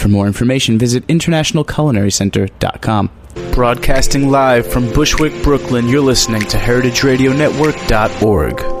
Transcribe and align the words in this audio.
For 0.00 0.08
more 0.08 0.26
information, 0.26 0.78
visit 0.78 1.06
internationalculinarycenter.com. 1.08 3.10
Broadcasting 3.52 4.30
live 4.30 4.66
from 4.66 4.90
Bushwick, 4.94 5.42
Brooklyn, 5.42 5.88
you're 5.88 6.00
listening 6.00 6.40
to 6.40 6.56
heritageradionetwork.org. 6.56 8.80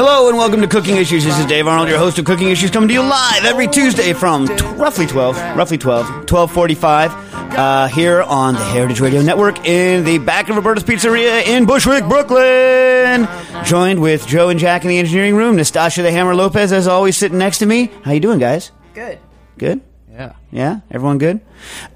Hello 0.00 0.28
and 0.28 0.38
welcome 0.38 0.60
to 0.60 0.68
Cooking 0.68 0.96
Issues. 0.96 1.24
This 1.24 1.38
is 1.38 1.46
Dave 1.46 1.66
Arnold, 1.66 1.88
your 1.88 1.98
host 1.98 2.18
of 2.18 2.24
Cooking 2.24 2.48
Issues, 2.48 2.70
coming 2.70 2.88
to 2.88 2.94
you 2.94 3.02
live 3.02 3.44
every 3.44 3.66
Tuesday 3.66 4.12
from 4.12 4.46
t- 4.46 4.64
roughly 4.76 5.06
12, 5.06 5.36
roughly 5.56 5.78
12, 5.78 6.06
1245, 6.30 7.27
uh, 7.50 7.88
here 7.88 8.22
on 8.22 8.54
the 8.54 8.60
Heritage 8.60 9.00
Radio 9.00 9.22
Network 9.22 9.64
in 9.66 10.04
the 10.04 10.18
back 10.18 10.48
of 10.48 10.56
Roberta's 10.56 10.84
Pizzeria 10.84 11.46
in 11.46 11.66
Bushwick, 11.66 12.04
Brooklyn. 12.08 13.28
Joined 13.64 14.00
with 14.00 14.26
Joe 14.26 14.48
and 14.48 14.58
Jack 14.58 14.82
in 14.82 14.88
the 14.88 14.98
engineering 14.98 15.36
room. 15.36 15.56
Nastassia 15.56 16.02
the 16.02 16.10
Hammer 16.10 16.34
Lopez, 16.34 16.72
as 16.72 16.86
always, 16.86 17.16
sitting 17.16 17.38
next 17.38 17.58
to 17.58 17.66
me. 17.66 17.90
How 18.02 18.12
you 18.12 18.20
doing, 18.20 18.38
guys? 18.38 18.70
Good. 18.94 19.18
Good? 19.56 19.80
Yeah. 20.10 20.32
Yeah, 20.50 20.80
everyone 20.90 21.18
good? 21.18 21.40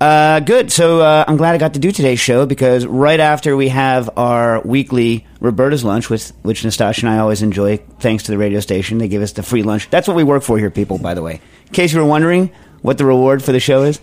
Uh, 0.00 0.40
good. 0.40 0.70
So 0.70 1.00
uh, 1.00 1.24
I'm 1.26 1.36
glad 1.36 1.54
I 1.54 1.58
got 1.58 1.74
to 1.74 1.80
do 1.80 1.90
today's 1.90 2.20
show 2.20 2.46
because 2.46 2.86
right 2.86 3.18
after 3.18 3.56
we 3.56 3.68
have 3.68 4.10
our 4.16 4.60
weekly 4.62 5.26
Roberta's 5.40 5.84
lunch, 5.84 6.08
with 6.08 6.32
which 6.42 6.62
Nastassia 6.62 7.02
and 7.02 7.10
I 7.10 7.18
always 7.18 7.42
enjoy, 7.42 7.78
thanks 7.98 8.24
to 8.24 8.30
the 8.32 8.38
radio 8.38 8.60
station, 8.60 8.98
they 8.98 9.08
give 9.08 9.22
us 9.22 9.32
the 9.32 9.42
free 9.42 9.62
lunch. 9.62 9.90
That's 9.90 10.06
what 10.06 10.16
we 10.16 10.24
work 10.24 10.42
for 10.42 10.58
here, 10.58 10.70
people. 10.70 10.98
By 10.98 11.14
the 11.14 11.22
way, 11.22 11.40
in 11.66 11.72
case 11.72 11.92
you 11.92 11.98
were 11.98 12.06
wondering 12.06 12.52
what 12.82 12.98
the 12.98 13.04
reward 13.06 13.42
for 13.42 13.52
the 13.52 13.60
show 13.60 13.82
is, 13.84 14.00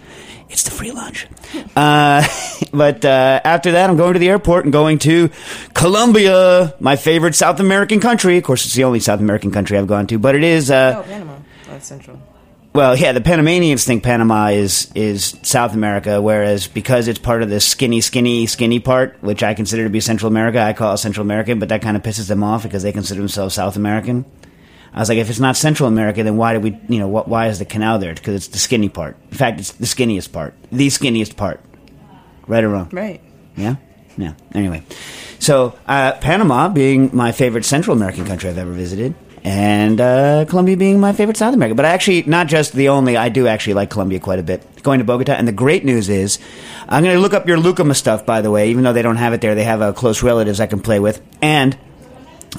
it's 0.50 0.64
the 0.64 0.72
free 0.72 0.92
lunch. 0.92 1.28
Uh, 1.76 2.24
but 2.74 3.04
uh, 3.06 3.40
after 3.44 3.72
that, 3.72 3.90
I'm 3.90 3.96
going 3.98 4.14
to 4.14 4.20
the 4.20 4.28
airport 4.30 4.66
and 4.66 4.74
going 4.74 5.00
to 5.00 5.30
Colombia, 5.74 6.76
my 6.80 6.96
favorite 6.96 7.34
South 7.36 7.60
American 7.60 8.00
country. 8.00 8.38
Of 8.38 8.44
course, 8.44 8.66
it's 8.66 8.76
the 8.76 8.84
only 8.84 9.00
South 9.00 9.20
American 9.20 9.50
country 9.52 9.78
I've 9.78 9.88
gone 9.88 10.06
to, 10.08 10.20
but 10.20 10.36
it 10.36 10.44
is. 10.44 10.70
Uh, 10.70 10.96
Oh, 10.98 11.04
Panama. 11.04 11.36
That's 11.68 11.88
central. 11.88 12.22
well, 12.74 12.96
yeah, 12.96 13.14
the 13.14 13.22
Panamanians 13.22 13.84
think 13.86 14.04
Panama 14.04 14.48
is 14.48 14.92
is 14.94 15.36
South 15.42 15.74
America, 15.74 16.22
whereas 16.22 16.68
because 16.68 17.08
it's 17.08 17.18
part 17.20 17.42
of 17.42 17.50
the 17.50 17.60
skinny, 17.60 18.02
skinny, 18.02 18.46
skinny 18.46 18.80
part, 18.80 19.18
which 19.22 19.42
I 19.42 19.54
consider 19.56 19.84
to 19.86 19.90
be 19.90 20.00
Central 20.02 20.30
America, 20.30 20.62
I 20.62 20.74
call 20.74 20.94
it 20.94 20.98
Central 20.98 21.26
American, 21.26 21.58
but 21.60 21.70
that 21.70 21.82
kind 21.82 21.98
of 21.98 22.04
pisses 22.04 22.28
them 22.28 22.44
off 22.44 22.62
because 22.64 22.84
they 22.84 22.92
consider 22.92 23.20
themselves 23.22 23.56
South 23.56 23.76
American. 23.78 24.26
I 24.94 25.00
was 25.00 25.10
like, 25.10 25.18
if 25.18 25.30
it's 25.30 25.40
not 25.40 25.56
Central 25.56 25.88
America, 25.88 26.24
then 26.24 26.38
why 26.38 26.54
do 26.54 26.60
we, 26.60 26.78
you 26.90 27.00
know, 27.00 27.08
what, 27.08 27.28
why 27.28 27.48
is 27.48 27.60
the 27.60 27.66
canal 27.66 28.00
there? 28.00 28.14
Because 28.14 28.36
it's 28.36 28.48
the 28.48 28.58
skinny 28.58 28.90
part. 28.90 29.18
In 29.32 29.38
fact, 29.38 29.60
it's 29.60 29.72
the 29.74 29.86
skinniest 29.86 30.32
part, 30.32 30.54
the 30.72 30.88
skinniest 30.88 31.36
part. 31.36 31.62
Right 32.48 32.64
or 32.64 32.70
wrong? 32.70 32.90
Right. 32.92 33.22
Yeah? 33.56 33.76
Yeah. 34.18 34.34
Anyway. 34.54 34.84
So, 35.40 35.78
uh, 35.88 36.14
Panama 36.14 36.68
being 36.70 37.12
my 37.14 37.32
favorite 37.32 37.66
Central 37.66 37.96
American 37.96 38.26
country 38.26 38.50
I've 38.50 38.58
ever 38.58 38.72
visited, 38.72 39.16
and 39.44 40.02
uh, 40.02 40.46
Colombia 40.50 40.76
being 40.76 41.00
my 41.00 41.14
favorite 41.14 41.38
South 41.38 41.54
American. 41.54 41.78
But 41.78 41.86
I 41.86 41.90
actually, 41.90 42.24
not 42.24 42.48
just 42.48 42.74
the 42.74 42.90
only, 42.90 43.16
I 43.16 43.30
do 43.30 43.48
actually 43.48 43.76
like 43.76 43.90
Colombia 43.90 44.20
quite 44.20 44.40
a 44.40 44.44
bit. 44.44 44.66
Going 44.84 45.00
to 45.00 45.06
Bogota, 45.06 45.34
and 45.34 45.48
the 45.48 45.54
great 45.54 45.86
news 45.86 46.10
is, 46.10 46.40
I'm 46.90 47.04
going 47.04 47.16
to 47.16 47.22
look 47.22 47.34
up 47.34 47.48
your 47.48 47.58
Lucuma 47.58 47.94
stuff, 47.94 48.26
by 48.26 48.42
the 48.42 48.52
way, 48.52 48.72
even 48.72 48.84
though 48.84 48.92
they 48.92 49.02
don't 49.02 49.16
have 49.16 49.32
it 49.32 49.40
there, 49.40 49.56
they 49.56 49.64
have 49.64 49.82
uh, 49.82 49.94
close 49.94 50.24
relatives 50.24 50.60
I 50.60 50.68
can 50.68 50.82
play 50.82 51.00
with. 51.00 51.22
And 51.42 51.78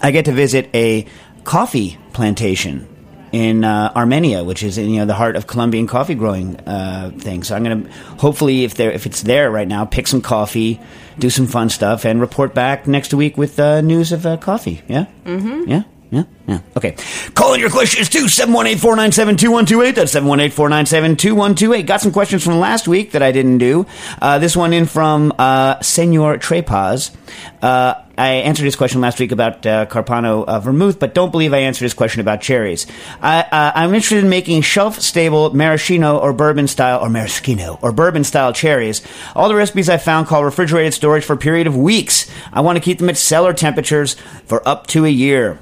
I 0.02 0.10
get 0.10 0.24
to 0.26 0.32
visit 0.32 0.70
a 0.72 1.06
coffee 1.44 1.98
plantation 2.12 2.86
in 3.32 3.64
uh, 3.64 3.92
Armenia, 3.94 4.42
which 4.42 4.62
is 4.62 4.78
in 4.78 4.90
you 4.90 5.00
know 5.00 5.06
the 5.06 5.14
heart 5.14 5.36
of 5.36 5.46
Colombian 5.46 5.86
coffee 5.86 6.14
growing 6.14 6.56
uh, 6.60 7.12
thing. 7.18 7.42
So 7.42 7.54
I'm 7.54 7.62
going 7.64 7.84
to 7.84 7.92
hopefully, 8.18 8.64
if 8.64 8.74
there 8.74 8.90
if 8.90 9.06
it's 9.06 9.22
there 9.22 9.50
right 9.50 9.68
now, 9.68 9.84
pick 9.84 10.06
some 10.06 10.20
coffee, 10.20 10.80
do 11.18 11.30
some 11.30 11.46
fun 11.46 11.68
stuff, 11.68 12.04
and 12.04 12.20
report 12.20 12.54
back 12.54 12.86
next 12.86 13.14
week 13.14 13.36
with 13.36 13.58
uh, 13.58 13.80
news 13.80 14.12
of 14.12 14.26
uh, 14.26 14.36
coffee. 14.36 14.82
Yeah, 14.88 15.06
mm-hmm. 15.24 15.70
yeah. 15.70 15.82
Yeah, 16.10 16.24
yeah. 16.48 16.60
Okay. 16.76 16.96
Call 17.34 17.54
in 17.54 17.60
your 17.60 17.70
questions 17.70 18.08
too. 18.08 18.24
718-497-2128. 18.24 19.94
That's 19.94 20.12
718-497-2128. 20.14 21.86
Got 21.86 22.00
some 22.00 22.10
questions 22.10 22.42
from 22.42 22.58
last 22.58 22.88
week 22.88 23.12
that 23.12 23.22
I 23.22 23.30
didn't 23.30 23.58
do. 23.58 23.86
Uh, 24.20 24.40
this 24.40 24.56
one 24.56 24.72
in 24.72 24.86
from 24.86 25.32
uh, 25.38 25.80
Senor 25.80 26.38
Trepaz. 26.38 27.14
Uh, 27.62 27.94
I 28.18 28.28
answered 28.28 28.64
his 28.64 28.74
question 28.74 29.00
last 29.00 29.20
week 29.20 29.30
about 29.30 29.64
uh, 29.64 29.86
Carpano 29.86 30.44
uh, 30.44 30.58
vermouth, 30.58 30.98
but 30.98 31.14
don't 31.14 31.30
believe 31.30 31.54
I 31.54 31.58
answered 31.58 31.84
his 31.84 31.94
question 31.94 32.20
about 32.20 32.40
cherries. 32.40 32.88
I, 33.22 33.42
uh, 33.42 33.72
I'm 33.76 33.94
interested 33.94 34.24
in 34.24 34.28
making 34.28 34.62
shelf-stable 34.62 35.54
maraschino 35.54 36.18
or 36.18 36.32
bourbon 36.32 36.66
style, 36.66 37.00
or 37.00 37.08
maraschino, 37.08 37.78
or 37.82 37.92
bourbon 37.92 38.24
style 38.24 38.52
cherries. 38.52 39.00
All 39.36 39.48
the 39.48 39.54
recipes 39.54 39.88
I 39.88 39.96
found 39.96 40.26
call 40.26 40.44
refrigerated 40.44 40.92
storage 40.92 41.24
for 41.24 41.34
a 41.34 41.38
period 41.38 41.68
of 41.68 41.76
weeks. 41.76 42.28
I 42.52 42.62
want 42.62 42.76
to 42.76 42.82
keep 42.82 42.98
them 42.98 43.08
at 43.08 43.16
cellar 43.16 43.54
temperatures 43.54 44.16
for 44.44 44.66
up 44.68 44.88
to 44.88 45.06
a 45.06 45.08
year. 45.08 45.60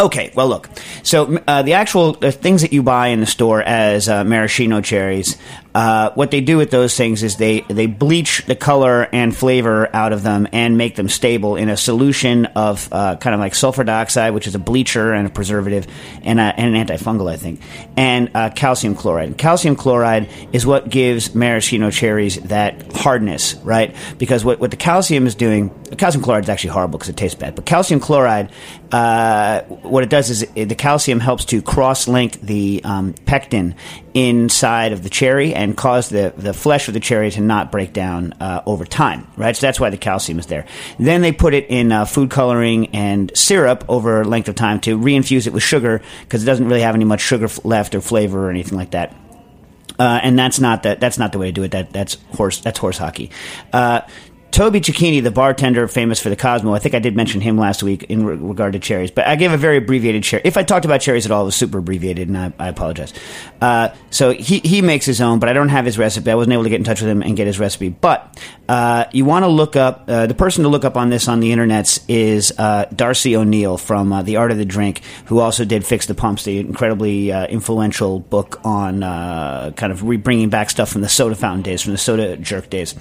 Okay, 0.00 0.30
well, 0.36 0.48
look. 0.48 0.68
So 1.02 1.38
uh, 1.48 1.62
the 1.62 1.72
actual 1.72 2.16
uh, 2.22 2.30
things 2.30 2.62
that 2.62 2.72
you 2.72 2.84
buy 2.84 3.08
in 3.08 3.18
the 3.20 3.26
store 3.26 3.62
as 3.62 4.08
uh, 4.08 4.22
maraschino 4.22 4.80
cherries, 4.80 5.36
uh, 5.74 6.10
what 6.14 6.30
they 6.30 6.40
do 6.40 6.56
with 6.56 6.70
those 6.70 6.96
things 6.96 7.22
is 7.22 7.36
they 7.36 7.60
they 7.68 7.86
bleach 7.86 8.44
the 8.46 8.56
color 8.56 9.02
and 9.12 9.36
flavor 9.36 9.94
out 9.94 10.12
of 10.12 10.22
them 10.22 10.48
and 10.52 10.78
make 10.78 10.96
them 10.96 11.08
stable 11.08 11.56
in 11.56 11.68
a 11.68 11.76
solution 11.76 12.46
of 12.46 12.88
uh, 12.90 13.16
kind 13.16 13.34
of 13.34 13.40
like 13.40 13.54
sulfur 13.54 13.84
dioxide, 13.84 14.32
which 14.32 14.46
is 14.46 14.54
a 14.54 14.58
bleacher 14.58 15.12
and 15.12 15.26
a 15.26 15.30
preservative 15.30 15.86
and, 16.22 16.40
a, 16.40 16.42
and 16.42 16.74
an 16.74 16.86
antifungal, 16.86 17.30
I 17.30 17.36
think, 17.36 17.60
and 17.96 18.30
uh, 18.34 18.50
calcium 18.50 18.94
chloride. 18.94 19.36
Calcium 19.36 19.76
chloride 19.76 20.28
is 20.52 20.64
what 20.64 20.88
gives 20.88 21.34
maraschino 21.34 21.90
cherries 21.90 22.36
that 22.44 22.92
hardness, 22.96 23.54
right? 23.56 23.94
Because 24.16 24.44
what, 24.44 24.60
what 24.60 24.70
the 24.70 24.76
calcium 24.76 25.26
is 25.26 25.34
doing, 25.34 25.70
calcium 25.96 26.24
chloride 26.24 26.44
is 26.44 26.48
actually 26.48 26.70
horrible 26.70 26.98
because 26.98 27.10
it 27.10 27.16
tastes 27.16 27.38
bad, 27.38 27.54
but 27.54 27.66
calcium 27.66 28.00
chloride, 28.00 28.50
uh, 28.90 29.62
what 29.62 30.02
it 30.02 30.10
does 30.10 30.30
is 30.30 30.46
it, 30.54 30.68
the 30.68 30.74
calcium 30.74 31.20
helps 31.20 31.44
to 31.46 31.60
cross 31.60 32.08
link 32.08 32.40
the 32.40 32.80
um, 32.84 33.12
pectin 33.26 33.74
inside 34.18 34.92
of 34.92 35.04
the 35.04 35.08
cherry 35.08 35.54
and 35.54 35.76
cause 35.76 36.08
the, 36.08 36.34
the 36.36 36.52
flesh 36.52 36.88
of 36.88 36.94
the 36.94 37.00
cherry 37.00 37.30
to 37.30 37.40
not 37.40 37.70
break 37.70 37.92
down 37.92 38.32
uh, 38.40 38.62
over 38.66 38.84
time, 38.84 39.26
right? 39.36 39.56
So 39.56 39.66
that's 39.66 39.78
why 39.78 39.90
the 39.90 39.96
calcium 39.96 40.40
is 40.40 40.46
there. 40.46 40.66
Then 40.98 41.22
they 41.22 41.30
put 41.30 41.54
it 41.54 41.66
in 41.68 41.92
uh, 41.92 42.04
food 42.04 42.28
coloring 42.28 42.88
and 42.94 43.30
syrup 43.36 43.84
over 43.88 44.22
a 44.22 44.24
length 44.24 44.48
of 44.48 44.56
time 44.56 44.80
to 44.80 44.98
reinfuse 44.98 45.46
it 45.46 45.52
with 45.52 45.62
sugar 45.62 46.02
because 46.22 46.42
it 46.42 46.46
doesn't 46.46 46.66
really 46.66 46.80
have 46.80 46.96
any 46.96 47.04
much 47.04 47.20
sugar 47.20 47.44
f- 47.44 47.64
left 47.64 47.94
or 47.94 48.00
flavor 48.00 48.48
or 48.48 48.50
anything 48.50 48.76
like 48.76 48.90
that. 48.90 49.14
Uh, 49.98 50.20
and 50.22 50.36
that's 50.38 50.58
not 50.58 50.82
the, 50.82 50.96
that's 50.98 51.18
not 51.18 51.32
the 51.32 51.38
way 51.38 51.46
to 51.46 51.52
do 51.52 51.62
it. 51.62 51.72
That 51.72 51.92
that's 51.92 52.14
horse 52.36 52.60
that's 52.60 52.78
horse 52.78 52.98
hockey. 52.98 53.30
Toby 54.50 54.80
Cecchini, 54.80 55.22
the 55.22 55.30
bartender 55.30 55.86
famous 55.86 56.18
for 56.20 56.30
the 56.30 56.36
Cosmo, 56.36 56.74
I 56.74 56.78
think 56.78 56.94
I 56.94 56.98
did 56.98 57.14
mention 57.14 57.40
him 57.40 57.58
last 57.58 57.82
week 57.82 58.04
in 58.04 58.24
re- 58.24 58.36
regard 58.36 58.72
to 58.72 58.78
cherries, 58.78 59.10
but 59.10 59.26
I 59.26 59.36
gave 59.36 59.52
a 59.52 59.56
very 59.56 59.76
abbreviated 59.76 60.24
cherry. 60.24 60.42
If 60.44 60.56
I 60.56 60.62
talked 60.62 60.84
about 60.84 61.00
cherries 61.00 61.26
at 61.26 61.32
all, 61.32 61.42
it 61.42 61.46
was 61.46 61.54
super 61.54 61.78
abbreviated, 61.78 62.28
and 62.28 62.36
I, 62.36 62.52
I 62.58 62.68
apologize. 62.68 63.12
Uh, 63.60 63.90
so 64.10 64.32
he, 64.32 64.58
he 64.60 64.80
makes 64.82 65.04
his 65.04 65.20
own, 65.20 65.38
but 65.38 65.48
I 65.48 65.52
don't 65.52 65.68
have 65.68 65.84
his 65.84 65.98
recipe. 65.98 66.30
I 66.30 66.34
wasn't 66.34 66.54
able 66.54 66.64
to 66.64 66.70
get 66.70 66.76
in 66.76 66.84
touch 66.84 67.00
with 67.00 67.10
him 67.10 67.22
and 67.22 67.36
get 67.36 67.46
his 67.46 67.60
recipe. 67.60 67.90
But 67.90 68.40
uh, 68.68 69.04
you 69.12 69.24
want 69.24 69.44
to 69.44 69.48
look 69.48 69.76
up, 69.76 70.04
uh, 70.08 70.26
the 70.26 70.34
person 70.34 70.64
to 70.64 70.70
look 70.70 70.84
up 70.84 70.96
on 70.96 71.10
this 71.10 71.28
on 71.28 71.40
the 71.40 71.52
internets 71.52 72.02
is 72.08 72.52
uh, 72.58 72.86
Darcy 72.86 73.36
O'Neil 73.36 73.76
from 73.76 74.12
uh, 74.12 74.22
The 74.22 74.36
Art 74.36 74.50
of 74.50 74.56
the 74.56 74.64
Drink, 74.64 75.02
who 75.26 75.40
also 75.40 75.64
did 75.64 75.84
Fix 75.84 76.06
the 76.06 76.14
Pumps, 76.14 76.44
the 76.44 76.58
incredibly 76.58 77.30
uh, 77.30 77.46
influential 77.46 78.18
book 78.18 78.60
on 78.64 79.02
kind 79.02 79.92
of 79.92 80.02
re- 80.04 80.16
bringing 80.16 80.48
back 80.48 80.70
stuff 80.70 80.88
from 80.90 81.02
the 81.02 81.08
soda 81.08 81.34
fountain 81.34 81.62
days, 81.62 81.82
from 81.82 81.92
the 81.92 81.98
soda 81.98 82.36
jerk 82.38 82.70
days 82.70 82.94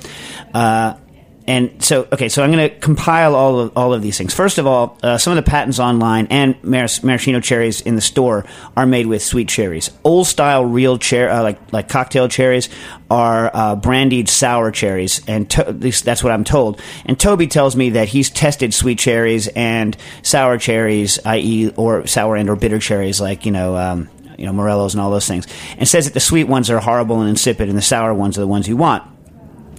and 1.47 1.81
so 1.81 2.05
okay, 2.11 2.27
so 2.27 2.43
I'm 2.43 2.51
going 2.51 2.69
to 2.69 2.75
compile 2.79 3.33
all 3.33 3.59
of 3.61 3.77
all 3.77 3.93
of 3.93 4.01
these 4.01 4.17
things. 4.17 4.33
First 4.33 4.57
of 4.57 4.67
all, 4.67 4.97
uh, 5.01 5.17
some 5.17 5.35
of 5.35 5.43
the 5.43 5.49
patents 5.49 5.79
online 5.79 6.27
and 6.29 6.61
maraschino 6.61 7.39
cherries 7.39 7.79
in 7.79 7.95
the 7.95 8.01
store 8.01 8.45
are 8.75 8.85
made 8.85 9.05
with 9.05 9.23
sweet 9.23 9.47
cherries. 9.47 9.89
Old 10.03 10.27
style 10.27 10.65
real 10.65 10.97
cherry, 10.97 11.31
uh, 11.31 11.41
like 11.41 11.71
like 11.71 11.87
cocktail 11.87 12.27
cherries, 12.27 12.67
are 13.09 13.49
uh, 13.53 13.75
brandied 13.77 14.27
sour 14.27 14.71
cherries, 14.71 15.21
and 15.25 15.49
to- 15.51 15.71
least 15.71 16.03
that's 16.03 16.21
what 16.21 16.33
I'm 16.33 16.43
told. 16.43 16.81
And 17.05 17.17
Toby 17.17 17.47
tells 17.47 17.77
me 17.77 17.91
that 17.91 18.09
he's 18.09 18.29
tested 18.29 18.73
sweet 18.73 18.99
cherries 18.99 19.47
and 19.47 19.95
sour 20.23 20.57
cherries, 20.57 21.17
i.e., 21.23 21.71
or 21.77 22.05
sour 22.07 22.35
and 22.35 22.49
or 22.49 22.57
bitter 22.57 22.79
cherries, 22.79 23.21
like 23.21 23.45
you 23.45 23.53
know. 23.53 23.77
Um, 23.77 24.09
you 24.37 24.45
know, 24.45 24.53
Morellos 24.53 24.91
and 24.91 25.01
all 25.01 25.09
those 25.09 25.27
things, 25.27 25.47
and 25.79 25.87
says 25.89 26.05
that 26.05 26.13
the 26.13 26.19
sweet 26.19 26.43
ones 26.43 26.69
are 26.69 26.77
horrible 26.77 27.21
and 27.21 27.29
insipid, 27.31 27.69
and 27.69 27.75
the 27.75 27.81
sour 27.81 28.13
ones 28.13 28.37
are 28.37 28.41
the 28.41 28.47
ones 28.47 28.67
you 28.67 28.77
want 28.77 29.03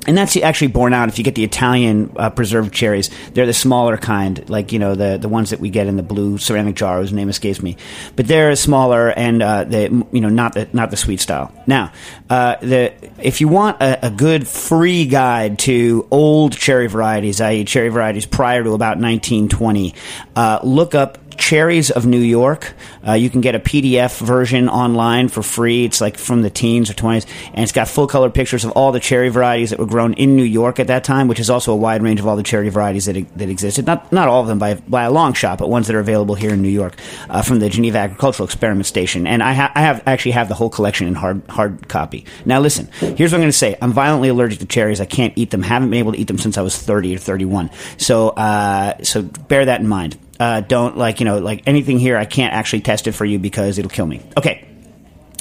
and 0.06 0.16
that's 0.16 0.36
actually 0.36 0.68
borne 0.68 0.94
out 0.94 1.08
if 1.08 1.18
you 1.18 1.24
get 1.24 1.34
the 1.34 1.44
Italian 1.44 2.14
uh, 2.16 2.30
preserved 2.30 2.72
cherries. 2.72 3.10
They're 3.32 3.46
the 3.46 3.52
smaller 3.52 3.96
kind, 3.96 4.48
like 4.48 4.72
you 4.72 4.78
know 4.78 4.94
the 4.94 5.18
the 5.18 5.28
ones 5.28 5.50
that 5.50 5.60
we 5.60 5.70
get 5.70 5.86
in 5.86 5.96
the 5.96 6.02
blue 6.02 6.38
ceramic 6.38 6.76
jar. 6.76 7.00
Whose 7.00 7.12
name 7.12 7.28
escapes 7.28 7.62
me, 7.62 7.76
but 8.16 8.26
they're 8.26 8.54
smaller 8.56 9.10
and 9.10 9.42
uh, 9.42 9.66
you 9.70 10.20
know 10.20 10.28
not 10.28 10.54
the 10.54 10.68
not 10.72 10.90
the 10.90 10.96
sweet 10.96 11.20
style. 11.20 11.52
Now, 11.66 11.92
uh, 12.30 12.56
the 12.60 12.94
if 13.18 13.40
you 13.40 13.48
want 13.48 13.82
a, 13.82 14.06
a, 14.06 14.10
good 14.10 14.46
free 14.48 15.06
guide 15.06 15.58
to 15.60 16.06
old 16.10 16.52
cherry 16.52 16.86
varieties, 16.86 17.40
i.e., 17.40 17.64
cherry 17.64 17.88
varieties 17.88 18.26
prior 18.26 18.62
to 18.64 18.70
about 18.70 18.98
1920, 18.98 19.94
uh, 20.34 20.60
look 20.62 20.94
up 20.94 21.18
Cherries 21.38 21.90
of 21.90 22.04
New 22.04 22.20
York. 22.20 22.74
Uh, 23.06 23.12
you 23.12 23.30
can 23.30 23.40
get 23.40 23.54
a 23.54 23.60
PDF 23.60 24.20
version 24.20 24.68
online 24.68 25.28
for 25.28 25.42
free. 25.42 25.84
It's 25.84 26.00
like 26.00 26.18
from 26.18 26.42
the 26.42 26.50
teens 26.50 26.90
or 26.90 26.94
20s, 26.94 27.26
and 27.54 27.62
it's 27.62 27.72
got 27.72 27.88
full 27.88 28.06
color 28.06 28.28
pictures 28.28 28.64
of 28.64 28.72
all 28.72 28.92
the 28.92 29.00
cherry 29.00 29.28
varieties 29.28 29.70
that 29.70 29.78
were 29.78 29.86
grown 29.86 30.14
in 30.14 30.36
New 30.36 30.42
York 30.42 30.80
at 30.80 30.88
that 30.88 31.04
time, 31.04 31.28
which 31.28 31.40
is 31.40 31.48
also 31.48 31.72
a 31.72 31.76
wide 31.76 32.02
range 32.02 32.20
of 32.20 32.26
all 32.26 32.36
the 32.36 32.42
cherry 32.42 32.68
varieties 32.68 33.06
that, 33.06 33.38
that 33.38 33.48
existed. 33.48 33.86
Not, 33.86 34.12
not 34.12 34.28
all 34.28 34.42
of 34.42 34.48
them 34.48 34.58
by, 34.58 34.74
by 34.74 35.04
a 35.04 35.10
long 35.10 35.32
shot, 35.32 35.58
but 35.58 35.70
ones 35.70 35.86
that 35.86 35.96
are 35.96 36.00
available 36.00 36.34
here 36.34 36.52
in 36.52 36.60
New 36.60 36.68
York 36.68 36.96
uh, 37.30 37.42
from 37.42 37.60
the 37.60 37.68
Geneva 37.68 37.98
Agricultural 37.98 38.46
Experiment 38.46 38.86
Station. 38.86 39.26
And 39.26 39.42
I, 39.42 39.54
ha- 39.54 39.72
I 39.74 39.82
have 39.82 40.02
actually 40.06 40.32
have 40.32 40.48
the 40.48 40.54
whole 40.54 40.70
collection 40.70 41.06
in 41.06 41.14
hard, 41.14 41.42
hard 41.48 41.88
copy. 41.88 42.26
Now, 42.44 42.60
listen, 42.60 42.88
here's 42.98 43.32
what 43.32 43.38
I'm 43.38 43.42
going 43.42 43.48
to 43.48 43.52
say. 43.52 43.76
I'm 43.80 43.92
violently 43.92 44.28
allergic 44.28 44.58
to 44.58 44.66
cherries. 44.66 45.00
I 45.00 45.06
can't 45.06 45.32
eat 45.36 45.50
them. 45.50 45.62
Haven't 45.62 45.90
been 45.90 46.00
able 46.00 46.12
to 46.12 46.18
eat 46.18 46.26
them 46.26 46.38
since 46.38 46.58
I 46.58 46.62
was 46.62 46.76
30 46.76 47.14
or 47.14 47.18
31. 47.18 47.70
So, 47.96 48.30
uh, 48.30 49.02
so 49.04 49.22
bear 49.22 49.64
that 49.66 49.80
in 49.80 49.88
mind 49.88 50.18
uh, 50.40 50.60
don't 50.60 50.96
like 50.96 51.20
you 51.20 51.26
know 51.26 51.38
like 51.38 51.62
anything 51.66 51.98
here. 51.98 52.16
I 52.16 52.24
can't 52.24 52.52
actually 52.52 52.80
test 52.80 53.06
it 53.06 53.12
for 53.12 53.24
you 53.24 53.38
because 53.38 53.78
it'll 53.78 53.90
kill 53.90 54.06
me. 54.06 54.20
Okay. 54.36 54.64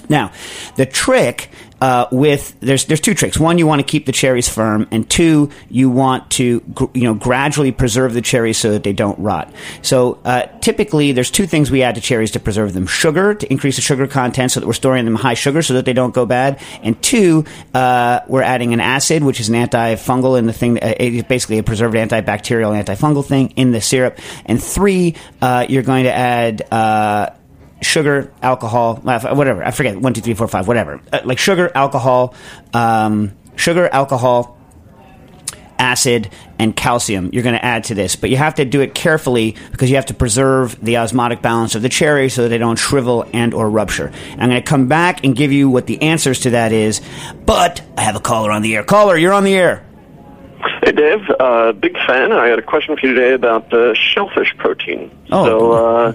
Now, 0.10 0.32
the 0.78 0.86
trick 0.86 1.50
uh, 1.82 2.08
with 2.12 2.60
there's 2.60 2.86
there's 2.86 3.02
two 3.02 3.14
tricks. 3.14 3.40
One, 3.40 3.58
you 3.58 3.68
want 3.68 3.80
to 3.80 3.86
keep 3.86 4.06
the 4.06 4.12
cherries 4.12 4.50
firm, 4.50 4.88
and 4.92 5.10
two, 5.10 5.50
you 5.70 5.90
want 5.90 6.32
to 6.32 6.64
you 6.94 7.04
know 7.04 7.14
gradually 7.14 7.72
preserve 7.72 8.14
the 8.14 8.22
cherries 8.22 8.58
so 8.58 8.72
that 8.72 8.84
they 8.84 8.94
don't 8.94 9.18
rot. 9.20 9.52
So 9.82 10.20
uh, 10.26 10.48
typically, 10.60 11.12
there's 11.12 11.32
two 11.32 11.48
things 11.48 11.70
we 11.70 11.84
add 11.84 11.96
to 11.96 12.02
cherries 12.02 12.32
to 12.32 12.40
preserve 12.40 12.74
them: 12.74 12.88
sugar 12.88 13.34
to 13.36 13.52
increase 13.52 13.76
the 13.76 13.82
sugar 13.82 14.08
content, 14.08 14.52
so 14.52 14.60
that 14.60 14.68
we're 14.68 14.74
storing 14.74 15.06
them 15.06 15.16
high 15.16 15.36
sugar 15.36 15.62
so 15.62 15.76
that 15.76 15.86
they 15.86 15.94
don't 15.94 16.14
go 16.14 16.26
bad, 16.26 16.60
and 16.82 17.02
two, 17.02 17.46
uh, 17.74 18.22
we're 18.28 18.42
adding 18.42 18.74
an 18.74 18.80
acid, 18.80 19.24
which 19.24 19.40
is 19.40 19.50
an 19.50 19.56
antifungal 19.56 20.38
in 20.38 20.46
the 20.46 20.54
thing. 20.54 20.78
Uh, 20.82 20.94
basically 21.28 21.58
a 21.58 21.64
preserved 21.64 21.96
antibacterial, 21.96 22.82
antifungal 22.82 23.26
thing 23.26 23.52
in 23.52 23.72
the 23.72 23.82
syrup, 23.82 24.20
and 24.46 24.62
three, 24.62 25.16
uh, 25.42 25.66
you're 25.70 25.84
going 25.84 26.06
to 26.06 26.14
add 26.14 26.62
uh, 26.72 27.30
sugar, 27.82 28.32
alcohol, 28.42 28.96
whatever. 28.96 29.64
I 29.64 29.72
forget 29.72 29.98
one, 29.98 30.14
two, 30.14 30.22
three, 30.22 30.34
four, 30.34 30.48
five, 30.48 30.68
whatever. 30.68 31.02
Uh, 31.12 31.22
like 31.24 31.40
sugar, 31.40 31.72
alcohol, 31.74 32.34
um, 32.74 33.34
sugar, 33.56 33.88
alcohol, 33.88 34.58
acid, 35.80 36.30
and 36.60 36.76
calcium. 36.76 37.30
You're 37.32 37.44
going 37.44 37.56
to 37.56 37.64
add 37.64 37.86
to 37.86 37.96
this, 37.96 38.16
but 38.16 38.30
you 38.30 38.38
have 38.38 38.56
to 38.56 38.66
do 38.66 38.82
it 38.82 38.96
carefully 38.96 39.56
because 39.72 39.90
you 39.90 39.96
have 39.96 40.08
to 40.08 40.14
preserve 40.14 40.84
the 40.84 40.98
osmotic 40.98 41.42
balance 41.42 41.76
of 41.76 41.82
the 41.82 41.90
cherry 41.90 42.30
so 42.30 42.44
that 42.44 42.50
they 42.50 42.58
don't 42.58 42.78
shrivel 42.78 43.26
and 43.34 43.54
or 43.54 43.70
rupture. 43.70 44.12
I'm 44.32 44.50
going 44.50 44.62
to 44.62 44.62
come 44.62 44.88
back 44.88 45.24
and 45.24 45.36
give 45.36 45.52
you 45.52 45.70
what 45.70 45.86
the 45.86 46.02
answers 46.02 46.42
to 46.42 46.52
that 46.52 46.72
is. 46.72 47.02
But 47.46 47.82
I 47.96 48.02
have 48.02 48.16
a 48.16 48.20
caller 48.20 48.52
on 48.52 48.62
the 48.64 48.76
air. 48.76 48.84
Caller, 48.84 49.18
you're 49.18 49.34
on 49.34 49.44
the 49.44 49.56
air. 49.56 49.86
Hey, 50.84 50.92
Dave. 50.92 51.30
Uh, 51.40 51.74
big 51.74 51.94
fan. 52.08 52.32
I 52.32 52.48
had 52.48 52.60
a 52.60 52.64
question 52.64 52.98
for 52.98 53.06
you 53.06 53.14
today 53.14 53.34
about 53.34 53.72
uh, 53.72 53.94
shellfish 53.94 54.56
protein. 54.58 55.12
Oh. 55.32 55.46
So, 55.46 55.72
uh, 55.72 56.14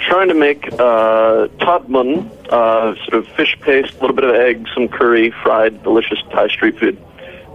trying 0.00 0.28
to 0.28 0.34
make 0.34 0.72
uh, 0.72 1.48
tod 1.60 1.88
mun, 1.88 2.30
uh, 2.48 2.94
sort 3.04 3.14
of 3.14 3.28
fish 3.28 3.56
paste, 3.60 3.94
a 3.96 4.00
little 4.00 4.16
bit 4.16 4.24
of 4.24 4.34
egg, 4.34 4.66
some 4.74 4.88
curry, 4.88 5.32
fried, 5.42 5.82
delicious 5.82 6.18
Thai 6.30 6.48
street 6.48 6.78
food. 6.78 6.98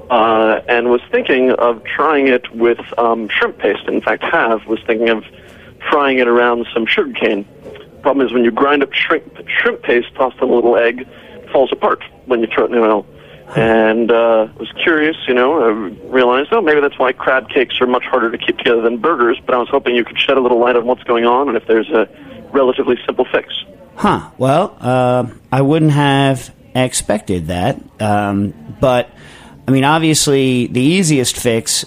Uh, 0.09 0.61
and 0.69 0.89
was 0.89 1.01
thinking 1.11 1.51
of 1.51 1.83
trying 1.83 2.27
it 2.27 2.49
with 2.53 2.79
um, 2.99 3.27
shrimp 3.27 3.57
paste. 3.57 3.87
In 3.87 4.01
fact, 4.01 4.23
have 4.23 4.65
was 4.67 4.79
thinking 4.85 5.09
of 5.09 5.25
frying 5.89 6.19
it 6.19 6.27
around 6.27 6.67
some 6.73 6.85
sugar 6.85 7.11
cane. 7.13 7.45
Problem 8.01 8.25
is, 8.25 8.31
when 8.31 8.43
you 8.43 8.51
grind 8.51 8.83
up 8.83 8.93
shrimp 8.93 9.47
shrimp 9.47 9.81
paste, 9.81 10.13
tossed 10.13 10.37
in 10.37 10.49
a 10.49 10.53
little 10.53 10.77
egg, 10.77 11.07
falls 11.51 11.71
apart 11.71 12.03
when 12.25 12.41
you 12.41 12.47
throw 12.47 12.65
it 12.65 12.71
in 12.71 12.77
oil. 12.77 13.05
And 13.55 14.11
uh, 14.11 14.47
was 14.57 14.71
curious, 14.83 15.15
you 15.27 15.33
know, 15.33 15.61
I 15.63 15.69
realized, 16.09 16.49
oh, 16.51 16.61
maybe 16.61 16.81
that's 16.81 16.97
why 16.97 17.11
crab 17.11 17.49
cakes 17.49 17.79
are 17.79 17.87
much 17.87 18.03
harder 18.03 18.31
to 18.31 18.37
keep 18.37 18.57
together 18.57 18.81
than 18.81 18.97
burgers. 18.97 19.39
But 19.45 19.55
I 19.55 19.57
was 19.59 19.69
hoping 19.69 19.95
you 19.95 20.03
could 20.03 20.19
shed 20.19 20.37
a 20.37 20.41
little 20.41 20.59
light 20.59 20.75
on 20.75 20.85
what's 20.85 21.03
going 21.03 21.25
on 21.25 21.47
and 21.47 21.57
if 21.57 21.65
there's 21.67 21.89
a 21.89 22.07
relatively 22.55 22.95
simple 23.05 23.25
fix. 23.31 23.53
Huh. 23.95 24.29
Well, 24.37 24.75
uh, 24.79 25.27
I 25.51 25.61
wouldn't 25.61 25.91
have 25.91 26.53
expected 26.73 27.47
that. 27.47 27.81
Um, 28.01 28.53
but, 28.79 29.09
I 29.67 29.71
mean, 29.71 29.83
obviously, 29.83 30.67
the 30.67 30.81
easiest 30.81 31.37
fix, 31.37 31.85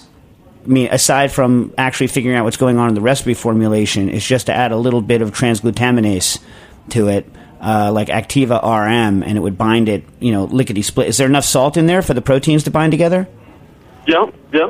I 0.63 0.67
mean, 0.67 0.89
aside 0.91 1.31
from 1.31 1.73
actually 1.77 2.07
figuring 2.07 2.37
out 2.37 2.45
what's 2.45 2.57
going 2.57 2.77
on 2.77 2.89
in 2.89 2.95
the 2.95 3.01
recipe 3.01 3.33
formulation, 3.33 4.09
is 4.09 4.25
just 4.25 4.45
to 4.45 4.53
add 4.53 4.71
a 4.71 4.77
little 4.77 5.01
bit 5.01 5.21
of 5.21 5.31
transglutaminase 5.31 6.39
to 6.89 7.09
it. 7.09 7.25
Uh, 7.61 7.91
like 7.91 8.07
Activa 8.07 8.63
RM, 8.63 9.21
and 9.21 9.37
it 9.37 9.41
would 9.41 9.57
bind 9.57 9.89
it, 9.89 10.05
you 10.21 10.31
know, 10.31 10.45
lickety 10.45 10.81
split. 10.81 11.09
Is 11.09 11.17
there 11.17 11.27
enough 11.27 11.43
salt 11.43 11.75
in 11.75 11.87
there 11.87 12.01
for 12.01 12.13
the 12.13 12.21
proteins 12.21 12.63
to 12.63 12.71
bind 12.71 12.91
together? 12.93 13.27
Yeah, 14.07 14.31
yeah. 14.53 14.63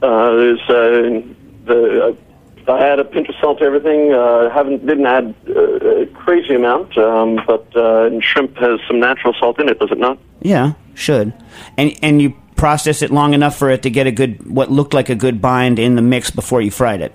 Uh, 0.00 0.30
there's 0.36 0.60
uh, 0.60 1.20
the 1.66 2.08
uh, 2.08 2.31
I 2.68 2.86
add 2.86 2.98
a 2.98 3.04
pinch 3.04 3.28
of 3.28 3.34
salt 3.40 3.58
to 3.58 3.64
everything. 3.64 4.12
Uh, 4.12 4.50
haven't 4.50 4.86
didn't 4.86 5.06
add 5.06 5.34
uh, 5.48 6.02
a 6.02 6.06
crazy 6.06 6.54
amount, 6.54 6.96
um, 6.98 7.40
but 7.46 7.66
uh, 7.74 8.06
and 8.06 8.22
shrimp 8.22 8.56
has 8.58 8.80
some 8.86 9.00
natural 9.00 9.34
salt 9.38 9.60
in 9.60 9.68
it, 9.68 9.78
does 9.78 9.90
it 9.90 9.98
not? 9.98 10.18
Yeah, 10.40 10.72
should. 10.94 11.32
And 11.76 11.96
and 12.02 12.22
you 12.22 12.34
process 12.56 13.02
it 13.02 13.10
long 13.10 13.34
enough 13.34 13.56
for 13.56 13.70
it 13.70 13.82
to 13.82 13.90
get 13.90 14.06
a 14.06 14.12
good 14.12 14.48
what 14.48 14.70
looked 14.70 14.94
like 14.94 15.08
a 15.08 15.14
good 15.16 15.40
bind 15.40 15.78
in 15.78 15.96
the 15.96 16.02
mix 16.02 16.30
before 16.30 16.62
you 16.62 16.70
fried 16.70 17.00
it. 17.00 17.12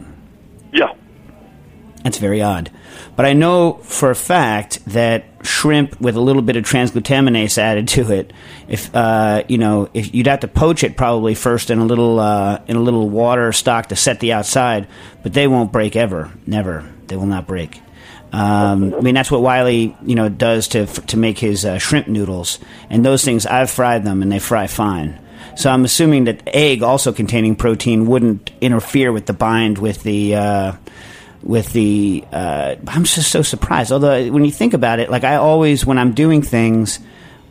Yeah. 0.73 0.93
That's 2.03 2.17
very 2.17 2.41
odd. 2.41 2.71
But 3.15 3.25
I 3.25 3.33
know 3.33 3.73
for 3.83 4.11
a 4.11 4.15
fact 4.15 4.83
that 4.85 5.25
shrimp 5.47 5.99
with 5.99 6.15
a 6.15 6.21
little 6.21 6.41
bit 6.41 6.55
of 6.55 6.63
transglutaminase 6.63 7.57
added 7.57 7.87
to 7.87 8.11
it, 8.11 8.33
if 8.67 8.93
uh, 8.95 9.43
you 9.47 9.57
know, 9.57 9.89
if 9.93 10.13
you'd 10.13 10.27
have 10.27 10.41
to 10.41 10.47
poach 10.47 10.83
it 10.83 10.97
probably 10.97 11.35
first 11.35 11.69
in 11.69 11.79
a 11.79 11.85
little 11.85 12.19
uh, 12.19 12.61
in 12.67 12.75
a 12.75 12.81
little 12.81 13.09
water 13.09 13.51
stock 13.51 13.87
to 13.87 13.95
set 13.95 14.19
the 14.19 14.33
outside, 14.33 14.87
but 15.23 15.33
they 15.33 15.47
won't 15.47 15.71
break 15.71 15.95
ever, 15.95 16.31
never. 16.45 16.87
They 17.07 17.15
will 17.15 17.25
not 17.25 17.47
break. 17.47 17.81
Um, 18.31 18.93
I 18.93 18.99
mean, 18.99 19.15
that's 19.15 19.31
what 19.31 19.41
Wylie, 19.41 19.95
you 20.05 20.15
know, 20.15 20.29
does 20.29 20.67
to 20.69 20.85
to 20.85 21.17
make 21.17 21.39
his 21.39 21.65
uh, 21.65 21.77
shrimp 21.77 22.07
noodles, 22.07 22.59
and 22.89 23.05
those 23.05 23.23
things 23.23 23.45
I've 23.45 23.71
fried 23.71 24.03
them 24.03 24.21
and 24.21 24.31
they 24.31 24.39
fry 24.39 24.67
fine. 24.67 25.19
So 25.55 25.71
I'm 25.71 25.85
assuming 25.85 26.25
that 26.25 26.43
egg, 26.45 26.83
also 26.83 27.11
containing 27.11 27.55
protein, 27.55 28.05
wouldn't 28.05 28.51
interfere 28.61 29.11
with 29.11 29.25
the 29.25 29.33
bind 29.33 29.79
with 29.79 30.03
the 30.03 30.35
uh, 30.35 30.73
with 31.43 31.71
the 31.73 32.23
uh, 32.31 32.75
I'm 32.87 33.03
just 33.03 33.31
so 33.31 33.41
surprised. 33.41 33.91
Although 33.91 34.31
when 34.31 34.45
you 34.45 34.51
think 34.51 34.73
about 34.73 34.99
it, 34.99 35.09
like 35.09 35.23
I 35.23 35.35
always 35.35 35.85
when 35.85 35.97
I'm 35.97 36.13
doing 36.13 36.41
things, 36.41 36.99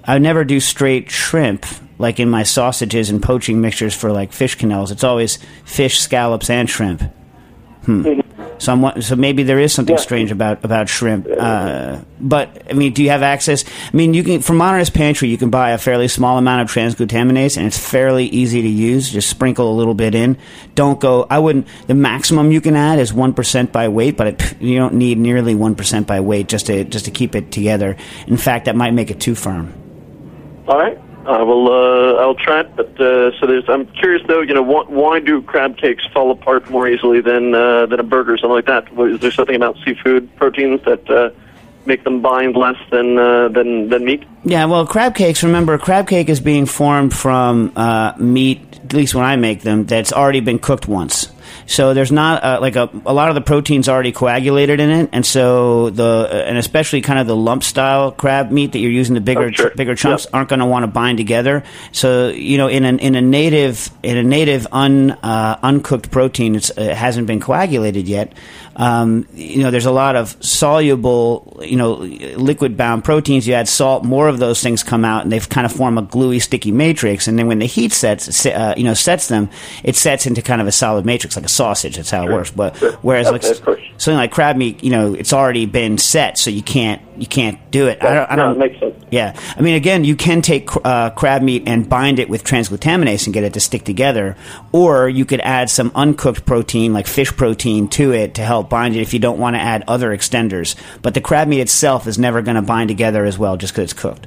I 0.05 0.19
never 0.19 0.45
do 0.45 0.61
straight 0.61 1.11
shrimp 1.11 1.67
like 1.99 2.21
in 2.21 2.29
my 2.29 2.43
sausages 2.43 3.11
and 3.11 3.23
poaching 3.23 3.61
mixtures 3.61 3.95
for 3.95 4.13
like 4.13 4.33
fish 4.33 4.59
quenelles. 4.59 4.91
It's 4.91 5.05
always 5.05 5.39
fish, 5.65 5.99
scallops, 5.99 6.51
and 6.51 6.69
shrimp. 6.69 7.03
Hmm. 7.85 8.21
So 8.59 8.73
I'm 8.73 9.03
so 9.03 9.17
maybe 9.17 9.43
there 9.43 9.59
is 9.59 9.73
something 9.73 9.97
Yeah. 9.97 10.01
strange 10.01 10.31
about 10.31 10.65
about 10.65 10.89
shrimp. 10.89 11.27
Uh, 11.39 11.99
but 12.21 12.63
I 12.71 12.73
mean, 12.73 12.93
do 12.93 13.03
you 13.03 13.11
have 13.11 13.23
access? 13.23 13.65
I 13.93 13.97
mean, 13.97 14.15
you 14.15 14.23
can 14.23 14.41
from 14.41 14.57
Modernist 14.57 14.95
Pantry 14.95 15.29
you 15.29 15.37
can 15.39 15.51
buy 15.51 15.71
a 15.71 15.79
fairly 15.79 16.09
small 16.09 16.39
amount 16.39 16.63
of 16.63 16.69
transglutaminase, 16.75 17.57
and 17.57 17.67
it's 17.67 17.79
fairly 17.79 18.27
easy 18.27 18.63
to 18.63 18.69
use. 18.69 19.11
Just 19.11 19.29
sprinkle 19.29 19.71
a 19.71 19.77
little 19.77 19.95
bit 19.95 20.15
in. 20.15 20.37
Don't 20.75 20.99
go. 21.01 21.27
I 21.29 21.39
wouldn't. 21.39 21.67
The 21.87 21.95
maximum 21.95 22.53
you 22.53 22.61
can 22.61 22.77
add 22.77 22.99
is 22.99 23.13
one 23.13 23.33
percent 23.35 23.73
by 23.73 23.89
weight, 23.89 24.17
but 24.17 24.27
it, 24.29 24.55
you 24.61 24.77
don't 24.79 24.95
need 24.95 25.19
nearly 25.19 25.55
one 25.55 25.75
percent 25.75 26.07
by 26.07 26.21
weight 26.21 26.49
just 26.49 26.67
to 26.67 26.85
just 26.85 27.05
to 27.05 27.11
keep 27.11 27.35
it 27.35 27.51
together. 27.53 27.97
In 28.27 28.37
fact, 28.37 28.65
that 28.67 28.77
might 28.77 28.95
make 28.95 29.11
it 29.11 29.21
too 29.21 29.35
firm. 29.35 29.73
All 30.69 30.79
right. 30.79 30.99
I 31.27 31.43
will. 31.43 31.69
Uh, 31.69 32.21
I'll 32.21 32.35
try 32.35 32.61
it. 32.61 32.77
But 32.77 33.01
uh, 33.01 33.39
so 33.39 33.47
there's. 33.47 33.69
I'm 33.69 33.87
curious 33.87 34.27
though. 34.27 34.41
You 34.41 34.55
know, 34.55 34.63
why, 34.63 35.21
do 35.21 35.43
crab 35.43 35.77
cakes 35.77 36.07
fall 36.13 36.31
apart 36.31 36.69
more 36.71 36.89
easily 36.89 37.21
than 37.21 37.55
uh, 37.55 37.87
than 37.87 38.01
a 38.01 38.05
burger 38.05 38.35
or 38.35 38.39
something 38.39 38.55
like 38.55 38.67
that? 38.67 38.89
Is 39.11 39.21
there 39.21 39.31
something 39.31 39.57
about 39.57 39.77
seafood 39.85 40.35
proteins 40.37 40.83
that 40.85 41.09
uh, 41.11 41.31
make 41.85 42.05
them 42.05 42.21
bind 42.23 42.57
less 42.57 42.77
than 42.91 43.19
uh, 43.19 43.49
than 43.49 43.89
than 43.89 44.05
meat? 44.05 44.25
Yeah, 44.45 44.65
well, 44.67 44.87
crab 44.87 45.15
cakes. 45.15 45.43
Remember, 45.43 45.79
crab 45.79 46.09
cake 46.09 46.29
is 46.29 46.41
being 46.41 46.67
formed 46.67 47.15
from 47.15 47.73
uh, 47.77 48.13
meat. 48.19 48.61
At 48.85 48.93
least 48.93 49.15
when 49.15 49.25
I 49.25 49.35
make 49.37 49.63
them, 49.63 49.85
that's 49.85 50.13
already 50.13 50.41
been 50.41 50.61
cooked 50.61 50.87
once. 50.87 51.33
So 51.67 51.95
there's 51.95 52.13
not 52.13 52.45
uh, 52.45 52.59
like 52.61 52.77
a, 52.77 52.89
a 53.05 53.13
lot 53.13 53.29
of 53.29 53.35
the 53.35 53.41
proteins 53.41 53.89
already 53.89 54.13
coagulated 54.13 54.79
in 54.79 54.89
it, 54.91 55.11
and 55.13 55.27
so 55.27 55.91
the 55.91 56.45
and 56.47 56.57
especially 56.59 57.01
kind 57.01 57.19
of 57.19 57.27
the 57.27 57.35
lump 57.37 57.65
style 57.65 58.13
crab 58.13 58.51
meat 58.53 58.73
that 58.73 58.79
you're 58.79 58.91
using 58.93 59.15
the 59.15 59.21
bigger 59.21 59.47
Oh, 59.47 59.51
sure. 59.51 59.71
bigger 59.71 59.95
chunks 59.97 60.25
Yep. 60.27 60.35
aren't 60.35 60.49
going 60.49 60.61
to 60.61 60.67
want 60.67 60.85
to 60.85 60.87
bind 60.87 61.19
together. 61.19 61.65
So 61.93 62.29
you 62.29 62.57
know, 62.57 62.69
in 62.69 62.85
an 62.85 63.01
in 63.01 63.15
a 63.17 63.21
native 63.23 63.91
in 64.03 64.17
a 64.17 64.23
native 64.23 64.67
un 64.71 65.11
uh, 65.11 65.59
uncooked 65.63 66.11
protein, 66.11 66.55
it's, 66.55 66.71
it 66.71 66.97
hasn't 66.97 67.27
been 67.27 67.41
coagulated 67.41 68.07
yet. 68.09 68.33
Um, 68.77 69.27
you 69.33 69.63
know, 69.63 69.71
there's 69.71 69.87
a 69.87 69.91
lot 69.91 70.17
of 70.17 70.37
soluble, 70.45 71.59
you 71.63 71.77
know, 71.77 71.95
liquid 71.95 72.77
bound 72.77 73.05
proteins. 73.05 73.49
You 73.49 73.55
add 73.55 73.69
salt, 73.69 74.05
more 74.05 74.29
of 74.29 74.39
those 74.39 74.63
things 74.63 74.83
come 74.83 75.05
out, 75.05 75.23
and 75.23 75.33
they 75.33 75.41
kind 75.41 75.65
of 75.65 75.73
form 75.73 75.97
a 75.97 76.03
gluey, 76.03 76.39
sticky 76.39 76.73
matrix. 76.73 77.27
And 77.27 77.39
then 77.39 77.47
when 77.47 77.59
the 77.59 77.67
heat 77.67 77.93
sets, 77.93 78.45
uh, 78.45 78.75
you 78.77 78.85
know, 78.85 78.95
sets 78.95 79.29
them, 79.29 79.49
it 79.83 79.97
sets 79.97 80.27
into 80.27 80.43
kind 80.43 80.61
of 80.61 80.67
a 80.67 80.73
solid 80.73 81.07
matrix, 81.07 81.37
like 81.37 81.47
a 81.47 81.51
sausage. 81.51 81.97
That's 81.97 82.11
how 82.11 82.29
it 82.29 82.33
works. 82.33 82.51
But 82.51 82.77
whereas 83.03 83.31
like 83.31 83.43
something 83.43 84.15
like 84.15 84.31
crab 84.31 84.57
meat, 84.57 84.85
you 84.85 84.91
know, 84.91 85.15
it's 85.15 85.33
already 85.33 85.67
been 85.67 85.97
set, 85.99 86.37
so 86.39 86.51
you 86.51 86.63
can't 86.63 87.01
you 87.19 87.27
can't 87.27 87.59
do 87.71 87.89
it. 87.89 88.03
I 88.03 88.15
don't. 88.15 88.31
I 88.31 88.37
don't 88.37 88.57
it 88.57 88.59
makes 88.59 88.81
sense. 88.81 88.95
yeah, 89.11 89.39
I 89.57 89.61
mean, 89.61 89.75
again, 89.75 90.05
you 90.05 90.17
can 90.17 90.43
take 90.43 90.69
uh, 90.85 91.11
crab 91.11 91.43
meat 91.43 91.65
and 91.67 91.89
bind 91.89 92.19
it 92.19 92.29
with 92.29 92.45
transglutaminase 92.45 93.27
and 93.27 93.35
get 93.35 93.45
it 93.45 93.55
to 93.55 93.61
stick 93.61 93.85
together, 93.85 94.37
or 94.73 95.09
you 95.09 95.25
could 95.25 95.41
add 95.41 95.71
some 95.71 95.93
uncooked 95.95 96.45
protein, 96.45 96.93
like 96.93 97.07
fish 97.07 97.35
protein, 97.35 97.89
to 97.89 98.13
it 98.13 98.35
to 98.35 98.43
help 98.43 98.66
bind 98.69 98.97
it 98.97 99.01
if 99.01 99.13
you 99.15 99.19
don't 99.19 99.39
want 99.39 99.57
to 99.57 99.61
add 99.61 99.85
other 99.89 100.11
extenders. 100.17 100.77
But 101.03 101.15
the 101.15 101.21
crab 101.21 101.49
meat 101.49 101.61
itself 101.61 102.07
is 102.07 102.19
never 102.19 102.43
going 102.43 102.57
to 102.57 102.63
bind 102.63 102.89
together 102.89 103.25
as 103.25 103.39
well 103.39 103.57
just 103.57 103.73
because 103.73 103.85
it's 103.85 104.01
cooked. 104.01 104.27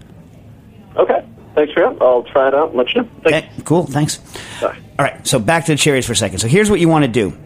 Okay. 0.95 1.25
Thanks 1.55 1.73
for 1.73 1.81
help. 1.81 2.01
I'll 2.01 2.23
try 2.23 2.47
it 2.47 2.53
out 2.53 2.69
and 2.69 2.77
let 2.77 2.93
you 2.93 3.01
know. 3.01 3.09
Thanks. 3.23 3.47
Okay, 3.47 3.63
cool, 3.65 3.85
thanks. 3.85 4.17
Bye. 4.61 4.77
All 4.97 5.05
right, 5.05 5.27
so 5.27 5.39
back 5.39 5.65
to 5.65 5.73
the 5.73 5.77
cherries 5.77 6.05
for 6.05 6.13
a 6.13 6.15
second. 6.15 6.39
So 6.39 6.47
here's 6.47 6.69
what 6.69 6.79
you 6.79 6.87
want 6.87 7.03
to 7.03 7.11
do. 7.11 7.37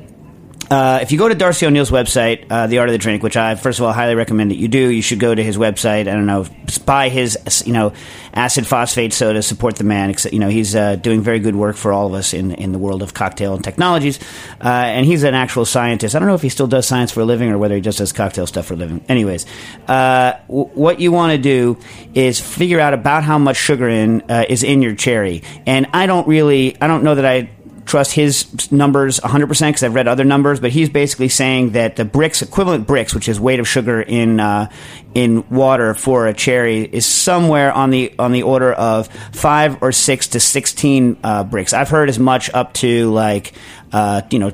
Uh, 0.69 0.99
if 1.01 1.11
you 1.11 1.17
go 1.17 1.27
to 1.27 1.35
Darcy 1.35 1.65
O'Neil's 1.65 1.91
website, 1.91 2.45
uh, 2.49 2.67
The 2.67 2.79
Art 2.79 2.89
of 2.89 2.93
the 2.93 2.97
Drink, 2.97 3.21
which 3.21 3.37
I 3.37 3.55
first 3.55 3.79
of 3.79 3.85
all 3.85 3.93
highly 3.93 4.15
recommend 4.15 4.51
that 4.51 4.57
you 4.57 4.67
do, 4.67 4.89
you 4.89 5.01
should 5.01 5.19
go 5.19 5.33
to 5.33 5.43
his 5.43 5.57
website. 5.57 6.01
I 6.01 6.13
don't 6.13 6.25
know, 6.25 6.45
buy 6.85 7.09
his 7.09 7.63
you 7.65 7.73
know 7.73 7.93
acid 8.33 8.65
phosphate 8.65 9.13
soda, 9.13 9.43
support 9.43 9.75
the 9.75 9.83
man. 9.83 10.13
You 10.31 10.39
know 10.39 10.49
he's 10.49 10.75
uh, 10.75 10.95
doing 10.95 11.21
very 11.21 11.39
good 11.39 11.55
work 11.55 11.75
for 11.75 11.91
all 11.91 12.07
of 12.07 12.13
us 12.13 12.33
in 12.33 12.51
in 12.51 12.71
the 12.71 12.79
world 12.79 13.01
of 13.01 13.13
cocktail 13.13 13.53
and 13.53 13.63
technologies, 13.63 14.19
uh, 14.63 14.67
and 14.67 15.05
he's 15.05 15.23
an 15.23 15.33
actual 15.33 15.65
scientist. 15.65 16.15
I 16.15 16.19
don't 16.19 16.27
know 16.27 16.35
if 16.35 16.41
he 16.41 16.49
still 16.49 16.67
does 16.67 16.87
science 16.87 17.11
for 17.11 17.21
a 17.21 17.25
living 17.25 17.49
or 17.49 17.57
whether 17.57 17.75
he 17.75 17.81
just 17.81 17.97
does 17.97 18.13
cocktail 18.13 18.47
stuff 18.47 18.65
for 18.65 18.73
a 18.73 18.77
living. 18.77 19.03
Anyways, 19.09 19.45
uh, 19.87 20.33
w- 20.47 20.69
what 20.73 20.99
you 20.99 21.11
want 21.11 21.31
to 21.33 21.37
do 21.37 21.77
is 22.13 22.39
figure 22.39 22.79
out 22.79 22.93
about 22.93 23.23
how 23.23 23.37
much 23.37 23.57
sugar 23.57 23.89
in 23.89 24.21
is 24.29 24.63
in 24.63 24.81
your 24.81 24.95
cherry, 24.95 25.43
and 25.65 25.87
I 25.93 26.05
don't 26.05 26.27
really, 26.27 26.81
I 26.81 26.87
don't 26.87 27.03
know 27.03 27.15
that 27.15 27.25
I 27.25 27.49
trust 27.85 28.13
his 28.13 28.71
numbers 28.71 29.19
100% 29.19 29.47
because 29.47 29.83
I've 29.83 29.95
read 29.95 30.07
other 30.07 30.23
numbers, 30.23 30.59
but 30.59 30.71
he's 30.71 30.89
basically 30.89 31.29
saying 31.29 31.71
that 31.71 31.95
the 31.95 32.05
Brix, 32.05 32.41
equivalent 32.41 32.87
Brix, 32.87 33.13
which 33.13 33.27
is 33.27 33.39
weight 33.39 33.59
of 33.59 33.67
sugar 33.67 34.01
in 34.01 34.39
uh, 34.39 34.69
in 35.13 35.47
water 35.49 35.93
for 35.93 36.27
a 36.27 36.33
cherry, 36.33 36.81
is 36.83 37.05
somewhere 37.05 37.71
on 37.71 37.89
the 37.89 38.13
on 38.17 38.31
the 38.31 38.43
order 38.43 38.73
of 38.73 39.07
five 39.33 39.81
or 39.81 39.91
six 39.91 40.27
to 40.29 40.39
16 40.39 41.17
uh, 41.23 41.43
Brix. 41.43 41.73
I've 41.73 41.89
heard 41.89 42.09
as 42.09 42.19
much 42.19 42.49
up 42.53 42.73
to 42.75 43.11
like 43.11 43.53
uh, 43.91 44.21
you 44.31 44.39
know 44.39 44.53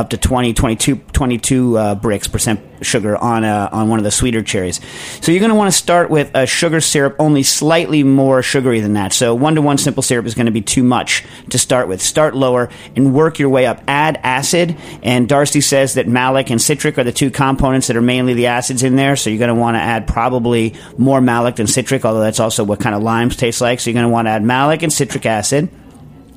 up 0.00 0.10
to 0.10 0.16
20, 0.16 0.54
22, 0.54 0.96
22 0.96 1.78
uh, 1.78 1.94
Brix 1.94 2.30
percent 2.30 2.60
sugar 2.82 3.16
on 3.16 3.44
uh, 3.44 3.68
on 3.70 3.88
one 3.88 3.98
of 3.98 4.04
the 4.04 4.10
sweeter 4.10 4.42
cherries. 4.42 4.80
So 5.20 5.30
you're 5.30 5.40
going 5.40 5.50
to 5.50 5.56
want 5.56 5.70
to 5.70 5.76
start 5.76 6.08
with 6.08 6.30
a 6.34 6.46
sugar 6.46 6.80
syrup 6.80 7.16
only 7.18 7.42
slightly 7.42 8.02
more 8.02 8.42
sugary 8.42 8.80
than 8.80 8.94
that. 8.94 9.12
So 9.12 9.34
one 9.34 9.54
to 9.56 9.62
one 9.62 9.76
simple 9.76 10.02
syrup 10.02 10.24
is 10.24 10.34
going 10.34 10.46
to 10.46 10.52
be 10.52 10.62
too 10.62 10.82
much 10.82 11.24
to 11.50 11.58
start 11.58 11.86
with. 11.86 12.00
Start 12.00 12.34
lower 12.34 12.70
and 12.96 13.14
work 13.14 13.38
your 13.38 13.50
way 13.50 13.66
up. 13.66 13.82
Add 13.86 14.18
acid, 14.22 14.76
and 15.02 15.28
Darcy 15.28 15.60
says 15.60 15.94
that 15.94 16.08
malic 16.08 16.50
and 16.50 16.60
citric 16.60 16.98
are 16.98 17.04
the 17.04 17.12
two 17.12 17.30
components 17.30 17.88
that 17.88 17.96
are 17.96 18.02
mainly 18.02 18.32
the 18.32 18.46
acids 18.46 18.82
in 18.82 18.96
there. 18.96 19.16
So 19.16 19.28
you're 19.28 19.38
going 19.38 19.48
to 19.48 19.60
want 19.60 19.76
to 19.76 19.80
add 19.80 20.08
probably 20.08 20.74
more 20.96 21.20
malic 21.20 21.56
than 21.56 21.66
citric, 21.66 22.06
although 22.06 22.20
that's 22.20 22.40
also 22.40 22.64
what 22.64 22.80
kind 22.80 22.94
of 22.94 23.02
limes 23.02 23.36
taste 23.36 23.60
like. 23.60 23.80
So 23.80 23.90
you're 23.90 24.00
going 24.00 24.08
to 24.08 24.12
want 24.12 24.26
to 24.26 24.30
add 24.30 24.42
malic 24.42 24.82
and 24.82 24.92
citric 24.92 25.26
acid. 25.26 25.68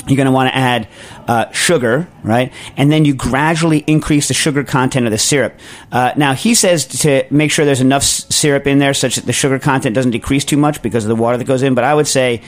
You're 0.07 0.17
going 0.17 0.25
to 0.25 0.33
want 0.33 0.49
to 0.49 0.55
add 0.55 0.87
uh, 1.27 1.49
sugar, 1.51 2.09
right? 2.23 2.51
And 2.75 2.91
then 2.91 3.05
you 3.05 3.13
gradually 3.13 3.79
increase 3.87 4.27
the 4.27 4.33
sugar 4.33 4.65
content 4.65 5.05
of 5.05 5.11
the 5.11 5.17
syrup. 5.17 5.57
Uh, 5.93 6.11
now, 6.17 6.33
he 6.33 6.55
says 6.55 6.85
to 7.01 7.25
make 7.29 7.51
sure 7.51 7.63
there's 7.63 7.79
enough 7.79 8.03
syrup 8.03 8.67
in 8.67 8.79
there 8.79 8.93
such 8.93 9.15
that 9.15 9.25
the 9.25 9.31
sugar 9.31 9.59
content 9.59 9.95
doesn't 9.95 10.11
decrease 10.11 10.43
too 10.43 10.57
much 10.57 10.81
because 10.81 11.05
of 11.05 11.09
the 11.09 11.15
water 11.15 11.37
that 11.37 11.45
goes 11.45 11.63
in. 11.63 11.73
But 11.73 11.85
I 11.85 11.93
would 11.93 12.07
say 12.07 12.41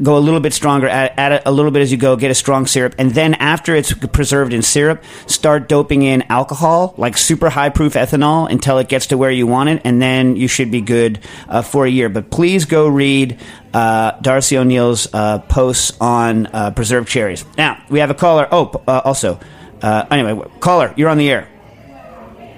go 0.00 0.16
a 0.16 0.20
little 0.20 0.40
bit 0.40 0.52
stronger, 0.52 0.88
add, 0.88 1.12
add 1.16 1.32
a, 1.32 1.48
a 1.48 1.52
little 1.52 1.70
bit 1.70 1.82
as 1.82 1.90
you 1.92 1.98
go, 1.98 2.16
get 2.16 2.30
a 2.30 2.34
strong 2.34 2.66
syrup, 2.66 2.94
and 2.98 3.10
then 3.10 3.34
after 3.34 3.74
it's 3.74 3.92
preserved 3.92 4.52
in 4.52 4.62
syrup, 4.62 5.02
start 5.26 5.68
doping 5.68 6.02
in 6.02 6.22
alcohol, 6.30 6.94
like 6.96 7.16
super 7.18 7.50
high 7.50 7.68
proof 7.68 7.94
ethanol, 7.94 8.50
until 8.50 8.78
it 8.78 8.88
gets 8.88 9.08
to 9.08 9.18
where 9.18 9.30
you 9.30 9.46
want 9.46 9.68
it, 9.68 9.82
and 9.84 10.00
then 10.00 10.36
you 10.36 10.48
should 10.48 10.70
be 10.70 10.80
good 10.80 11.18
uh, 11.48 11.62
for 11.62 11.84
a 11.86 11.90
year. 11.90 12.08
But 12.08 12.30
please 12.30 12.64
go 12.64 12.88
read 12.88 13.38
uh, 13.74 14.12
Darcy 14.20 14.56
O'Neil's 14.58 15.12
uh, 15.12 15.40
posts 15.40 15.92
on 16.00 16.46
uh, 16.46 16.70
preserved 16.70 17.08
cherries. 17.08 17.44
Now 17.58 17.82
we 17.90 17.98
have 18.00 18.10
a 18.10 18.14
caller. 18.14 18.46
Oh, 18.50 18.82
uh, 18.86 19.02
also, 19.04 19.38
uh, 19.82 20.06
anyway, 20.10 20.48
caller, 20.60 20.94
you're 20.96 21.08
on 21.08 21.18
the 21.18 21.30
air. 21.30 21.48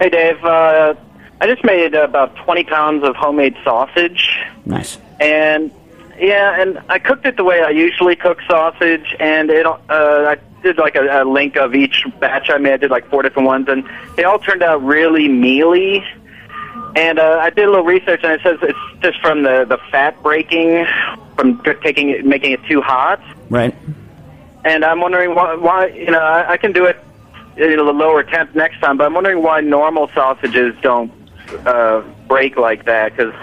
Hey, 0.00 0.08
Dave. 0.10 0.44
Uh, 0.44 0.94
I 1.40 1.46
just 1.46 1.64
made 1.64 1.94
about 1.94 2.34
20 2.36 2.64
pounds 2.64 3.04
of 3.04 3.16
homemade 3.16 3.54
sausage, 3.64 4.28
Nice. 4.64 4.96
and 5.20 5.70
yeah, 6.18 6.60
and 6.60 6.80
I 6.88 6.98
cooked 6.98 7.26
it 7.26 7.36
the 7.36 7.44
way 7.44 7.62
I 7.62 7.70
usually 7.70 8.16
cook 8.16 8.38
sausage, 8.48 9.14
and 9.20 9.50
it. 9.50 9.66
Uh, 9.66 9.78
I 9.88 10.36
did 10.62 10.78
like 10.78 10.96
a, 10.96 11.22
a 11.22 11.24
link 11.24 11.56
of 11.56 11.74
each 11.74 12.04
batch 12.20 12.48
I 12.50 12.58
made. 12.58 12.72
I 12.72 12.76
did 12.78 12.90
like 12.90 13.08
four 13.10 13.22
different 13.22 13.46
ones, 13.46 13.68
and 13.68 13.88
they 14.16 14.24
all 14.24 14.38
turned 14.38 14.62
out 14.62 14.82
really 14.82 15.28
mealy. 15.28 16.04
And 16.96 17.18
uh, 17.18 17.38
I 17.40 17.50
did 17.50 17.64
a 17.64 17.70
little 17.70 17.84
research, 17.84 18.20
and 18.22 18.32
it 18.32 18.40
says 18.42 18.58
it's 18.62 18.78
just 19.02 19.20
from 19.20 19.42
the 19.42 19.64
the 19.64 19.78
fat 19.90 20.22
breaking 20.22 20.86
from 21.36 21.62
taking 21.82 22.10
it, 22.10 22.24
making 22.24 22.52
it 22.52 22.64
too 22.64 22.80
hot. 22.80 23.20
Right. 23.50 23.74
And 24.64 24.84
I'm 24.84 25.00
wondering 25.00 25.34
why, 25.34 25.54
why 25.54 25.86
you 25.88 26.10
know, 26.10 26.20
I, 26.20 26.52
I 26.52 26.56
can 26.56 26.72
do 26.72 26.86
it 26.86 26.96
at 27.56 27.78
a 27.78 27.82
lower 27.82 28.22
temp 28.22 28.54
next 28.54 28.80
time, 28.80 28.96
but 28.96 29.04
I'm 29.04 29.14
wondering 29.14 29.42
why 29.42 29.60
normal 29.60 30.08
sausages 30.14 30.74
don't 30.82 31.12
uh, 31.66 32.02
break 32.28 32.56
like 32.56 32.84
that. 32.86 33.16
Because 33.16 33.34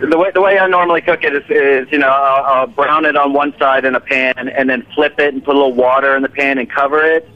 the 0.00 0.18
way 0.18 0.30
the 0.32 0.40
way 0.40 0.58
I 0.58 0.66
normally 0.66 1.00
cook 1.00 1.24
it 1.24 1.34
is, 1.34 1.44
is 1.48 1.92
you 1.92 1.98
know, 1.98 2.08
I'll, 2.08 2.44
I'll 2.44 2.66
brown 2.66 3.04
it 3.04 3.16
on 3.16 3.32
one 3.32 3.54
side 3.58 3.84
in 3.84 3.94
a 3.94 4.00
pan, 4.00 4.34
and 4.36 4.68
then 4.68 4.86
flip 4.94 5.18
it 5.18 5.34
and 5.34 5.44
put 5.44 5.54
a 5.54 5.58
little 5.58 5.74
water 5.74 6.16
in 6.16 6.22
the 6.22 6.28
pan 6.28 6.58
and 6.58 6.70
cover 6.70 7.02
it. 7.02 7.28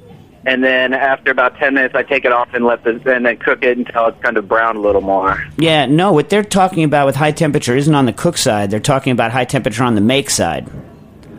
And 0.44 0.64
then 0.64 0.92
after 0.92 1.30
about 1.30 1.56
ten 1.58 1.74
minutes, 1.74 1.94
I 1.94 2.02
take 2.02 2.24
it 2.24 2.32
off 2.32 2.52
and 2.52 2.64
let 2.64 2.82
the 2.82 3.00
and 3.12 3.24
then 3.24 3.36
cook 3.36 3.62
it 3.62 3.78
until 3.78 4.06
it's 4.06 4.22
kind 4.22 4.36
of 4.36 4.48
brown 4.48 4.76
a 4.76 4.80
little 4.80 5.00
more. 5.00 5.42
Yeah. 5.56 5.86
No, 5.86 6.12
what 6.12 6.30
they're 6.30 6.42
talking 6.42 6.84
about 6.84 7.06
with 7.06 7.16
high 7.16 7.32
temperature 7.32 7.76
isn't 7.76 7.94
on 7.94 8.06
the 8.06 8.12
cook 8.12 8.36
side. 8.36 8.70
They're 8.70 8.80
talking 8.80 9.12
about 9.12 9.30
high 9.30 9.44
temperature 9.44 9.84
on 9.84 9.94
the 9.94 10.00
make 10.00 10.30
side. 10.30 10.68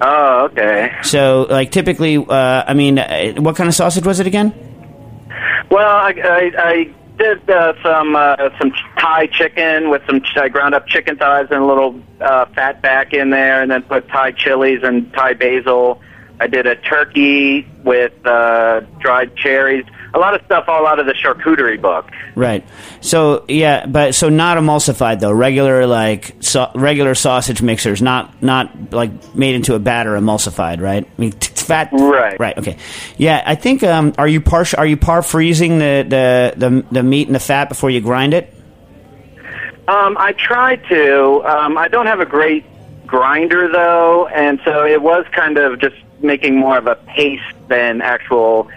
Oh, 0.01 0.45
okay. 0.45 0.91
So, 1.03 1.47
like, 1.49 1.71
typically, 1.71 2.17
uh, 2.17 2.63
I 2.67 2.73
mean, 2.73 2.99
uh, 2.99 3.33
what 3.35 3.55
kind 3.55 3.69
of 3.69 3.75
sausage 3.75 4.05
was 4.05 4.19
it 4.19 4.27
again? 4.27 4.53
Well, 5.69 5.87
I, 5.87 6.13
I, 6.23 6.51
I 6.57 6.93
did 7.17 7.49
uh, 7.49 7.73
some 7.83 8.15
uh, 8.15 8.49
some 8.59 8.71
Thai 8.97 9.27
chicken 9.27 9.89
with 9.89 10.01
some 10.05 10.21
I 10.35 10.49
ground 10.49 10.73
up 10.73 10.87
chicken 10.87 11.17
thighs 11.17 11.47
and 11.51 11.61
a 11.61 11.65
little 11.65 12.01
uh, 12.19 12.45
fat 12.47 12.81
back 12.81 13.13
in 13.13 13.29
there, 13.29 13.61
and 13.61 13.71
then 13.71 13.83
put 13.83 14.07
Thai 14.07 14.31
chilies 14.31 14.81
and 14.83 15.11
Thai 15.13 15.33
basil. 15.33 16.01
I 16.39 16.47
did 16.47 16.65
a 16.65 16.75
turkey 16.75 17.67
with 17.83 18.13
uh, 18.25 18.81
dried 18.99 19.35
cherries. 19.35 19.85
A 20.13 20.19
lot 20.19 20.35
of 20.35 20.45
stuff 20.45 20.65
all 20.67 20.85
out 20.85 20.99
of 20.99 21.05
the 21.05 21.13
charcuterie 21.13 21.81
book. 21.81 22.11
Right. 22.35 22.63
So 23.01 23.45
yeah, 23.47 23.85
but 23.85 24.13
so 24.13 24.29
not 24.29 24.57
emulsified 24.57 25.19
though. 25.19 25.31
Regular 25.31 25.87
like 25.87 26.35
so, 26.39 26.69
regular 26.75 27.15
sausage 27.15 27.61
mixers, 27.61 28.01
not 28.01 28.41
not 28.43 28.93
like 28.93 29.35
made 29.35 29.55
into 29.55 29.73
a 29.73 29.79
batter, 29.79 30.11
emulsified. 30.11 30.81
Right. 30.81 31.05
I 31.05 31.21
mean, 31.21 31.31
t- 31.31 31.53
fat. 31.63 31.89
Right. 31.91 32.39
Right. 32.39 32.57
Okay. 32.57 32.77
Yeah, 33.17 33.41
I 33.45 33.55
think. 33.55 33.83
Um, 33.83 34.13
are 34.17 34.27
you 34.27 34.41
par 34.41 34.65
are 34.77 34.85
you 34.85 34.97
par 34.97 35.23
freezing 35.23 35.79
the, 35.79 36.05
the 36.07 36.53
the 36.57 36.85
the 36.91 37.03
meat 37.03 37.27
and 37.27 37.35
the 37.35 37.39
fat 37.39 37.69
before 37.69 37.89
you 37.89 38.01
grind 38.01 38.33
it? 38.33 38.53
Um, 39.87 40.15
I 40.17 40.33
try 40.37 40.75
to. 40.75 41.43
Um, 41.45 41.77
I 41.77 41.87
don't 41.87 42.05
have 42.05 42.19
a 42.19 42.25
great 42.25 42.65
grinder 43.05 43.69
though, 43.71 44.27
and 44.27 44.59
so 44.63 44.85
it 44.85 45.01
was 45.01 45.25
kind 45.31 45.57
of 45.57 45.79
just 45.79 45.95
making 46.21 46.57
more 46.57 46.77
of 46.77 46.87
a 46.87 46.95
paste 46.95 47.43
than 47.67 48.01
actual 48.01 48.69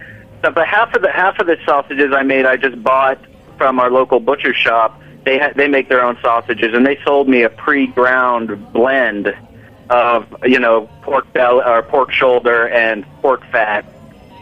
stuff. 0.46 0.54
But 0.54 0.66
half 0.66 0.94
of 0.94 1.02
the 1.02 1.10
half 1.10 1.38
of 1.38 1.46
the 1.46 1.56
sausages 1.64 2.12
I 2.12 2.22
made, 2.22 2.46
I 2.46 2.56
just 2.56 2.82
bought 2.82 3.18
from 3.58 3.78
our 3.78 3.90
local 3.90 4.20
butcher 4.20 4.54
shop. 4.54 5.00
They 5.24 5.38
ha- 5.38 5.52
they 5.56 5.68
make 5.68 5.88
their 5.88 6.02
own 6.04 6.18
sausages, 6.22 6.74
and 6.74 6.86
they 6.86 6.98
sold 7.04 7.28
me 7.28 7.42
a 7.42 7.50
pre-ground 7.50 8.72
blend 8.72 9.34
of 9.90 10.26
you 10.44 10.58
know 10.58 10.88
pork 11.02 11.32
belly 11.32 11.62
or 11.64 11.82
pork 11.82 12.12
shoulder 12.12 12.68
and 12.68 13.04
pork 13.22 13.44
fat 13.50 13.84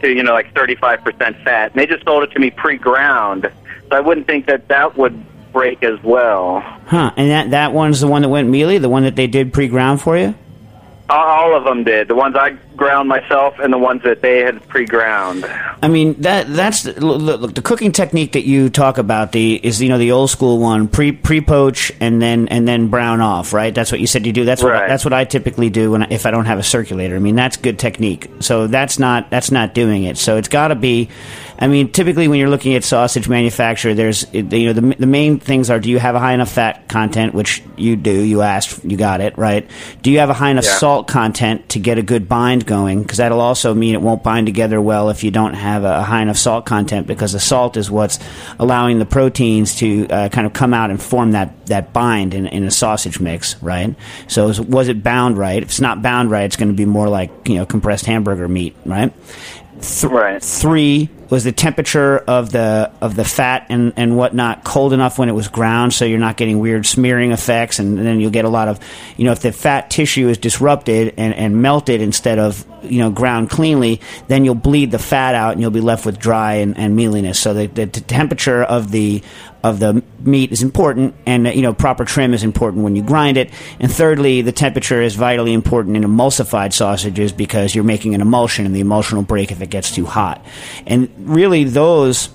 to 0.01 0.09
you 0.09 0.23
know 0.23 0.33
like 0.33 0.53
35% 0.53 1.43
fat. 1.43 1.71
And 1.71 1.79
they 1.79 1.87
just 1.87 2.03
sold 2.05 2.23
it 2.23 2.31
to 2.31 2.39
me 2.39 2.51
pre-ground, 2.51 3.51
so 3.89 3.95
I 3.95 3.99
wouldn't 3.99 4.27
think 4.27 4.45
that 4.47 4.67
that 4.67 4.97
would 4.97 5.23
break 5.51 5.83
as 5.83 6.01
well. 6.03 6.59
Huh? 6.85 7.11
And 7.15 7.31
that 7.31 7.51
that 7.51 7.73
one's 7.73 8.01
the 8.01 8.07
one 8.07 8.21
that 8.21 8.29
went 8.29 8.49
mealy, 8.49 8.77
the 8.77 8.89
one 8.89 9.03
that 9.03 9.15
they 9.15 9.27
did 9.27 9.53
pre-ground 9.53 10.01
for 10.01 10.17
you. 10.17 10.35
Uh, 11.07 11.13
all 11.13 11.55
of 11.55 11.63
them 11.65 11.83
did. 11.83 12.07
The 12.07 12.15
ones 12.15 12.35
I 12.35 12.57
ground 12.75 13.07
myself 13.07 13.59
and 13.59 13.71
the 13.71 13.77
ones 13.77 14.01
that 14.03 14.21
they 14.21 14.39
had 14.39 14.67
pre-ground. 14.67 15.45
I 15.83 15.87
mean 15.87 16.19
that 16.21 16.51
that's 16.51 16.81
the, 16.83 16.93
look, 16.99 17.41
look, 17.41 17.53
the 17.53 17.61
cooking 17.61 17.91
technique 17.91 18.31
that 18.33 18.43
you 18.45 18.69
talk 18.71 18.97
about. 18.97 19.31
The 19.31 19.55
is 19.63 19.81
you 19.81 19.89
know 19.89 19.99
the 19.99 20.11
old 20.11 20.31
school 20.31 20.57
one 20.57 20.87
pre 20.87 21.11
pre 21.11 21.41
poach 21.41 21.91
and 21.99 22.19
then 22.19 22.47
and 22.47 22.67
then 22.67 22.87
brown 22.87 23.21
off. 23.21 23.53
Right. 23.53 23.73
That's 23.73 23.91
what 23.91 24.01
you 24.01 24.07
said 24.07 24.25
you 24.25 24.33
do. 24.33 24.45
That's 24.45 24.63
what 24.63 24.73
Right. 24.73 24.87
that's 24.87 25.05
what 25.05 25.13
I 25.13 25.25
typically 25.25 25.69
do 25.69 25.91
when 25.91 26.03
I, 26.03 26.07
if 26.09 26.25
I 26.25 26.31
don't 26.31 26.45
have 26.45 26.57
a 26.57 26.63
circulator. 26.63 27.15
I 27.15 27.19
mean 27.19 27.35
that's 27.35 27.57
good 27.57 27.77
technique. 27.77 28.27
So 28.39 28.65
that's 28.65 28.97
not 28.97 29.29
that's 29.29 29.51
not 29.51 29.75
doing 29.75 30.05
it. 30.05 30.17
So 30.17 30.37
it's 30.37 30.49
got 30.49 30.69
to 30.69 30.75
be. 30.75 31.09
I 31.57 31.67
mean, 31.67 31.91
typically 31.91 32.27
when 32.27 32.37
you're 32.39 32.49
looking 32.49 32.75
at 32.75 32.83
sausage 32.83 33.29
manufacturer, 33.29 33.93
there's 33.93 34.25
you 34.33 34.43
know 34.43 34.73
the 34.73 34.95
the 34.99 35.05
main 35.07 35.39
things 35.39 35.69
are: 35.69 35.79
do 35.79 35.89
you 35.89 35.99
have 35.99 36.15
a 36.15 36.19
high 36.19 36.33
enough 36.33 36.51
fat 36.51 36.87
content, 36.89 37.33
which 37.33 37.63
you 37.77 37.95
do. 37.95 38.11
You 38.11 38.41
asked, 38.41 38.83
you 38.83 38.97
got 38.97 39.21
it 39.21 39.37
right. 39.37 39.69
Do 40.01 40.11
you 40.11 40.19
have 40.19 40.29
a 40.29 40.33
high 40.33 40.49
enough 40.51 40.65
Yeah. 40.65 40.77
salt 40.77 41.07
content 41.07 41.69
to 41.69 41.79
get 41.79 41.97
a 41.97 42.01
good 42.01 42.27
bind 42.27 42.65
going? 42.65 43.01
Because 43.01 43.17
that'll 43.17 43.41
also 43.41 43.73
mean 43.73 43.95
it 43.95 44.01
won't 44.01 44.23
bind 44.23 44.47
together 44.47 44.81
well 44.81 45.09
if 45.09 45.23
you 45.23 45.31
don't 45.31 45.53
have 45.53 45.83
a 45.85 46.03
high 46.03 46.21
enough 46.21 46.37
salt 46.37 46.65
content. 46.65 47.07
Because 47.07 47.31
the 47.33 47.39
salt 47.39 47.77
is 47.77 47.89
what's 47.89 48.19
allowing 48.59 48.99
the 48.99 49.05
proteins 49.05 49.75
to 49.75 50.07
uh, 50.09 50.29
kind 50.29 50.45
of 50.47 50.53
come 50.53 50.73
out 50.73 50.89
and 50.89 51.01
form 51.01 51.31
that 51.31 51.65
that 51.67 51.93
bind 51.93 52.33
in, 52.33 52.47
in 52.47 52.63
a 52.65 52.71
sausage 52.71 53.19
mix, 53.19 53.61
right? 53.61 53.95
So 54.27 54.51
was 54.63 54.87
it 54.89 55.03
bound 55.03 55.37
right? 55.37 55.63
If 55.63 55.69
it's 55.69 55.81
not 55.81 56.01
bound 56.01 56.31
right, 56.31 56.43
it's 56.43 56.57
going 56.57 56.69
to 56.69 56.75
be 56.75 56.85
more 56.85 57.07
like 57.09 57.31
you 57.47 57.55
know 57.55 57.65
compressed 57.65 58.05
hamburger 58.05 58.47
meat, 58.47 58.75
right? 58.85 59.13
Th- 59.81 60.11
Right. 60.11 60.41
Three 60.41 61.09
was 61.29 61.43
the 61.43 61.51
temperature 61.51 62.17
of 62.17 62.51
the 62.51 62.91
of 63.01 63.15
the 63.15 63.25
fat 63.25 63.67
and, 63.69 63.93
and 63.97 64.17
whatnot 64.17 64.63
cold 64.63 64.93
enough 64.93 65.17
when 65.17 65.29
it 65.29 65.33
was 65.33 65.47
ground, 65.47 65.93
so 65.93 66.05
you're 66.05 66.19
not 66.19 66.37
getting 66.37 66.59
weird 66.59 66.85
smearing 66.85 67.31
effects, 67.31 67.79
and, 67.79 67.97
then 67.97 68.19
you'll 68.19 68.31
get 68.31 68.45
a 68.45 68.49
lot 68.49 68.67
of 68.67 68.79
you 69.17 69.25
know 69.25 69.31
if 69.31 69.39
the 69.39 69.51
fat 69.51 69.89
tissue 69.89 70.27
is 70.29 70.37
disrupted 70.37 71.13
and, 71.17 71.33
and 71.33 71.61
melted 71.61 72.01
instead 72.01 72.39
of 72.39 72.65
you 72.83 72.99
know 72.99 73.09
ground 73.09 73.49
cleanly, 73.49 74.01
then 74.27 74.45
you'll 74.45 74.55
bleed 74.55 74.91
the 74.91 74.99
fat 74.99 75.35
out 75.35 75.53
and 75.53 75.61
you'll 75.61 75.71
be 75.71 75.81
left 75.81 76.05
with 76.05 76.19
dry 76.19 76.55
and, 76.55 76.77
and 76.77 76.95
mealiness. 76.95 77.39
So 77.39 77.53
the, 77.53 77.67
the, 77.67 77.85
temperature 77.87 78.63
of 78.63 78.91
the 78.91 79.23
of 79.63 79.79
the 79.79 80.03
meat 80.19 80.51
is 80.51 80.61
important, 80.61 81.15
and 81.25 81.47
you 81.47 81.63
know 81.63 81.73
proper 81.73 82.05
trim 82.05 82.33
is 82.33 82.43
important 82.43 82.83
when 82.83 82.95
you 82.95 83.01
grind 83.01 83.37
it. 83.37 83.49
And 83.79 83.91
thirdly, 83.91 84.41
the 84.41 84.51
temperature 84.51 85.01
is 85.01 85.15
vitally 85.15 85.53
important 85.53 85.97
in 85.97 86.03
emulsified 86.03 86.71
sausages 86.71 87.31
because 87.31 87.73
you're 87.73 87.83
making 87.83 88.13
an 88.13 88.21
emulsion, 88.21 88.65
and 88.65 88.75
the 88.75 88.81
emulsion 88.81 89.17
will 89.17 89.23
break 89.23 89.51
if 89.51 89.61
it 89.61 89.71
gets 89.71 89.93
too 89.93 90.05
hot. 90.05 90.45
And 90.85 91.24
really, 91.25 91.63
those. 91.65 92.29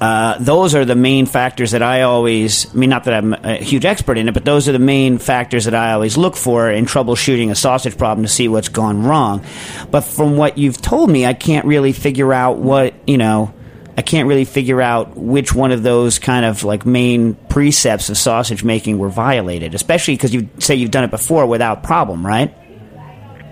Uh, 0.00 0.36
those 0.40 0.74
are 0.74 0.84
the 0.84 0.96
main 0.96 1.26
factors 1.26 1.70
that 1.70 1.82
I 1.82 2.02
always, 2.02 2.68
I 2.74 2.76
mean, 2.76 2.90
not 2.90 3.04
that 3.04 3.14
I'm 3.14 3.34
a 3.34 3.54
huge 3.58 3.84
expert 3.84 4.18
in 4.18 4.26
it, 4.26 4.34
but 4.34 4.44
those 4.44 4.68
are 4.68 4.72
the 4.72 4.80
main 4.80 5.18
factors 5.18 5.66
that 5.66 5.76
I 5.76 5.92
always 5.92 6.16
look 6.16 6.34
for 6.34 6.68
in 6.68 6.86
troubleshooting 6.86 7.52
a 7.52 7.54
sausage 7.54 7.96
problem 7.96 8.24
to 8.24 8.28
see 8.28 8.48
what's 8.48 8.68
gone 8.68 9.04
wrong. 9.04 9.44
But 9.92 10.00
from 10.00 10.36
what 10.36 10.58
you've 10.58 10.82
told 10.82 11.08
me, 11.08 11.24
I 11.24 11.34
can't 11.34 11.66
really 11.66 11.92
figure 11.92 12.32
out 12.32 12.58
what, 12.58 12.94
you 13.06 13.16
know, 13.16 13.54
I 13.96 14.02
can't 14.02 14.26
really 14.26 14.46
figure 14.46 14.80
out 14.80 15.16
which 15.16 15.54
one 15.54 15.70
of 15.70 15.82
those 15.82 16.18
kind 16.18 16.46
of 16.46 16.64
like 16.64 16.86
main 16.86 17.34
precepts 17.34 18.08
of 18.08 18.16
sausage 18.16 18.64
making 18.64 18.98
were 18.98 19.10
violated, 19.10 19.74
especially 19.74 20.14
because 20.14 20.32
you 20.34 20.48
say 20.58 20.74
you've 20.74 20.90
done 20.90 21.04
it 21.04 21.10
before 21.10 21.46
without 21.46 21.82
problem, 21.82 22.26
right? 22.26 22.54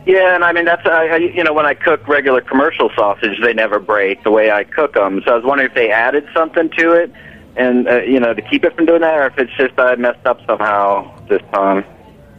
Yeah, 0.07 0.35
and 0.35 0.45
I 0.45 0.52
mean 0.52 0.64
that's 0.64 0.85
I, 0.87 1.16
you 1.16 1.44
know 1.44 1.53
when 1.53 1.66
I 1.66 1.74
cook 1.74 2.07
regular 2.09 2.40
commercial 2.40 2.90
sausage, 2.96 3.38
they 3.42 3.53
never 3.53 3.79
break 3.79 4.22
the 4.24 4.31
way 4.31 4.51
I 4.51 4.64
cook 4.64 4.94
them. 4.94 5.22
So 5.24 5.33
I 5.33 5.37
was 5.37 5.44
wondering 5.44 5.68
if 5.68 5.74
they 5.74 5.90
added 5.90 6.27
something 6.35 6.70
to 6.79 6.92
it, 6.92 7.12
and 7.57 7.87
uh, 7.87 8.01
you 8.03 8.18
know 8.18 8.33
to 8.33 8.42
keep 8.42 8.64
it 8.64 8.74
from 8.74 8.87
doing 8.87 9.03
that, 9.03 9.14
or 9.14 9.27
if 9.27 9.38
it's 9.38 9.53
just 9.57 9.79
I 9.79 9.94
messed 9.96 10.27
up 10.27 10.40
somehow 10.46 11.27
this 11.29 11.42
time. 11.53 11.85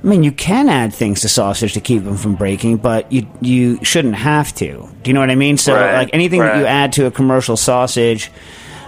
I 0.03 0.07
mean, 0.07 0.23
you 0.23 0.31
can 0.31 0.67
add 0.67 0.95
things 0.95 1.21
to 1.21 1.29
sausage 1.29 1.73
to 1.73 1.81
keep 1.81 2.03
them 2.03 2.17
from 2.17 2.33
breaking, 2.33 2.77
but 2.77 3.11
you 3.11 3.27
you 3.39 3.83
shouldn't 3.83 4.15
have 4.15 4.53
to. 4.55 4.89
Do 5.03 5.09
you 5.09 5.13
know 5.13 5.19
what 5.19 5.29
I 5.29 5.35
mean? 5.35 5.57
So, 5.57 5.75
Right, 5.75 5.93
like 5.93 6.09
anything 6.13 6.39
that 6.39 6.57
you 6.57 6.65
add 6.65 6.93
to 6.93 7.05
a 7.05 7.11
commercial 7.11 7.55
sausage, 7.55 8.31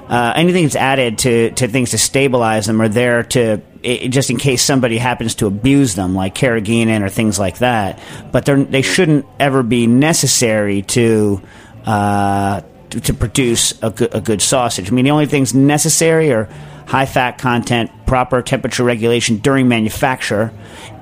uh, 0.09 0.33
anything 0.35 0.63
that's 0.63 0.75
added 0.75 1.19
to, 1.19 1.51
to 1.51 1.67
things 1.67 1.91
to 1.91 1.99
stabilize 1.99 2.65
them 2.65 2.81
are 2.81 2.89
there 2.89 3.23
to 3.23 3.61
just 3.83 4.29
in 4.29 4.37
case 4.37 4.63
somebody 4.63 4.97
happens 4.97 5.35
to 5.35 5.47
abuse 5.47 5.95
them, 5.95 6.15
like 6.15 6.35
carrageenan 6.35 7.01
or 7.01 7.09
things 7.09 7.37
like 7.37 7.59
that. 7.59 7.99
But 8.31 8.45
they 8.45 8.81
shouldn't 8.81 9.25
ever 9.39 9.63
be 9.63 9.87
necessary 9.87 10.81
to. 10.83 11.41
Uh, 11.85 12.61
to 13.01 13.13
produce 13.13 13.73
a 13.81 13.89
good, 13.89 14.13
a 14.13 14.21
good 14.21 14.39
sausage. 14.39 14.87
I 14.87 14.93
mean, 14.93 15.05
the 15.05 15.11
only 15.11 15.25
things 15.25 15.53
necessary 15.53 16.31
are 16.31 16.47
high 16.85 17.07
fat 17.07 17.39
content, 17.39 17.91
proper 18.05 18.41
temperature 18.41 18.83
regulation 18.83 19.37
during 19.37 19.67
manufacture, 19.67 20.53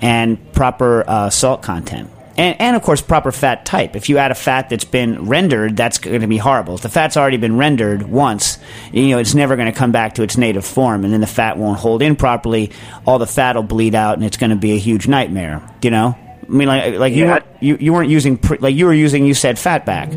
and 0.01 0.39
proper 0.53 1.03
uh, 1.05 1.29
salt 1.29 1.61
content. 1.61 2.09
And, 2.37 2.59
and 2.61 2.75
of 2.75 2.81
course, 2.81 3.01
proper 3.01 3.31
fat 3.31 3.65
type. 3.65 3.95
If 3.95 4.07
you 4.07 4.17
add 4.17 4.31
a 4.31 4.35
fat 4.35 4.69
that's 4.69 4.85
been 4.85 5.27
rendered, 5.27 5.75
that's 5.75 5.97
going 5.97 6.21
to 6.21 6.27
be 6.27 6.37
horrible. 6.37 6.75
If 6.75 6.81
the 6.81 6.89
fat's 6.89 7.17
already 7.17 7.37
been 7.37 7.57
rendered 7.57 8.03
once, 8.03 8.57
you 8.93 9.09
know 9.09 9.17
it's 9.17 9.33
never 9.35 9.55
going 9.57 9.71
to 9.71 9.77
come 9.77 9.91
back 9.91 10.15
to 10.15 10.23
its 10.23 10.37
native 10.37 10.65
form, 10.65 11.03
and 11.03 11.13
then 11.13 11.19
the 11.21 11.27
fat 11.27 11.57
won't 11.57 11.77
hold 11.79 12.01
in 12.01 12.15
properly. 12.15 12.71
All 13.05 13.19
the 13.19 13.27
fat 13.27 13.55
will 13.55 13.63
bleed 13.63 13.95
out, 13.95 14.15
and 14.15 14.23
it's 14.25 14.37
going 14.37 14.51
to 14.51 14.55
be 14.55 14.71
a 14.73 14.77
huge 14.77 15.07
nightmare. 15.07 15.61
You 15.81 15.91
know, 15.91 16.17
I 16.17 16.49
mean, 16.51 16.67
like 16.69 16.95
like 16.95 17.13
you 17.13 17.25
Yeah. 17.25 17.31
weren't, 17.31 17.45
you 17.59 17.77
you 17.79 17.93
weren't 17.93 18.09
using 18.09 18.37
pre, 18.37 18.57
like 18.59 18.75
you 18.75 18.85
were 18.85 18.93
using. 18.93 19.25
You 19.25 19.33
said 19.33 19.59
fat 19.59 19.85
back. 19.85 20.09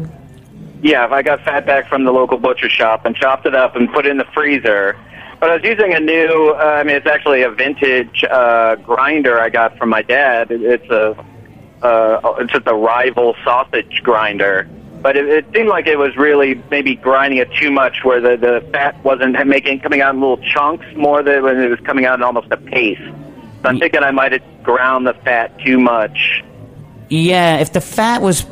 Yeah, 0.83 1.09
I 1.11 1.23
got 1.23 1.41
fat 1.43 1.67
back 1.67 1.89
from 1.89 2.05
the 2.05 2.13
local 2.13 2.39
butcher 2.39 2.69
shop 2.69 3.07
and 3.07 3.17
chopped 3.17 3.47
it 3.47 3.55
up 3.55 3.75
and 3.75 3.91
put 3.93 4.07
it 4.07 4.11
in 4.11 4.19
the 4.19 4.27
freezer. 4.35 4.97
But 5.41 5.51
I 5.51 5.55
was 5.57 5.65
using 5.65 5.93
a 5.95 6.01
new, 6.01 6.55
uh, 6.57 6.63
I 6.63 6.85
mean, 6.85 6.95
it's 6.97 7.07
actually 7.07 7.43
a 7.43 7.51
vintage 7.51 8.23
uh, 8.31 8.77
grinder 8.77 9.41
I 9.41 9.49
got 9.51 9.77
from 9.77 9.89
my 9.89 10.03
dad. 10.03 10.49
It's 10.51 10.89
a, 10.91 11.17
uh, 11.85 12.35
it's 12.39 12.53
just 12.53 12.67
a 12.67 12.75
rival 12.75 13.37
sausage 13.45 14.01
grinder. 14.03 14.69
But 15.03 15.17
it, 15.17 15.29
it 15.29 15.47
seemed 15.55 15.69
like 15.69 15.87
it 15.87 15.99
was 15.99 16.17
really 16.17 16.55
maybe 16.71 16.97
grinding 16.97 17.39
it 17.39 17.53
too 17.53 17.71
much, 17.71 18.05
where 18.05 18.21
the, 18.21 18.37
the 18.37 18.67
fat 18.73 18.97
wasn't 19.05 19.47
making 19.47 19.81
coming 19.81 20.01
out 20.01 20.15
in 20.15 20.21
little 20.21 20.39
chunks 20.39 20.87
more 20.97 21.23
than 21.23 21.43
when 21.43 21.61
it 21.61 21.69
was 21.69 21.81
coming 21.81 22.07
out 22.07 22.19
in 22.19 22.23
almost 22.23 22.51
a 22.51 22.57
paste. 22.57 23.03
So 23.03 23.69
I'm 23.69 23.79
thinking 23.79 24.03
I 24.03 24.11
might 24.11 24.33
have 24.33 24.43
ground 24.63 25.07
the 25.07 25.13
fat 25.13 25.59
too 25.61 25.79
much. 25.79 26.43
Yeah, 27.11 27.59
if 27.59 27.73
the 27.73 27.83
fat 27.83 28.23
was 28.23 28.47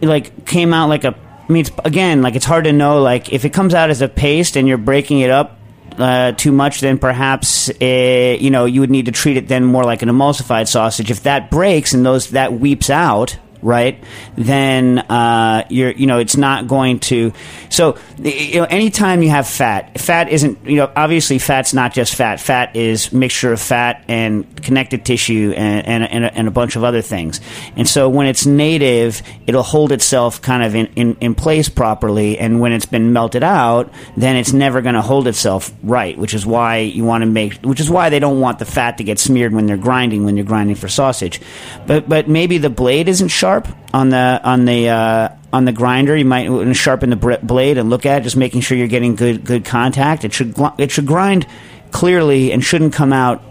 like 0.00 0.46
came 0.46 0.72
out 0.72 0.88
like 0.88 1.02
a, 1.02 1.16
I 1.48 1.52
mean, 1.52 1.62
it's, 1.62 1.70
again, 1.84 2.22
like 2.22 2.36
it's 2.36 2.44
hard 2.44 2.64
to 2.64 2.72
know. 2.72 3.02
Like 3.02 3.32
if 3.32 3.44
it 3.44 3.50
comes 3.50 3.74
out 3.74 3.90
as 3.90 4.00
a 4.00 4.08
paste 4.08 4.56
and 4.56 4.68
you're 4.68 4.78
breaking 4.78 5.18
it 5.18 5.30
up 5.30 5.57
uh, 5.98 6.32
too 6.32 6.52
much, 6.52 6.80
then 6.80 6.98
perhaps 6.98 7.68
uh, 7.68 8.36
you 8.40 8.50
know 8.50 8.64
you 8.64 8.80
would 8.80 8.90
need 8.90 9.06
to 9.06 9.12
treat 9.12 9.36
it 9.36 9.48
then 9.48 9.64
more 9.64 9.84
like 9.84 10.02
an 10.02 10.08
emulsified 10.08 10.68
sausage. 10.68 11.10
If 11.10 11.24
that 11.24 11.50
breaks 11.50 11.94
and 11.94 12.04
those 12.04 12.30
that 12.30 12.52
weeps 12.52 12.90
out, 12.90 13.36
right? 13.62 14.02
Then 14.36 14.98
uh, 14.98 15.64
you're 15.68 15.90
you 15.90 16.06
know 16.06 16.18
it's 16.18 16.36
not 16.36 16.68
going 16.68 17.00
to. 17.00 17.32
So 17.68 17.98
you 18.18 18.60
know 18.60 18.64
anytime 18.64 19.22
you 19.22 19.30
have 19.30 19.46
fat, 19.46 20.00
fat 20.00 20.28
isn't 20.28 20.64
you 20.64 20.76
know 20.76 20.90
obviously 20.94 21.38
fat's 21.38 21.74
not 21.74 21.92
just 21.92 22.14
fat. 22.14 22.40
Fat 22.40 22.74
is 22.76 23.12
mixture 23.12 23.52
of 23.52 23.60
fat 23.60 24.04
and 24.08 24.62
connective 24.62 25.04
tissue 25.04 25.52
and 25.56 25.86
and, 25.86 26.04
and, 26.04 26.24
a, 26.24 26.34
and 26.34 26.48
a 26.48 26.50
bunch 26.50 26.76
of 26.76 26.84
other 26.84 27.02
things. 27.02 27.40
And 27.76 27.88
so 27.88 28.08
when 28.08 28.26
it's 28.26 28.46
native, 28.46 29.22
it'll 29.46 29.62
hold 29.62 29.92
itself 29.92 30.42
kind 30.42 30.62
of 30.62 30.74
in, 30.74 30.86
in, 30.96 31.16
in 31.20 31.34
place 31.34 31.68
properly. 31.68 32.38
And 32.38 32.60
when 32.60 32.72
it's 32.72 32.86
been 32.86 33.12
melted 33.12 33.42
out, 33.42 33.92
then 34.16 34.36
it's 34.36 34.52
never 34.52 34.82
going 34.82 34.94
to 34.94 35.02
hold 35.02 35.26
itself 35.28 35.72
right. 35.82 36.18
Which 36.18 36.34
is 36.34 36.44
why 36.44 36.78
you 36.78 37.04
want 37.04 37.22
to 37.22 37.26
make. 37.26 37.54
Which 37.62 37.80
is 37.80 37.90
why 37.90 38.10
they 38.10 38.18
don't 38.18 38.40
want 38.40 38.58
the 38.58 38.64
fat 38.64 38.98
to 38.98 39.04
get 39.04 39.18
smeared 39.18 39.52
when 39.52 39.66
they're 39.66 39.76
grinding 39.76 40.24
when 40.24 40.36
you're 40.36 40.46
grinding 40.46 40.76
for 40.76 40.88
sausage. 40.88 41.40
But 41.86 42.08
but 42.08 42.28
maybe 42.28 42.58
the 42.58 42.70
blade 42.70 43.08
isn't 43.08 43.28
sharp 43.28 43.68
on 43.92 44.10
the 44.10 44.40
on 44.42 44.64
the 44.64 44.88
uh, 44.88 45.28
on 45.52 45.64
the 45.64 45.72
grinder. 45.72 46.16
You 46.16 46.24
might 46.24 46.74
sharpen 46.74 47.10
the 47.10 47.38
blade 47.42 47.78
and 47.78 47.90
look 47.90 48.06
at 48.06 48.20
it, 48.20 48.24
just 48.24 48.36
making 48.36 48.60
sure 48.60 48.76
you're 48.76 48.88
getting 48.88 49.14
good 49.14 49.44
good 49.44 49.64
contact. 49.64 50.24
It 50.24 50.32
should 50.32 50.54
it 50.78 50.90
should 50.90 51.06
grind 51.06 51.46
clearly 51.90 52.52
and 52.52 52.62
shouldn't 52.62 52.92
come 52.92 53.12
out 53.12 53.42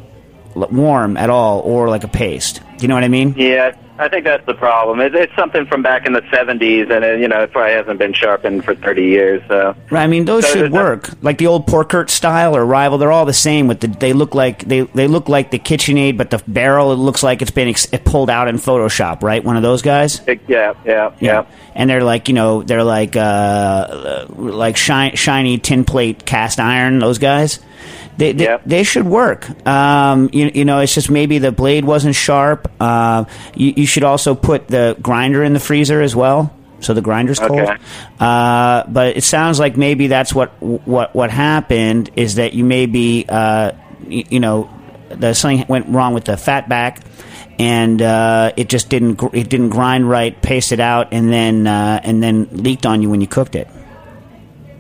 warm 0.56 1.18
at 1.18 1.30
all 1.30 1.60
or 1.62 1.90
like 1.90 2.04
a 2.04 2.08
paste. 2.08 2.62
Do 2.78 2.84
you 2.84 2.88
know 2.88 2.96
what 2.96 3.04
I 3.04 3.08
mean? 3.10 3.34
Yeah, 3.38 3.76
I 4.00 4.08
think 4.10 4.24
that's 4.26 4.46
the 4.46 4.54
problem. 4.54 5.00
It, 5.00 5.16
it's 5.16 5.34
something 5.36 5.66
from 5.66 5.82
back 5.82 6.06
in 6.06 6.14
the 6.14 6.22
'70s, 6.22 6.92
and 6.92 7.04
it, 7.04 7.20
you 7.20 7.28
know, 7.28 7.42
it 7.44 7.52
probably 7.52 7.74
hasn't 7.74 7.98
been 8.00 8.14
sharpened 8.14 8.64
for 8.64 8.76
30 8.76 9.04
years. 9.04 9.42
So 9.48 9.76
Right. 9.90 10.04
I 10.04 10.08
mean, 10.08 10.26
those 10.26 10.46
So 10.48 10.54
should 10.54 10.72
that- 10.72 10.72
work. 10.72 11.10
Like 11.22 11.38
the 11.40 11.48
old 11.48 11.66
Porkert 11.68 12.10
style 12.10 12.56
or 12.56 12.66
Rival, 12.66 12.98
they're 12.98 13.12
all 13.12 13.26
the 13.26 13.34
same. 13.34 13.68
With 13.68 13.80
the 13.80 13.88
they 13.88 14.14
look 14.14 14.36
like 14.36 14.66
they 14.66 14.82
they 14.82 15.08
look 15.08 15.30
like 15.30 15.52
the 15.52 15.60
KitchenAid, 15.60 16.18
but 16.18 16.30
the 16.30 16.42
barrel 16.48 16.92
it 16.92 16.96
looks 16.98 17.24
like 17.24 17.42
it's 17.42 17.52
been 17.52 17.68
ex- 17.70 17.88
pulled 18.06 18.30
out 18.30 18.48
in 18.48 18.58
Photoshop. 18.58 19.24
Right, 19.24 19.44
one 19.44 19.58
of 19.58 19.64
those 19.64 19.82
guys. 19.82 20.22
it, 20.28 20.42
yeah, 20.48 20.74
yeah, 20.86 21.12
yeah. 21.20 21.46
And 21.76 21.90
they're 21.90 22.04
like 22.04 22.28
you 22.28 22.34
know 22.36 22.64
they're 22.64 22.84
like 22.84 23.16
uh, 23.16 24.26
like 24.30 24.78
shi- 24.78 25.16
shiny 25.16 25.58
tin 25.58 25.86
plate 25.86 26.26
cast 26.26 26.60
iron. 26.60 27.00
Those 27.00 27.18
guys. 27.18 27.60
They, 28.18 28.32
they, 28.32 28.44
Yep. 28.46 28.62
they 28.66 28.84
should 28.84 29.06
work. 29.06 29.48
Um, 29.68 30.30
you, 30.34 30.52
you 30.54 30.66
know, 30.66 30.80
it's 30.80 30.94
just 30.94 31.10
maybe 31.12 31.38
the 31.38 31.52
blade 31.52 31.86
wasn't 31.86 32.16
sharp. 32.16 32.72
Uh, 32.80 33.26
you, 33.56 33.74
you 33.78 33.86
should 33.86 34.04
also 34.04 34.34
put 34.36 34.68
the 34.68 34.98
grinder 35.02 35.44
in 35.44 35.54
the 35.54 35.60
freezer 35.60 36.02
as 36.02 36.16
well, 36.16 36.52
so 36.80 36.94
the 36.94 37.02
grinder's 37.02 37.38
cold. 37.40 37.60
Okay. 37.60 37.78
Uh, 38.20 38.84
but 38.88 39.18
it 39.18 39.24
sounds 39.24 39.60
like 39.60 39.78
maybe 39.78 40.08
that's 40.08 40.34
what 40.34 40.50
what 40.62 41.16
what 41.16 41.30
happened 41.30 42.10
is 42.16 42.36
that 42.36 42.54
you 42.54 42.64
maybe 42.64 43.26
uh, 43.30 43.72
you, 44.08 44.24
you 44.30 44.40
know 44.40 44.70
the 45.10 45.34
something 45.34 45.66
went 45.68 45.88
wrong 45.90 46.14
with 46.14 46.26
the 46.26 46.38
fat 46.38 46.68
back. 46.68 47.02
And 47.60 48.00
uh, 48.04 48.52
it 48.56 48.70
just 48.70 48.88
didn't 48.88 49.16
gr- 49.16 49.34
it 49.36 49.50
didn't 49.50 49.70
grind 49.70 50.08
right, 50.08 50.40
paste 50.44 50.72
it 50.72 50.80
out, 50.80 51.08
and 51.12 51.34
then 51.34 51.66
uh, 51.66 52.00
and 52.04 52.22
then 52.22 52.48
leaked 52.52 52.86
on 52.86 53.02
you 53.02 53.10
when 53.10 53.20
you 53.20 53.26
cooked 53.26 53.56
it. 53.56 53.68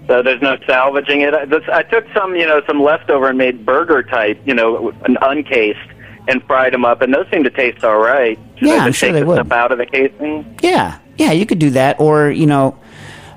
So 0.07 0.23
there's 0.23 0.41
no 0.41 0.57
salvaging 0.65 1.21
it. 1.21 1.33
I, 1.33 1.83
took 1.83 2.05
some, 2.13 2.35
you 2.35 2.45
know, 2.45 2.61
some 2.65 2.81
leftover 2.81 3.27
and 3.27 3.37
made 3.37 3.65
burger 3.65 4.03
type, 4.03 4.41
you 4.45 4.53
know, 4.53 4.91
an 5.03 5.17
uncased, 5.21 5.79
and 6.27 6.43
fried 6.43 6.73
them 6.73 6.85
up, 6.85 7.01
and 7.01 7.13
those 7.13 7.25
seem 7.31 7.43
to 7.43 7.49
taste 7.49 7.83
all 7.83 7.99
right. 7.99 8.37
Should 8.57 8.67
Yeah, 8.69 8.77
I'm 8.77 8.93
sure 8.93 9.11
they 9.11 9.21
the 9.21 9.25
would. 9.25 9.35
stuff 9.35 9.51
out 9.51 9.71
of 9.71 9.77
the 9.77 9.85
casing. 9.85 10.57
Yeah, 10.61 10.99
yeah, 11.17 11.31
you 11.31 11.45
could 11.45 11.59
do 11.59 11.71
that, 11.71 11.99
or 11.99 12.29
you 12.29 12.45
know, 12.45 12.77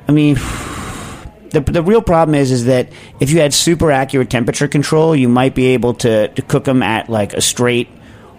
I 0.08 0.12
mean, 0.12 0.34
the 1.50 1.60
the 1.60 1.82
real 1.82 2.02
problem 2.02 2.34
is 2.34 2.50
is 2.50 2.66
that 2.66 2.90
if 3.20 3.30
you 3.30 3.40
had 3.40 3.52
super 3.54 3.90
accurate 3.90 4.30
temperature 4.30 4.68
control, 4.68 5.14
you 5.14 5.28
might 5.28 5.54
be 5.54 5.66
able 5.68 5.94
to 5.94 6.28
to 6.28 6.42
cook 6.42 6.64
them 6.64 6.82
at 6.82 7.08
like 7.08 7.32
a 7.32 7.40
straight, 7.40 7.88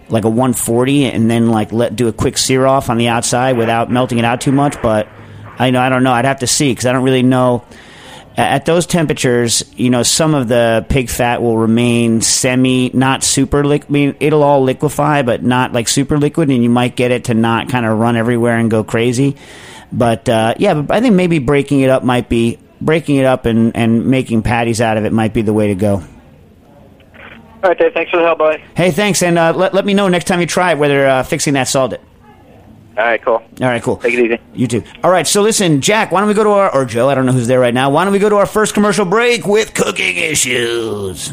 like 0.08 0.24
a 0.24 0.30
140, 0.30 1.04
and 1.06 1.30
then 1.30 1.50
like 1.50 1.72
let 1.72 1.96
do 1.96 2.08
a 2.08 2.12
quick 2.12 2.36
sear 2.38 2.66
off 2.66 2.90
on 2.90 2.98
the 2.98 3.08
outside 3.08 3.56
without 3.56 3.90
melting 3.90 4.18
it 4.18 4.24
out 4.24 4.40
too 4.40 4.52
much. 4.52 4.80
But 4.82 5.08
I 5.58 5.70
know 5.70 5.80
I 5.80 5.88
don't 5.88 6.02
know. 6.02 6.12
I'd 6.12 6.24
have 6.26 6.40
to 6.40 6.46
see 6.46 6.70
because 6.72 6.86
I 6.86 6.92
don't 6.92 7.04
really 7.04 7.22
know. 7.22 7.64
At 8.36 8.64
those 8.64 8.86
temperatures, 8.86 9.62
you 9.76 9.90
know, 9.90 10.02
some 10.02 10.34
of 10.34 10.48
the 10.48 10.86
pig 10.88 11.10
fat 11.10 11.42
will 11.42 11.58
remain 11.58 12.22
semi, 12.22 12.90
not 12.94 13.22
super 13.22 13.62
liquid. 13.64 13.90
I 13.90 13.92
mean, 13.92 14.16
it'll 14.20 14.42
all 14.42 14.62
liquefy, 14.62 15.22
but 15.22 15.42
not 15.42 15.72
like 15.72 15.86
super 15.86 16.18
liquid, 16.18 16.48
and 16.48 16.62
you 16.62 16.70
might 16.70 16.96
get 16.96 17.10
it 17.10 17.24
to 17.24 17.34
not 17.34 17.68
kind 17.68 17.84
of 17.84 17.98
run 17.98 18.16
everywhere 18.16 18.56
and 18.56 18.70
go 18.70 18.84
crazy. 18.84 19.36
But 19.92 20.28
uh, 20.28 20.54
yeah, 20.56 20.74
but 20.74 20.96
I 20.96 21.00
think 21.00 21.14
maybe 21.14 21.40
breaking 21.40 21.80
it 21.80 21.90
up 21.90 22.04
might 22.04 22.30
be 22.30 22.58
breaking 22.80 23.16
it 23.16 23.26
up 23.26 23.44
and, 23.44 23.76
and 23.76 24.06
making 24.06 24.42
patties 24.42 24.80
out 24.80 24.96
of 24.96 25.04
it 25.04 25.12
might 25.12 25.34
be 25.34 25.42
the 25.42 25.52
way 25.52 25.68
to 25.68 25.74
go. 25.74 25.96
All 25.96 27.68
right, 27.68 27.78
Dave. 27.78 27.92
Thanks 27.92 28.10
for 28.10 28.16
the 28.16 28.24
help, 28.24 28.38
buddy. 28.38 28.64
Hey, 28.74 28.90
thanks, 28.90 29.22
and 29.22 29.38
uh, 29.38 29.52
let, 29.52 29.72
let 29.74 29.84
me 29.84 29.94
know 29.94 30.08
next 30.08 30.24
time 30.24 30.40
you 30.40 30.46
try 30.46 30.72
it 30.72 30.78
whether 30.78 31.06
uh, 31.06 31.22
fixing 31.22 31.54
that 31.54 31.68
solved 31.68 31.92
it. 31.92 32.00
All 32.96 33.04
right, 33.04 33.22
cool. 33.22 33.34
All 33.34 33.42
right, 33.60 33.82
cool. 33.82 33.96
Take 33.96 34.14
it 34.14 34.24
easy. 34.26 34.38
You 34.54 34.66
too. 34.66 34.82
All 35.02 35.10
right, 35.10 35.26
so 35.26 35.40
listen, 35.40 35.80
Jack, 35.80 36.12
why 36.12 36.20
don't 36.20 36.28
we 36.28 36.34
go 36.34 36.44
to 36.44 36.50
our, 36.50 36.74
or 36.74 36.84
Joe, 36.84 37.08
I 37.08 37.14
don't 37.14 37.24
know 37.24 37.32
who's 37.32 37.46
there 37.46 37.60
right 37.60 37.72
now. 37.72 37.88
Why 37.90 38.04
don't 38.04 38.12
we 38.12 38.18
go 38.18 38.28
to 38.28 38.36
our 38.36 38.46
first 38.46 38.74
commercial 38.74 39.06
break 39.06 39.46
with 39.46 39.72
cooking 39.72 40.16
issues? 40.16 41.32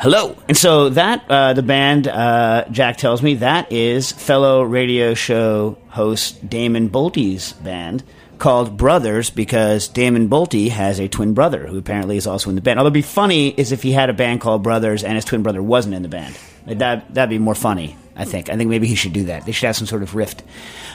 Hello. 0.00 0.36
And 0.46 0.56
so 0.56 0.90
that, 0.90 1.24
uh, 1.28 1.54
the 1.54 1.62
band, 1.64 2.06
uh, 2.06 2.66
Jack 2.70 2.98
tells 2.98 3.20
me, 3.20 3.34
that 3.34 3.72
is 3.72 4.12
fellow 4.12 4.62
radio 4.62 5.14
show 5.14 5.76
host 5.88 6.48
Damon 6.48 6.88
Boelte's 6.88 7.52
band 7.54 8.04
called 8.38 8.76
Brothers 8.76 9.30
because 9.30 9.88
Damon 9.88 10.28
Bolte 10.28 10.68
has 10.68 11.00
a 11.00 11.08
twin 11.08 11.34
brother 11.34 11.66
who 11.66 11.78
apparently 11.78 12.16
is 12.16 12.28
also 12.28 12.48
in 12.48 12.54
the 12.54 12.62
band. 12.62 12.78
Although 12.78 12.90
it'd 12.90 12.94
be 12.94 13.02
funny 13.02 13.48
is 13.48 13.72
if 13.72 13.82
he 13.82 13.90
had 13.90 14.08
a 14.08 14.12
band 14.12 14.40
called 14.40 14.62
Brothers 14.62 15.02
and 15.02 15.16
his 15.16 15.24
twin 15.24 15.42
brother 15.42 15.60
wasn't 15.60 15.96
in 15.96 16.02
the 16.02 16.08
band. 16.08 16.38
That, 16.66 17.12
that'd 17.12 17.28
be 17.28 17.38
more 17.38 17.56
funny, 17.56 17.96
I 18.14 18.24
think. 18.24 18.50
I 18.50 18.56
think 18.56 18.70
maybe 18.70 18.86
he 18.86 18.94
should 18.94 19.12
do 19.12 19.24
that. 19.24 19.46
They 19.46 19.52
should 19.52 19.66
have 19.66 19.76
some 19.76 19.88
sort 19.88 20.04
of 20.04 20.14
rift. 20.14 20.44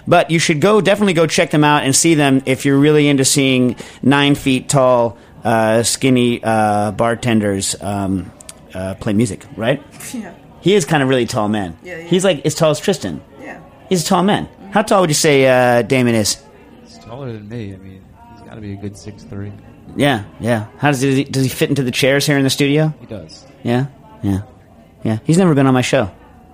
But 0.08 0.32
you 0.32 0.39
should 0.39 0.62
go, 0.62 0.80
definitely 0.80 1.13
go 1.13 1.28
check 1.28 1.52
them 1.52 1.66
out 1.66 1.84
and 1.84 1.94
see 1.94 2.13
them 2.13 2.42
if 2.46 2.63
you're 2.63 2.80
really 2.80 3.10
into 3.10 3.26
seeing 3.26 3.76
nine 4.02 4.36
feet 4.36 4.70
tall, 4.70 5.18
uh, 5.44 5.84
skinny 5.84 6.42
uh, 6.42 6.92
bartenders 6.94 7.76
um, 7.82 8.32
uh, 8.74 8.96
play 8.96 9.14
music, 9.14 9.46
right? 9.56 9.82
Yeah. 10.14 10.34
He 10.62 10.76
is 10.76 10.86
kind 10.86 11.04
of 11.04 11.10
really 11.10 11.26
tall 11.26 11.50
man. 11.50 11.78
Yeah, 11.84 11.98
yeah. 11.98 12.04
He's 12.06 12.24
like 12.24 12.46
as 12.46 12.56
tall 12.56 12.72
as 12.72 12.80
Tristan. 12.80 13.22
Yeah. 13.42 13.60
He's 13.90 14.02
a 14.04 14.06
tall 14.06 14.24
man. 14.24 14.48
How 14.72 14.82
tall 14.82 15.02
would 15.02 15.10
you 15.10 15.14
say 15.14 15.46
uh, 15.46 15.82
Damon 15.82 16.16
is? 16.16 16.42
He's 16.86 17.00
taller 17.00 17.34
than 17.34 17.50
me. 17.50 17.74
I 17.74 17.78
mean, 17.78 18.02
he's 18.32 18.42
got 18.48 18.56
to 18.56 18.62
be 18.62 18.72
a 18.72 18.78
good 18.78 18.96
six 18.98 19.24
three. 19.24 19.52
Yeah, 19.98 20.24
yeah. 20.40 20.68
How 20.78 20.90
does 20.92 21.02
he 21.02 21.26
does 21.26 21.44
he 21.44 21.50
fit 21.50 21.68
into 21.70 21.84
the 21.84 21.92
chairs 21.92 22.26
here 22.26 22.38
in 22.38 22.44
the 22.46 22.50
studio? 22.50 22.94
He 23.02 23.06
does. 23.08 23.46
Yeah, 23.64 23.88
yeah, 24.24 24.44
yeah. 25.04 25.20
He's 25.26 25.38
never 25.38 25.54
been 25.54 25.68
on 25.68 25.74
my 25.74 25.82
show. 25.82 26.10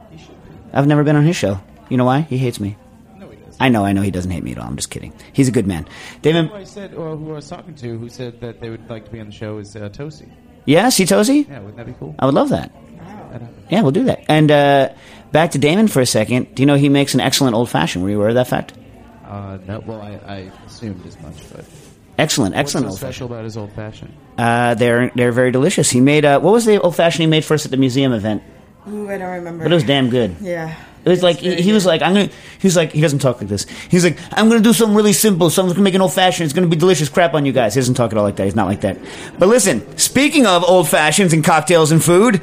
He 0.09 0.17
should 0.17 0.29
be. 0.43 0.55
I've 0.73 0.87
never 0.87 1.03
been 1.03 1.15
on 1.15 1.23
his 1.23 1.35
show. 1.35 1.61
You 1.89 1.97
know 1.97 2.05
why? 2.05 2.21
He 2.21 2.39
hates 2.39 2.59
me. 2.59 2.77
No, 3.15 3.29
he 3.29 3.35
does. 3.37 3.57
I 3.59 3.69
know, 3.69 3.85
I 3.85 3.93
know. 3.93 4.01
He 4.01 4.09
doesn't 4.11 4.31
hate 4.31 4.43
me 4.43 4.53
at 4.53 4.57
all. 4.57 4.65
I'm 4.65 4.75
just 4.75 4.89
kidding. 4.89 5.13
He's 5.33 5.47
a 5.47 5.51
good 5.51 5.67
man. 5.67 5.87
Damon. 6.23 6.47
Who 6.47 6.55
I 6.55 6.63
said, 6.63 6.95
or 6.95 7.15
who 7.15 7.29
I 7.31 7.35
was 7.35 7.47
talking 7.47 7.75
to, 7.75 7.97
who 7.99 8.09
said 8.09 8.41
that 8.41 8.59
they 8.59 8.71
would 8.71 8.89
like 8.89 9.05
to 9.05 9.11
be 9.11 9.19
on 9.19 9.27
the 9.27 9.31
show 9.31 9.59
is 9.59 9.75
uh, 9.75 9.89
Tosi. 9.89 10.27
Yeah, 10.65 10.89
see 10.89 11.05
Tosi? 11.05 11.47
Yeah, 11.47 11.59
wouldn't 11.59 11.77
that 11.77 11.85
be 11.85 11.93
cool? 11.99 12.15
I 12.19 12.25
would 12.25 12.35
love 12.35 12.49
that. 12.49 12.71
That. 13.31 13.41
Yeah, 13.69 13.81
we'll 13.81 13.91
do 13.91 14.05
that. 14.05 14.23
And 14.27 14.49
uh, 14.51 14.89
back 15.31 15.51
to 15.51 15.57
Damon 15.59 15.87
for 15.87 16.01
a 16.01 16.05
second. 16.05 16.55
Do 16.55 16.61
you 16.63 16.67
know 16.67 16.75
he 16.75 16.89
makes 16.89 17.13
an 17.13 17.19
excellent 17.21 17.55
old 17.55 17.69
fashioned? 17.69 18.03
Were 18.03 18.09
you 18.09 18.17
aware 18.17 18.29
of 18.29 18.35
that 18.35 18.47
fact? 18.47 18.73
Uh, 19.25 19.57
no, 19.67 19.79
well, 19.85 20.01
I, 20.01 20.19
I 20.27 20.51
assumed 20.65 21.05
as 21.05 21.19
much, 21.21 21.35
but 21.53 21.65
Excellent, 22.17 22.53
excellent 22.55 22.87
what's 22.87 22.97
so 22.99 23.05
special 23.05 23.27
fashioned. 23.27 23.31
about 23.31 23.43
his 23.45 23.57
old 23.57 23.71
fashioned? 23.73 24.13
Uh, 24.37 24.73
they're 24.75 25.09
they're 25.15 25.31
very 25.31 25.51
delicious. 25.51 25.89
He 25.89 26.01
made 26.01 26.25
uh, 26.25 26.39
what 26.41 26.51
was 26.51 26.65
the 26.65 26.81
old 26.81 26.95
fashioned 26.95 27.21
he 27.21 27.27
made 27.27 27.45
for 27.45 27.53
us 27.53 27.63
at 27.65 27.71
the 27.71 27.77
museum 27.77 28.11
event? 28.11 28.43
Ooh, 28.89 29.09
I 29.09 29.17
don't 29.17 29.29
remember. 29.35 29.63
But 29.63 29.71
it 29.71 29.75
was 29.75 29.83
damn 29.85 30.09
good. 30.09 30.35
Yeah. 30.41 30.75
It 31.05 31.09
was 31.09 31.23
like 31.23 31.37
he, 31.37 31.55
he 31.61 31.71
was 31.71 31.85
like 31.85 32.01
I'm 32.01 32.13
gonna. 32.13 32.29
He 32.59 32.67
was 32.67 32.75
like 32.75 32.91
he 32.91 33.01
doesn't 33.01 33.19
talk 33.19 33.39
like 33.39 33.47
this. 33.49 33.65
He's 33.89 34.03
like 34.03 34.17
I'm 34.31 34.49
gonna 34.49 34.61
do 34.61 34.73
something 34.73 34.95
really 34.95 35.13
simple. 35.13 35.49
Something's 35.49 35.73
gonna 35.73 35.83
make 35.83 35.93
an 35.93 36.01
old 36.01 36.13
fashioned. 36.13 36.45
It's 36.45 36.53
gonna 36.53 36.67
be 36.67 36.75
delicious 36.75 37.09
crap 37.09 37.33
on 37.33 37.45
you 37.45 37.51
guys. 37.53 37.73
He 37.73 37.79
doesn't 37.79 37.95
talk 37.95 38.11
at 38.11 38.17
all 38.17 38.23
like 38.23 38.35
that. 38.37 38.45
He's 38.45 38.55
not 38.55 38.67
like 38.67 38.81
that. 38.81 38.97
But 39.37 39.47
listen, 39.49 39.97
speaking 39.97 40.45
of 40.45 40.63
old 40.63 40.87
fashions 40.89 41.33
and 41.33 41.43
cocktails 41.43 41.91
and 41.91 42.03
food, 42.03 42.41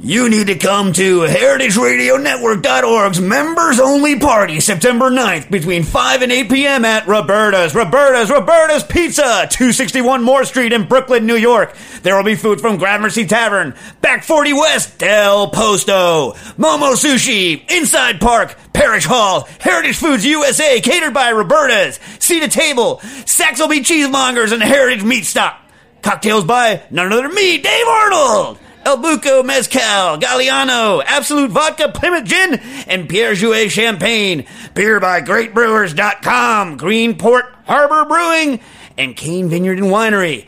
you 0.00 0.28
need 0.28 0.48
to 0.48 0.56
come 0.56 0.92
to 0.92 1.20
HeritageRadioNetwork.org's 1.20 3.18
members 3.20 3.78
only 3.80 4.18
party 4.18 4.58
September 4.60 5.08
9th 5.10 5.50
between 5.50 5.84
5 5.84 6.20
and 6.22 6.30
8 6.30 6.50
p.m. 6.50 6.84
at 6.84 7.06
Roberta's. 7.06 7.74
Roberta's, 7.74 8.28
Roberta's 8.30 8.84
Pizza, 8.84 9.22
261 9.22 10.22
Moore 10.22 10.44
Street 10.44 10.74
in 10.74 10.86
Brooklyn, 10.86 11.24
New 11.26 11.36
York. 11.36 11.74
There 12.02 12.14
will 12.14 12.24
be 12.24 12.34
food 12.34 12.60
from 12.60 12.76
Gramercy 12.76 13.24
Tavern, 13.26 13.74
Back 14.02 14.22
40 14.22 14.52
West, 14.52 14.98
Del 14.98 15.48
Posto, 15.50 16.32
Momo 16.58 16.92
Sushi, 16.94 17.64
Inside 17.70 18.20
Park, 18.20 18.54
Parish 18.74 19.06
Hall, 19.06 19.48
Heritage 19.60 19.96
Foods 19.96 20.26
USA, 20.26 20.78
catered 20.82 21.14
by 21.14 21.32
Roberta's, 21.32 21.98
Seat 22.18 22.42
at 22.42 22.50
Table, 22.50 22.98
Saxelby 23.24 23.78
Cheesemongers, 23.78 24.52
and 24.52 24.62
Heritage 24.62 25.04
Meat 25.04 25.24
Stock. 25.24 25.58
Cocktails 26.02 26.44
by 26.44 26.82
none 26.90 27.10
other 27.12 27.22
than 27.22 27.34
me, 27.34 27.56
Dave 27.58 27.86
Arnold. 27.88 28.58
El 28.86 28.98
Buco 28.98 29.44
Mezcal, 29.44 30.18
Galliano, 30.20 31.02
Absolut 31.04 31.50
Vodka, 31.50 31.88
Plymouth 31.88 32.24
Gin, 32.24 32.54
and 32.86 33.08
Perrier-Jouët 33.08 33.68
Champagne. 33.68 34.46
Beer 34.74 35.00
by 35.00 35.22
GreatBrewers.com, 35.22 36.78
Greenport 36.78 37.52
Harbor 37.66 38.04
Brewing, 38.08 38.60
and 38.96 39.16
Cane 39.16 39.48
Vineyard 39.48 39.78
and 39.78 39.88
Winery. 39.88 40.46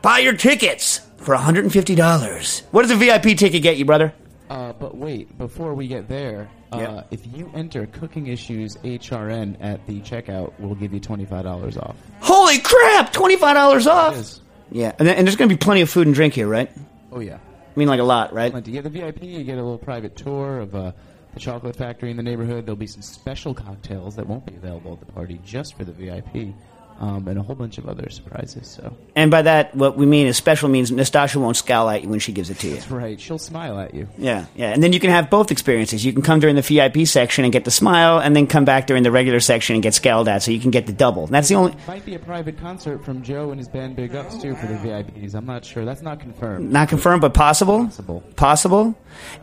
Buy 0.00 0.20
your 0.20 0.32
tickets 0.32 1.00
for 1.18 1.36
$150. 1.36 2.62
What 2.70 2.82
does 2.82 2.90
a 2.92 2.96
VIP 2.96 3.36
ticket 3.36 3.62
get 3.62 3.76
you, 3.76 3.84
brother? 3.84 4.14
Uh, 4.48 4.72
but 4.72 4.96
wait, 4.96 5.36
before 5.36 5.74
we 5.74 5.86
get 5.86 6.08
there, 6.08 6.48
uh, 6.72 6.78
Yeah. 6.78 7.02
if 7.10 7.20
you 7.36 7.50
enter 7.54 7.84
Cooking 7.86 8.26
Issues 8.28 8.76
HRN 8.82 9.56
at 9.60 9.86
the 9.86 10.00
checkout, 10.00 10.52
we'll 10.58 10.74
give 10.74 10.94
you 10.94 10.98
twenty 11.00 11.26
five 11.26 11.44
dollars 11.44 11.76
off. 11.76 11.94
Holy 12.20 12.58
crap! 12.58 13.12
$25 13.12 13.86
off! 13.86 14.40
Yeah, 14.72 14.92
and, 14.98 15.06
and 15.08 15.26
there's 15.26 15.36
going 15.36 15.48
to 15.50 15.54
be 15.54 15.58
plenty 15.58 15.82
of 15.82 15.90
food 15.90 16.06
and 16.06 16.14
drink 16.14 16.32
here, 16.34 16.48
right? 16.48 16.70
Oh 17.12 17.20
yeah. 17.20 17.36
I 17.74 17.78
mean, 17.78 17.88
like 17.88 18.00
a 18.00 18.04
lot, 18.04 18.32
right? 18.32 18.50
Plenty. 18.50 18.72
You 18.72 18.82
get 18.82 18.92
the 18.92 18.98
VIP, 18.98 19.22
you 19.22 19.44
get 19.44 19.58
a 19.58 19.62
little 19.62 19.78
private 19.78 20.16
tour 20.16 20.58
of 20.58 20.74
uh, 20.74 20.92
the 21.34 21.40
chocolate 21.40 21.76
factory 21.76 22.10
in 22.10 22.16
the 22.16 22.22
neighborhood. 22.22 22.66
There'll 22.66 22.76
be 22.76 22.88
some 22.88 23.02
special 23.02 23.54
cocktails 23.54 24.16
that 24.16 24.26
won't 24.26 24.44
be 24.44 24.56
available 24.56 24.94
at 24.94 25.00
the 25.00 25.12
party 25.12 25.40
just 25.44 25.76
for 25.76 25.84
the 25.84 25.92
VIP, 25.92 26.54
um, 27.00 27.26
and 27.26 27.38
a 27.38 27.42
whole 27.42 27.56
bunch 27.56 27.78
of 27.78 27.88
other 27.88 28.08
surprises. 28.10 28.66
So 28.68 28.94
And 29.16 29.30
by 29.30 29.42
that, 29.42 29.74
what 29.74 29.96
we 29.96 30.06
mean 30.06 30.26
is 30.26 30.36
special 30.36 30.68
means 30.68 30.90
Nastassia 30.90 31.36
won't 31.36 31.56
scowl 31.56 31.88
at 31.88 32.02
you 32.02 32.08
when 32.10 32.20
she 32.20 32.32
gives 32.32 32.50
it 32.50 32.58
to 32.58 32.68
you. 32.68 32.74
that's 32.74 32.90
right. 32.90 33.18
She'll 33.18 33.38
smile 33.38 33.78
at 33.80 33.94
you. 33.94 34.06
Yeah, 34.18 34.46
yeah. 34.54 34.72
And 34.72 34.82
then 34.82 34.92
you 34.92 35.00
can 35.00 35.10
have 35.10 35.30
both 35.30 35.50
experiences. 35.50 36.04
You 36.04 36.12
can 36.12 36.22
come 36.22 36.40
during 36.40 36.56
the 36.56 36.62
VIP 36.62 37.06
section 37.06 37.44
and 37.44 37.52
get 37.52 37.64
the 37.64 37.70
smile, 37.70 38.18
and 38.18 38.36
then 38.36 38.46
come 38.46 38.64
back 38.64 38.86
during 38.86 39.02
the 39.02 39.10
regular 39.10 39.40
section 39.40 39.74
and 39.74 39.82
get 39.82 39.94
scowled 39.94 40.28
at, 40.28 40.42
so 40.42 40.50
you 40.50 40.60
can 40.60 40.70
get 40.70 40.86
the 40.86 40.92
double. 40.92 41.24
And 41.24 41.34
that's 41.34 41.48
the 41.48 41.54
only. 41.54 41.74
Might 41.88 42.04
be 42.04 42.14
a 42.14 42.18
private 42.18 42.58
concert 42.58 43.04
from 43.04 43.22
Joe 43.22 43.50
and 43.50 43.58
his 43.58 43.68
band 43.68 43.96
Big 43.96 44.14
Ups 44.14 44.40
too 44.40 44.54
for 44.54 44.66
the 44.66 44.74
VIPs. 44.74 45.34
I'm 45.34 45.46
not 45.46 45.64
sure. 45.64 45.84
That's 45.84 46.02
not 46.02 46.20
confirmed. 46.20 46.70
Not 46.70 46.88
confirmed, 46.90 47.22
but 47.22 47.34
possible. 47.34 47.86
Possible. 47.86 48.20
Possible. 48.36 48.94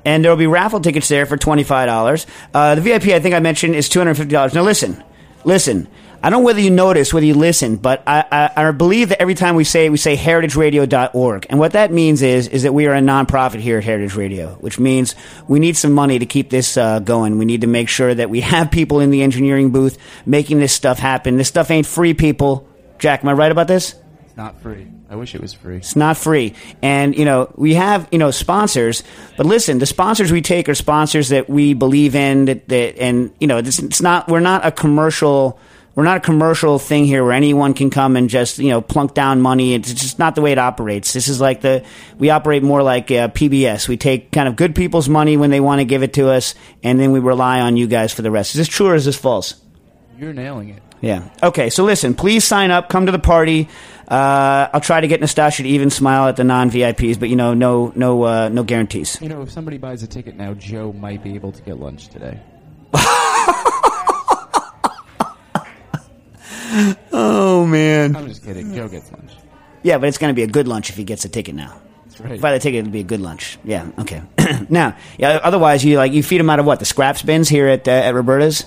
And 0.05 0.23
there 0.23 0.31
will 0.31 0.37
be 0.37 0.47
raffle 0.47 0.79
tickets 0.79 1.07
there 1.07 1.25
for 1.25 1.37
$25. 1.37 2.25
Uh, 2.53 2.75
the 2.75 2.81
VIP, 2.81 3.07
I 3.07 3.19
think 3.19 3.33
I 3.33 3.39
mentioned, 3.39 3.75
is 3.75 3.89
$250. 3.89 4.53
Now, 4.53 4.61
listen. 4.61 5.03
Listen. 5.43 5.87
I 6.21 6.29
don't 6.29 6.41
know 6.41 6.45
whether 6.45 6.59
you 6.59 6.71
notice, 6.71 7.13
whether 7.13 7.25
you 7.25 7.35
listen, 7.35 7.77
but 7.77 8.01
I, 8.07 8.25
I, 8.31 8.67
I 8.67 8.71
believe 8.71 9.09
that 9.09 9.21
every 9.21 9.35
time 9.35 9.55
we 9.55 9.63
say 9.63 9.85
it, 9.85 9.89
we 9.89 9.97
say 9.97 10.15
heritageradio.org. 10.15 11.45
And 11.49 11.59
what 11.59 11.73
that 11.73 11.91
means 11.91 12.21
is, 12.21 12.47
is 12.47 12.63
that 12.63 12.73
we 12.73 12.87
are 12.87 12.93
a 12.93 12.99
nonprofit 12.99 13.59
here 13.59 13.77
at 13.77 13.83
Heritage 13.83 14.15
Radio, 14.15 14.55
which 14.55 14.79
means 14.79 15.15
we 15.47 15.59
need 15.59 15.77
some 15.77 15.91
money 15.91 16.19
to 16.19 16.25
keep 16.25 16.49
this 16.49 16.75
uh, 16.75 16.99
going. 16.99 17.37
We 17.37 17.45
need 17.45 17.61
to 17.61 17.67
make 17.67 17.89
sure 17.89 18.13
that 18.13 18.29
we 18.29 18.41
have 18.53 18.71
people 18.71 18.99
in 18.99 19.11
the 19.11 19.21
engineering 19.21 19.71
booth 19.71 19.97
making 20.25 20.59
this 20.59 20.73
stuff 20.73 20.99
happen. 20.99 21.37
This 21.37 21.47
stuff 21.47 21.69
ain't 21.71 21.87
free, 21.87 22.13
people. 22.13 22.67
Jack, 22.99 23.23
am 23.23 23.29
I 23.29 23.33
right 23.33 23.51
about 23.51 23.67
this? 23.67 23.95
It's 24.25 24.37
not 24.37 24.59
free. 24.61 24.87
I 25.09 25.15
wish 25.15 25.35
it 25.35 25.41
was 25.41 25.53
free. 25.53 25.77
It's 25.77 25.95
not 25.95 26.17
free. 26.17 26.53
And, 26.81 27.17
you 27.17 27.23
know, 27.23 27.51
we 27.55 27.75
have, 27.75 28.09
you 28.11 28.17
know, 28.17 28.31
sponsors, 28.31 29.03
but 29.37 29.45
listen, 29.45 29.79
the 29.79 29.85
sponsors 29.85 30.31
we 30.31 30.41
take 30.41 30.67
are 30.67 30.75
sponsors 30.75 31.29
that 31.29 31.49
we 31.49 31.73
believe 31.73 32.13
in 32.13 32.45
that, 32.45 32.67
that 32.67 32.97
and, 32.97 33.33
you 33.39 33.47
know, 33.47 33.61
this, 33.61 33.79
it's 33.79 34.01
not, 34.01 34.27
we're 34.27 34.41
not 34.41 34.65
a 34.65 34.71
commercial, 34.71 35.59
we're 35.97 36.03
not 36.03 36.17
a 36.17 36.19
commercial 36.19 36.77
thing 36.77 37.05
here 37.05 37.23
where 37.23 37.33
anyone 37.33 37.73
can 37.73 37.89
come 37.89 38.15
and 38.17 38.29
just, 38.29 38.59
you 38.59 38.69
know, 38.69 38.81
plunk 38.81 39.15
down 39.15 39.41
money. 39.41 39.73
It's 39.73 39.91
just 39.91 40.19
not 40.19 40.35
the 40.35 40.43
way 40.43 40.51
it 40.51 40.59
operates. 40.59 41.11
This 41.11 41.27
is 41.27 41.41
like 41.41 41.61
the, 41.61 41.83
we 42.19 42.29
operate 42.29 42.61
more 42.61 42.83
like 42.83 43.09
uh, 43.09 43.29
PBS. 43.29 43.87
We 43.87 43.97
take 43.97 44.31
kind 44.31 44.47
of 44.47 44.55
good 44.55 44.75
people's 44.75 45.09
money 45.09 45.37
when 45.37 45.49
they 45.49 45.59
want 45.59 45.81
to 45.81 45.85
give 45.85 46.03
it 46.03 46.13
to 46.13 46.29
us, 46.29 46.53
and 46.83 46.99
then 46.99 47.13
we 47.13 47.19
rely 47.19 47.61
on 47.61 47.77
you 47.77 47.87
guys 47.87 48.13
for 48.13 48.21
the 48.21 48.29
rest. 48.29 48.53
Is 48.53 48.59
this 48.59 48.67
true 48.67 48.89
or 48.89 48.93
is 48.93 49.05
this 49.05 49.17
false? 49.17 49.55
You're 50.19 50.33
nailing 50.33 50.69
it. 50.69 50.83
Yeah. 51.01 51.27
Okay. 51.41 51.71
So 51.71 51.83
listen, 51.83 52.13
please 52.13 52.43
sign 52.43 52.69
up. 52.69 52.89
Come 52.89 53.07
to 53.07 53.11
the 53.11 53.17
party. 53.17 53.67
Uh, 54.07 54.69
I'll 54.71 54.81
try 54.81 55.01
to 55.01 55.07
get 55.07 55.19
Nastassia 55.19 55.63
to 55.63 55.67
even 55.67 55.89
smile 55.89 56.27
at 56.27 56.35
the 56.35 56.43
non 56.43 56.69
VIPs, 56.69 57.19
but 57.19 57.29
you 57.29 57.35
know, 57.35 57.55
no, 57.55 57.91
no, 57.95 58.21
uh, 58.21 58.49
no 58.49 58.63
guarantees. 58.63 59.19
You 59.19 59.29
know, 59.29 59.41
if 59.41 59.49
somebody 59.49 59.79
buys 59.79 60.03
a 60.03 60.07
ticket 60.07 60.35
now, 60.35 60.53
Joe 60.53 60.93
might 60.93 61.23
be 61.23 61.33
able 61.33 61.53
to 61.53 61.61
get 61.63 61.79
lunch 61.79 62.09
today. 62.09 62.39
Oh 67.11 67.65
man. 67.65 68.15
I'm 68.15 68.27
just 68.27 68.43
kidding. 68.43 68.73
Joe 68.73 68.87
gets 68.87 69.11
lunch. 69.11 69.31
Yeah, 69.83 69.97
but 69.97 70.09
it's 70.09 70.17
going 70.17 70.33
to 70.33 70.35
be 70.35 70.43
a 70.43 70.47
good 70.47 70.67
lunch 70.67 70.89
if 70.89 70.95
he 70.97 71.03
gets 71.03 71.23
a 71.25 71.29
ticket 71.29 71.55
now. 71.55 71.79
That's 72.05 72.19
right. 72.19 72.33
If 72.33 72.43
I 72.43 72.49
had 72.49 72.57
a 72.57 72.59
ticket, 72.59 72.79
it'd 72.79 72.91
be 72.91 72.99
a 73.01 73.03
good 73.03 73.21
lunch. 73.21 73.57
Yeah. 73.63 73.89
Okay. 73.99 74.21
now, 74.69 74.97
yeah. 75.17 75.39
Otherwise, 75.41 75.85
you 75.85 75.97
like 75.97 76.11
you 76.11 76.23
feed 76.23 76.39
them 76.39 76.49
out 76.49 76.59
of 76.59 76.65
what 76.65 76.79
the 76.79 76.85
scraps 76.85 77.21
bins 77.21 77.47
here 77.47 77.67
at 77.67 77.87
uh, 77.87 77.91
at 77.91 78.13
Roberta's. 78.13 78.65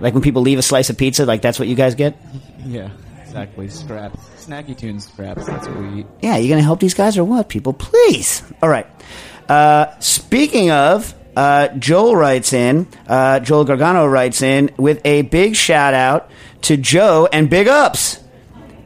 Like 0.00 0.14
when 0.14 0.22
people 0.22 0.42
leave 0.42 0.58
a 0.58 0.62
slice 0.62 0.90
of 0.90 0.98
pizza, 0.98 1.24
like 1.26 1.42
that's 1.42 1.58
what 1.58 1.68
you 1.68 1.74
guys 1.74 1.94
get. 1.94 2.16
Yeah, 2.64 2.90
exactly. 3.24 3.68
Scraps. 3.68 4.20
Snacky 4.36 4.78
Tunes 4.78 5.08
scraps. 5.08 5.46
That's 5.46 5.66
what 5.66 5.78
we 5.78 6.00
eat. 6.00 6.06
Yeah, 6.20 6.36
you 6.36 6.48
gonna 6.48 6.62
help 6.62 6.78
these 6.78 6.94
guys 6.94 7.18
or 7.18 7.24
what, 7.24 7.48
people? 7.48 7.72
Please. 7.72 8.40
All 8.62 8.68
right. 8.68 8.86
Uh, 9.48 9.98
speaking 9.98 10.70
of, 10.70 11.12
uh, 11.34 11.68
Joel 11.76 12.14
writes 12.14 12.52
in. 12.52 12.86
Uh, 13.08 13.40
Joel 13.40 13.64
Gargano 13.64 14.06
writes 14.06 14.42
in 14.42 14.70
with 14.76 15.00
a 15.04 15.22
big 15.22 15.56
shout 15.56 15.92
out 15.92 16.30
to 16.62 16.76
Joe 16.76 17.28
and 17.32 17.48
big 17.48 17.68
ups. 17.68 18.18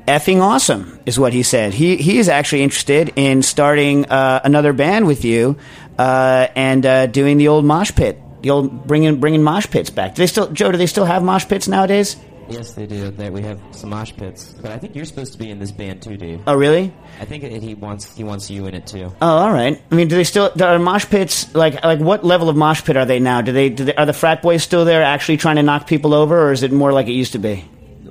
Effing 0.07 0.41
awesome 0.41 1.01
is 1.05 1.19
what 1.19 1.33
he 1.33 1.43
said. 1.43 1.75
He 1.75 1.97
he 1.97 2.19
is 2.19 2.29
actually 2.29 2.63
interested 2.63 3.13
in 3.17 3.43
starting 3.43 4.05
uh, 4.07 4.41
another 4.45 4.73
band 4.73 5.07
with 5.07 5.25
you 5.25 5.57
uh, 5.99 6.47
and 6.55 6.87
uh, 6.87 7.07
doing 7.07 7.39
the 7.39 7.49
old 7.49 7.65
mosh 7.65 7.93
pit, 7.93 8.21
the 8.43 8.51
old 8.51 8.87
bringing 8.87 9.19
bringing 9.19 9.43
mosh 9.43 9.69
pits 9.69 9.91
back. 9.91 10.15
Do 10.15 10.23
they 10.23 10.29
still, 10.29 10.49
Joe? 10.53 10.71
Do 10.71 10.79
they 10.79 10.87
still 10.87 11.07
have 11.07 11.25
mosh 11.25 11.49
pits 11.49 11.67
nowadays? 11.67 12.17
Yes, 12.49 12.75
they 12.75 12.87
do. 12.87 13.11
They, 13.11 13.31
we 13.31 13.43
have 13.43 13.61
some 13.73 13.91
mosh 13.91 14.13
pits, 14.17 14.55
but 14.61 14.71
I 14.71 14.79
think 14.79 14.95
you're 14.95 15.05
supposed 15.05 15.33
to 15.33 15.39
be 15.39 15.51
in 15.51 15.59
this 15.59 15.73
band 15.73 16.03
too, 16.03 16.17
Dave. 16.17 16.43
Oh, 16.47 16.55
really? 16.55 16.93
I 17.21 17.25
think 17.25 17.45
it, 17.45 17.63
he 17.63 17.75
wants 17.75 18.17
he 18.17 18.25
wants 18.25 18.51
you 18.51 18.67
in 18.67 18.75
it 18.75 18.87
too. 18.87 19.13
Oh, 19.21 19.27
all 19.27 19.53
right. 19.53 19.83
I 19.91 19.95
mean, 19.95 20.09
do 20.09 20.17
they 20.17 20.25
still 20.25 20.51
are 20.61 20.79
mosh 20.79 21.07
pits 21.07 21.55
like 21.55 21.83
like 21.85 21.99
what 21.99 22.25
level 22.25 22.49
of 22.49 22.57
mosh 22.57 22.85
pit 22.85 22.97
are 22.97 23.05
they 23.05 23.19
now? 23.19 23.41
Do 23.41 23.53
they, 23.53 23.69
do 23.69 23.85
they 23.85 23.95
are 23.95 24.07
the 24.07 24.13
frat 24.13 24.43
boys 24.43 24.63
still 24.63 24.85
there, 24.85 25.03
actually 25.03 25.39
trying 25.39 25.57
to 25.57 25.63
knock 25.63 25.87
people 25.87 26.15
over, 26.15 26.49
or 26.49 26.53
is 26.53 26.63
it 26.63 26.73
more 26.73 26.93
like 26.93 27.09
it 27.09 27.13
used 27.13 27.33
to 27.33 27.39
be? 27.39 27.65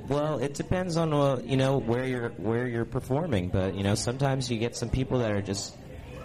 Well, 0.08 0.38
it 0.38 0.54
depends 0.54 0.96
on 0.96 1.12
uh, 1.12 1.40
you 1.44 1.56
know 1.56 1.78
where 1.78 2.04
you're 2.04 2.28
where 2.30 2.66
you're 2.66 2.84
performing, 2.84 3.48
but 3.48 3.74
you 3.74 3.82
know 3.82 3.94
sometimes 3.94 4.50
you 4.50 4.58
get 4.58 4.76
some 4.76 4.88
people 4.88 5.18
that 5.20 5.32
are 5.32 5.42
just 5.42 5.76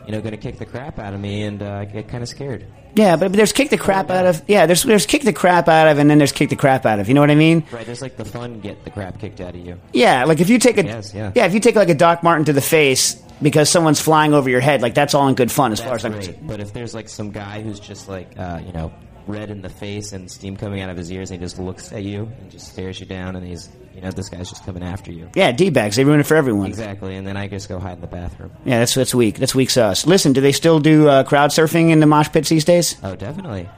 you 0.05 0.11
know 0.11 0.21
going 0.21 0.31
to 0.31 0.37
kick 0.37 0.57
the 0.57 0.65
crap 0.65 0.99
out 0.99 1.13
of 1.13 1.19
me, 1.19 1.43
and 1.43 1.61
uh, 1.61 1.79
I 1.79 1.85
get 1.85 2.07
kind 2.07 2.23
of 2.23 2.29
scared. 2.29 2.65
Yeah, 2.95 3.15
but, 3.15 3.29
but 3.29 3.37
there's 3.37 3.53
kick 3.53 3.69
the 3.69 3.77
crap 3.77 4.09
out 4.09 4.25
of 4.25 4.43
yeah. 4.47 4.65
There's 4.65 4.83
there's 4.83 5.05
kick 5.05 5.21
the 5.23 5.33
crap 5.33 5.67
out 5.67 5.87
of, 5.87 5.97
and 5.97 6.09
then 6.09 6.17
there's 6.17 6.31
kick 6.31 6.49
the 6.49 6.55
crap 6.55 6.85
out 6.85 6.99
of. 6.99 7.07
You 7.07 7.13
know 7.13 7.21
what 7.21 7.31
I 7.31 7.35
mean? 7.35 7.63
Right? 7.71 7.85
There's 7.85 8.01
like 8.01 8.17
the 8.17 8.25
fun 8.25 8.59
get 8.59 8.83
the 8.83 8.91
crap 8.91 9.19
kicked 9.19 9.39
out 9.41 9.55
of 9.55 9.65
you. 9.65 9.79
Yeah, 9.93 10.25
like 10.25 10.39
if 10.39 10.49
you 10.49 10.59
take 10.59 10.77
a 10.77 10.83
Yes, 10.83 11.13
yeah. 11.13 11.31
if 11.35 11.53
you 11.53 11.59
take 11.59 11.75
like 11.75 11.89
a 11.89 11.95
Doc 11.95 12.23
Marten 12.23 12.45
to 12.45 12.53
the 12.53 12.61
face 12.61 13.15
because 13.41 13.69
someone's 13.69 14.01
flying 14.01 14.33
over 14.33 14.49
your 14.49 14.59
head, 14.59 14.81
like 14.81 14.93
that's 14.93 15.13
all 15.13 15.27
in 15.27 15.35
good 15.35 15.51
fun 15.51 15.71
as 15.71 15.79
far 15.79 15.95
as 15.95 16.05
I'm 16.05 16.13
concerned. 16.13 16.47
But 16.47 16.59
if 16.59 16.73
there's 16.73 16.93
like 16.93 17.07
some 17.07 17.31
guy 17.31 17.61
who's 17.61 17.79
just 17.79 18.09
like 18.09 18.37
uh, 18.37 18.61
you 18.65 18.73
know 18.73 18.91
red 19.27 19.51
in 19.51 19.61
the 19.61 19.69
face 19.69 20.11
and 20.11 20.29
steam 20.29 20.57
coming 20.57 20.81
out 20.81 20.89
of 20.89 20.97
his 20.97 21.11
ears, 21.11 21.31
and 21.31 21.39
he 21.39 21.45
just 21.45 21.59
looks 21.59 21.91
at 21.93 22.03
you 22.03 22.29
and 22.41 22.51
just 22.51 22.67
stares 22.71 22.99
you 22.99 23.05
down, 23.05 23.35
and 23.35 23.45
he's 23.45 23.69
you 23.95 24.01
know 24.01 24.12
this 24.12 24.30
guy's 24.30 24.49
just 24.49 24.65
coming 24.65 24.84
after 24.84 25.12
you. 25.12 25.30
Yeah, 25.36 25.51
d 25.51 25.69
bags 25.69 25.95
they 25.95 26.04
ruin 26.04 26.19
it 26.19 26.25
for 26.25 26.36
everyone. 26.36 26.67
Exactly, 26.67 27.15
and 27.15 27.25
then 27.25 27.38
I 27.38 27.47
just 27.47 27.69
go 27.69 27.80
hide 27.80 27.93
in 27.93 28.01
the 28.01 28.08
bathroom. 28.08 28.51
Yeah, 28.65 28.80
that's 28.80 28.93
that's 28.93 29.13
weak. 29.15 29.38
That's 29.38 29.56
weak 29.56 29.69
sauce. 29.69 30.06
Listen, 30.06 30.34
do 30.34 30.41
they 30.41 30.51
still 30.51 30.80
do 30.80 31.08
uh, 31.08 31.23
crowd 31.23 31.51
surfing 31.51 31.89
in 31.91 31.99
the 31.99 32.06
mosh 32.08 32.30
pits 32.32 32.49
these 32.49 32.65
days? 32.65 32.95
Oh, 33.04 33.15
definitely. 33.15 33.69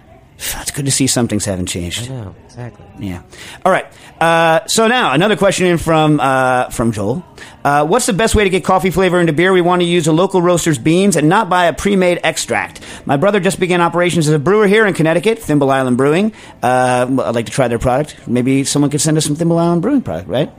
It's 0.62 0.72
good 0.72 0.86
to 0.86 0.92
see 0.92 1.08
some 1.08 1.28
things 1.28 1.46
haven't 1.46 1.68
changed. 1.68 2.10
I 2.10 2.16
know 2.16 2.36
exactly. 2.46 2.86
Yeah. 3.00 3.24
All 3.66 3.72
right. 3.72 3.86
Uh, 4.20 4.66
so 4.68 4.88
now 4.88 5.14
another 5.14 5.36
question 5.36 5.66
in 5.68 5.78
from 5.78 6.20
uh, 6.20 6.70
from 6.70 6.92
Joel. 6.92 7.24
Uh, 7.64 7.86
what's 7.86 8.06
the 8.06 8.14
best 8.14 8.36
way 8.36 8.44
to 8.44 8.50
get 8.50 8.64
coffee 8.64 8.90
flavor 8.90 9.20
into 9.20 9.34
beer? 9.34 9.54
We 9.54 9.62
want 9.62 9.82
to 9.82 9.88
use 9.88 10.08
a 10.08 10.12
local 10.12 10.42
roaster's 10.42 10.78
beans 10.78 11.16
and 11.16 11.30
not 11.30 11.50
buy 11.50 11.66
a 11.66 11.74
pre-made 11.74 12.20
extract. 12.24 12.82
My 13.06 13.18
brother 13.18 13.40
just 13.40 13.60
began 13.60 13.82
operations 13.82 14.28
as 14.28 14.34
a 14.34 14.40
brewer 14.40 14.68
here 14.68 14.86
in 14.86 14.94
Connecticut, 14.94 15.40
Thimble 15.40 15.72
Island 15.72 15.98
Brewing. 15.98 16.34
Uh, 16.62 17.08
I'd 17.24 17.36
like 17.36 17.46
to 17.46 17.52
try 17.52 17.68
their 17.68 17.80
product. 17.80 18.28
Maybe 18.28 18.64
someone 18.64 18.92
could 18.92 19.02
send 19.02 19.18
us 19.18 19.26
some 19.26 19.36
Thimble 19.36 19.58
Island 19.58 19.82
Brewing 19.82 20.02
product, 20.02 20.28
right? 20.28 20.52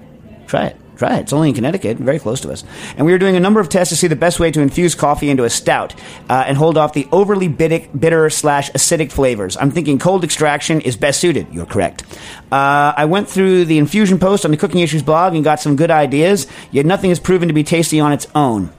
Try 0.46 0.66
it. 0.66 0.76
Try 0.96 1.16
it. 1.16 1.22
It's 1.22 1.32
only 1.32 1.48
in 1.48 1.54
Connecticut, 1.54 1.96
very 1.98 2.18
close 2.18 2.40
to 2.42 2.52
us. 2.52 2.62
And 2.96 3.04
we 3.04 3.12
are 3.12 3.18
doing 3.18 3.36
a 3.36 3.40
number 3.40 3.60
of 3.60 3.68
tests 3.68 3.90
to 3.90 3.96
see 3.96 4.06
the 4.06 4.16
best 4.16 4.38
way 4.38 4.50
to 4.52 4.60
infuse 4.60 4.94
coffee 4.94 5.28
into 5.28 5.44
a 5.44 5.50
stout 5.50 5.94
uh, 6.28 6.44
and 6.46 6.56
hold 6.56 6.78
off 6.78 6.92
the 6.92 7.08
overly 7.10 7.48
bitter, 7.48 8.30
slash 8.30 8.70
acidic 8.72 9.10
flavors. 9.10 9.56
I'm 9.56 9.70
thinking 9.70 9.98
cold 9.98 10.22
extraction 10.22 10.80
is 10.80 10.96
best 10.96 11.20
suited. 11.20 11.48
You're 11.52 11.66
correct. 11.66 12.04
Uh, 12.52 12.94
I 12.96 13.06
went 13.06 13.28
through 13.28 13.64
the 13.64 13.78
infusion 13.78 14.18
post 14.18 14.44
on 14.44 14.50
the 14.50 14.56
Cooking 14.56 14.80
Issues 14.80 15.02
blog 15.02 15.34
and 15.34 15.42
got 15.42 15.60
some 15.60 15.74
good 15.74 15.90
ideas, 15.90 16.46
yet 16.70 16.86
nothing 16.86 17.10
is 17.10 17.18
proven 17.18 17.48
to 17.48 17.54
be 17.54 17.64
tasty 17.64 17.98
on 17.98 18.12
its 18.12 18.26
own. 18.34 18.70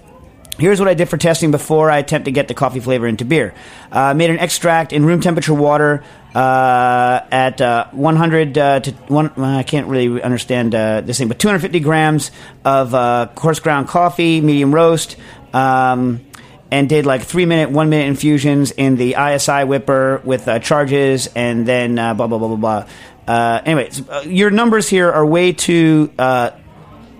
Here's 0.58 0.80
what 0.80 0.88
I 0.88 0.94
did 0.94 1.10
for 1.10 1.18
testing 1.18 1.52
before 1.52 1.92
I 1.92 1.98
attempt 1.98 2.26
to 2.26 2.32
get 2.32 2.48
the 2.48 2.54
coffee 2.54 2.80
flavor 2.80 3.08
into 3.08 3.26
beer. 3.26 3.54
Uh, 3.92 4.14
made 4.14 4.30
an 4.30 4.40
extract 4.40 4.94
in 4.94 5.06
room 5.06 5.20
temperature 5.20 5.54
water 5.54 6.02
uh, 6.36 7.26
at 7.32 7.62
uh, 7.62 7.88
100 7.92 8.58
uh, 8.58 8.80
to 8.82 8.92
one. 9.08 9.32
well, 9.38 9.58
I 9.58 9.64
can't 9.64 9.88
really 9.88 10.22
understand 10.22 10.76
uh, 10.76 11.02
this 11.02 11.18
thing, 11.18 11.30
but 11.30 11.40
250 11.40 11.80
grams 11.80 12.30
of 12.66 12.94
uh, 12.94 13.30
coarse 13.34 13.60
ground 13.60 13.88
coffee, 13.88 14.42
medium 14.42 14.76
roast. 14.76 15.16
Um, 15.54 16.26
and 16.72 16.90
did 16.90 17.06
like 17.06 17.22
three 17.22 17.46
minute, 17.46 17.70
one 17.70 17.90
minute 17.90 18.08
infusions 18.08 18.72
in 18.72 18.98
the 18.98 19.16
ISI 19.18 19.64
whipper 19.64 20.20
with 20.26 20.48
uh, 20.48 20.60
charges, 20.60 21.28
and 21.28 21.66
then 21.66 21.98
uh, 21.98 22.14
blah 22.14 22.28
blah 22.28 22.38
blah 22.38 22.50
blah 22.50 22.58
blah. 22.58 22.88
Uh, 23.28 23.62
anyways, 23.64 24.10
uh, 24.10 24.24
your 24.26 24.52
numbers 24.52 24.90
here 24.90 25.10
are 25.10 25.26
way 25.26 25.54
too 25.54 26.12
uh, 26.20 26.52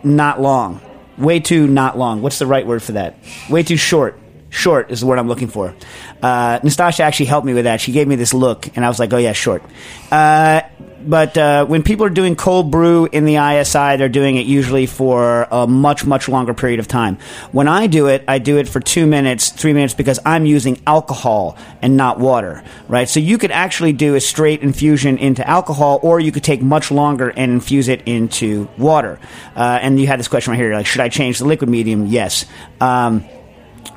not 0.04 0.42
long. 0.42 0.82
Way 1.18 1.40
too 1.40 1.68
not 1.68 1.98
long. 1.98 2.22
What's 2.22 2.40
the 2.40 2.48
right 2.48 2.68
word 2.68 2.84
for 2.84 2.94
that? 2.94 3.18
Way 3.50 3.64
too 3.64 3.78
short. 3.78 4.20
Short 4.56 4.90
is 4.90 5.02
the 5.02 5.06
word 5.06 5.20
I'm 5.20 5.28
looking 5.28 5.50
for. 5.50 5.76
Uh, 6.24 6.60
Nastassia 6.60 7.02
actually 7.02 7.26
helped 7.26 7.46
me 7.46 7.54
with 7.54 7.66
that. 7.66 7.82
She 7.82 7.92
gave 7.92 8.08
me 8.08 8.16
this 8.16 8.34
look, 8.34 8.70
and 8.78 8.86
I 8.86 8.88
was 8.88 9.00
like, 9.00 9.12
oh, 9.12 9.18
yeah, 9.18 9.34
short. 9.34 9.62
Uh, 10.10 10.62
but 11.06 11.38
uh, 11.38 11.66
when 11.66 11.84
people 11.84 12.06
are 12.06 12.10
doing 12.10 12.38
cold 12.38 12.72
brew 12.72 13.06
in 13.12 13.26
the 13.26 13.36
ISI, 13.36 13.98
they're 13.98 14.08
doing 14.08 14.38
it 14.38 14.46
usually 14.46 14.86
for 14.86 15.46
a 15.52 15.68
much, 15.68 16.06
much 16.06 16.30
longer 16.30 16.54
period 16.54 16.80
of 16.80 16.88
time. 16.88 17.18
When 17.52 17.68
I 17.68 17.88
do 17.88 18.08
it, 18.08 18.24
I 18.30 18.40
do 18.40 18.58
it 18.58 18.70
for 18.70 18.80
two 18.80 19.06
minutes, 19.06 19.50
three 19.50 19.74
minutes, 19.74 19.94
because 19.94 20.20
I'm 20.26 20.46
using 20.46 20.82
alcohol 20.88 21.58
and 21.82 21.98
not 21.98 22.18
water, 22.18 22.64
right? 22.88 23.10
So 23.10 23.20
you 23.20 23.38
could 23.38 23.52
actually 23.52 23.92
do 23.92 24.16
a 24.16 24.22
straight 24.22 24.62
infusion 24.62 25.18
into 25.18 25.46
alcohol, 25.46 26.00
or 26.02 26.22
you 26.22 26.32
could 26.32 26.46
take 26.46 26.62
much 26.62 26.92
longer 26.92 27.30
and 27.30 27.52
infuse 27.52 27.90
it 27.90 28.04
into 28.06 28.70
water. 28.78 29.20
Uh, 29.54 29.80
and 29.82 30.00
you 30.00 30.08
had 30.08 30.18
this 30.18 30.30
question 30.30 30.52
right 30.52 30.58
here, 30.58 30.74
like, 30.74 30.86
should 30.86 31.02
I 31.02 31.10
change 31.10 31.40
the 31.40 31.46
liquid 31.46 31.70
medium? 31.70 32.06
Yes. 32.06 32.46
Um, 32.80 33.26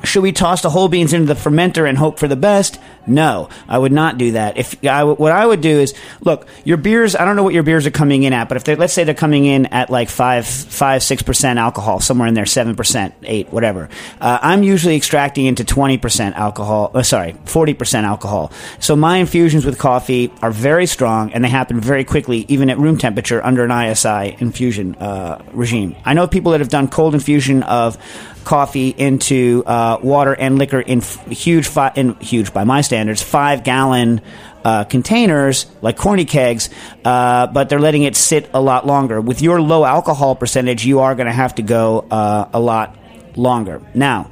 should 0.04 0.22
we 0.22 0.32
toss 0.32 0.62
the 0.62 0.70
whole 0.70 0.88
beans 0.88 1.12
into 1.12 1.32
the 1.32 1.40
fermenter 1.40 1.88
and 1.88 1.98
hope 1.98 2.18
for 2.18 2.28
the 2.28 2.36
best? 2.36 2.78
No, 3.08 3.48
I 3.68 3.78
would 3.78 3.92
not 3.92 4.18
do 4.18 4.32
that. 4.32 4.56
If 4.58 4.84
I, 4.84 5.04
what 5.04 5.32
I 5.32 5.44
would 5.44 5.60
do 5.60 5.80
is 5.80 5.94
look, 6.20 6.46
your 6.64 6.76
beers. 6.76 7.16
I 7.16 7.24
don't 7.24 7.36
know 7.36 7.42
what 7.42 7.54
your 7.54 7.62
beers 7.62 7.86
are 7.86 7.90
coming 7.90 8.22
in 8.22 8.32
at, 8.32 8.48
but 8.48 8.56
if 8.56 8.64
they 8.64 8.76
let's 8.76 8.92
say 8.92 9.04
they're 9.04 9.14
coming 9.14 9.44
in 9.44 9.66
at 9.66 9.90
like 9.90 10.08
five, 10.08 10.46
five, 10.46 11.02
six 11.02 11.22
percent 11.22 11.58
alcohol, 11.58 12.00
somewhere 12.00 12.28
in 12.28 12.34
there, 12.34 12.46
seven 12.46 12.76
percent, 12.76 13.14
eight, 13.22 13.52
whatever. 13.52 13.88
Uh, 14.20 14.38
I'm 14.42 14.62
usually 14.62 14.96
extracting 14.96 15.46
into 15.46 15.64
twenty 15.64 15.98
percent 15.98 16.36
alcohol. 16.36 16.90
Uh, 16.94 17.02
sorry, 17.02 17.34
forty 17.44 17.74
percent 17.74 18.06
alcohol. 18.06 18.52
So 18.80 18.96
my 18.96 19.18
infusions 19.18 19.64
with 19.64 19.78
coffee 19.78 20.32
are 20.42 20.50
very 20.50 20.86
strong, 20.86 21.32
and 21.32 21.44
they 21.44 21.48
happen 21.48 21.80
very 21.80 22.04
quickly, 22.04 22.44
even 22.48 22.70
at 22.70 22.78
room 22.78 22.98
temperature 22.98 23.44
under 23.44 23.64
an 23.64 23.70
ISI 23.70 24.36
infusion 24.38 24.94
uh, 24.96 25.42
regime. 25.52 25.96
I 26.04 26.14
know 26.14 26.26
people 26.26 26.52
that 26.52 26.60
have 26.60 26.68
done 26.68 26.88
cold 26.88 27.14
infusion 27.14 27.62
of 27.62 27.96
coffee 28.44 28.88
into 28.88 29.62
uh, 29.66 29.98
water 30.02 30.32
and 30.32 30.58
liquor 30.58 30.80
in 30.80 30.98
f- 31.00 31.26
huge, 31.26 31.66
fi- 31.66 31.92
in 31.94 32.14
huge 32.14 32.54
by 32.54 32.64
my 32.64 32.80
standards, 32.80 32.97
five 33.22 33.64
gallon 33.64 34.20
uh, 34.64 34.84
containers 34.84 35.66
like 35.82 35.96
corny 35.96 36.24
kegs, 36.24 36.68
uh, 37.04 37.46
but 37.46 37.68
they're 37.68 37.80
letting 37.80 38.02
it 38.02 38.16
sit 38.16 38.50
a 38.52 38.60
lot 38.60 38.86
longer. 38.86 39.20
With 39.20 39.40
your 39.40 39.60
low 39.60 39.84
alcohol 39.84 40.34
percentage, 40.34 40.84
you 40.84 41.00
are 41.00 41.14
going 41.14 41.26
to 41.26 41.32
have 41.32 41.54
to 41.56 41.62
go 41.62 42.00
uh, 42.10 42.48
a 42.52 42.60
lot 42.60 42.96
longer. 43.36 43.80
Now, 43.94 44.30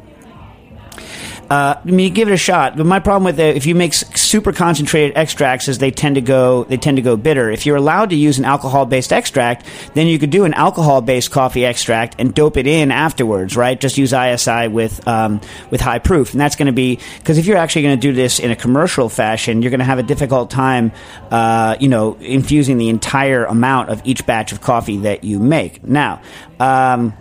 uh, 1.49 1.77
I 1.85 1.91
mean, 1.91 2.13
give 2.13 2.29
it 2.29 2.33
a 2.33 2.37
shot. 2.37 2.77
But 2.77 2.87
my 2.87 2.99
problem 2.99 3.25
with 3.25 3.39
it, 3.39 3.57
if 3.57 3.67
you 3.67 3.75
make 3.75 3.95
super 3.95 4.53
concentrated 4.53 5.17
extracts, 5.17 5.69
is 5.69 5.79
they 5.79 5.91
tend 5.91 6.17
to 6.17 6.21
go 6.21 6.65
they 6.65 6.77
tend 6.77 6.97
to 6.97 7.03
go 7.03 7.17
bitter. 7.17 7.51
If 7.51 7.67
you're 7.67 7.77
allowed 7.77 8.11
to 8.11 8.17
use 8.17 8.39
an 8.39 8.45
alcohol 8.45 8.85
based 8.87 9.13
extract, 9.13 9.67
then 9.95 10.09
you 10.09 10.19
could 10.19 10.31
do 10.31 10.45
an 10.45 10.55
alcohol 10.55 11.01
based 11.01 11.31
coffee 11.31 11.65
extract 11.65 12.17
and 12.19 12.35
dope 12.35 12.57
it 12.57 12.67
in 12.67 12.91
afterwards, 12.91 13.57
right? 13.57 13.81
Just 13.81 13.97
use 13.97 14.13
ISI 14.13 14.69
with 14.69 15.07
um, 15.07 15.41
with 15.71 15.81
high 15.81 16.01
proof, 16.01 16.33
and 16.33 16.41
that's 16.41 16.57
going 16.57 16.67
to 16.67 16.73
be 16.73 16.99
because 17.19 17.39
if 17.39 17.47
you're 17.47 17.59
actually 17.59 17.83
going 17.83 17.97
to 17.97 18.01
do 18.01 18.13
this 18.13 18.41
in 18.41 18.51
a 18.51 18.57
commercial 18.57 19.09
fashion, 19.09 19.63
you're 19.63 19.71
going 19.71 19.79
to 19.79 19.85
have 19.85 19.99
a 20.01 20.05
difficult 20.05 20.51
time, 20.51 20.91
uh, 21.31 21.77
you 21.79 21.89
know, 21.89 22.15
infusing 22.15 22.79
the 22.79 22.89
entire 22.89 23.45
amount 23.45 23.91
of 23.91 24.03
each 24.05 24.27
batch 24.27 24.51
of 24.51 24.61
coffee 24.61 24.99
that 24.99 25.23
you 25.23 25.39
make. 25.39 25.85
Now. 25.85 26.21
Um, 26.59 27.17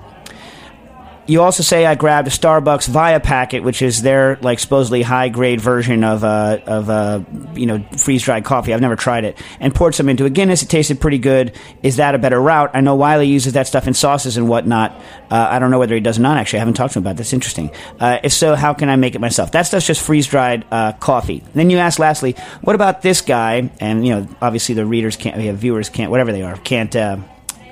you 1.27 1.41
also 1.41 1.63
say 1.63 1.85
I 1.85 1.95
grabbed 1.95 2.27
a 2.27 2.31
Starbucks 2.31 2.87
Via 2.87 3.19
packet, 3.19 3.63
which 3.63 3.81
is 3.81 4.01
their 4.01 4.37
like 4.41 4.59
supposedly 4.59 5.01
high 5.01 5.29
grade 5.29 5.59
version 5.59 6.03
of 6.03 6.23
uh, 6.23 6.59
of 6.65 6.89
uh, 6.89 7.21
you 7.53 7.65
know 7.65 7.83
freeze 7.97 8.23
dried 8.23 8.45
coffee. 8.45 8.73
I've 8.73 8.81
never 8.81 8.95
tried 8.95 9.25
it, 9.25 9.41
and 9.59 9.73
poured 9.73 9.95
some 9.95 10.09
into 10.09 10.25
a 10.25 10.29
Guinness. 10.29 10.63
It 10.63 10.69
tasted 10.69 11.01
pretty 11.01 11.17
good. 11.17 11.53
Is 11.81 11.97
that 11.97 12.15
a 12.15 12.17
better 12.17 12.39
route? 12.39 12.71
I 12.73 12.81
know 12.81 12.95
Wylie 12.95 13.27
uses 13.27 13.53
that 13.53 13.67
stuff 13.67 13.87
in 13.87 13.93
sauces 13.93 14.37
and 14.37 14.47
whatnot. 14.47 14.91
Uh, 15.31 15.47
I 15.49 15.59
don't 15.59 15.71
know 15.71 15.79
whether 15.79 15.95
he 15.95 16.01
does 16.01 16.19
or 16.19 16.21
not. 16.21 16.37
Actually, 16.37 16.57
I 16.57 16.61
haven't 16.61 16.75
talked 16.75 16.93
to 16.93 16.99
him 16.99 17.03
about. 17.03 17.17
That's 17.17 17.33
interesting. 17.33 17.71
Uh, 17.99 18.19
if 18.23 18.33
so, 18.33 18.55
how 18.55 18.73
can 18.73 18.89
I 18.89 18.95
make 18.95 19.15
it 19.15 19.19
myself? 19.19 19.51
That 19.51 19.63
stuff's 19.63 19.87
just 19.87 20.01
freeze 20.01 20.27
dried 20.27 20.65
uh, 20.71 20.93
coffee. 20.93 21.43
Then 21.53 21.69
you 21.69 21.77
ask, 21.77 21.99
lastly, 21.99 22.33
what 22.61 22.75
about 22.75 23.01
this 23.01 23.21
guy? 23.21 23.71
And 23.79 24.05
you 24.05 24.13
know, 24.13 24.27
obviously 24.41 24.75
the 24.75 24.85
readers 24.85 25.15
can't, 25.15 25.37
the 25.37 25.51
viewers 25.51 25.89
can't, 25.89 26.11
whatever 26.11 26.31
they 26.31 26.43
are, 26.43 26.55
can't. 26.57 26.95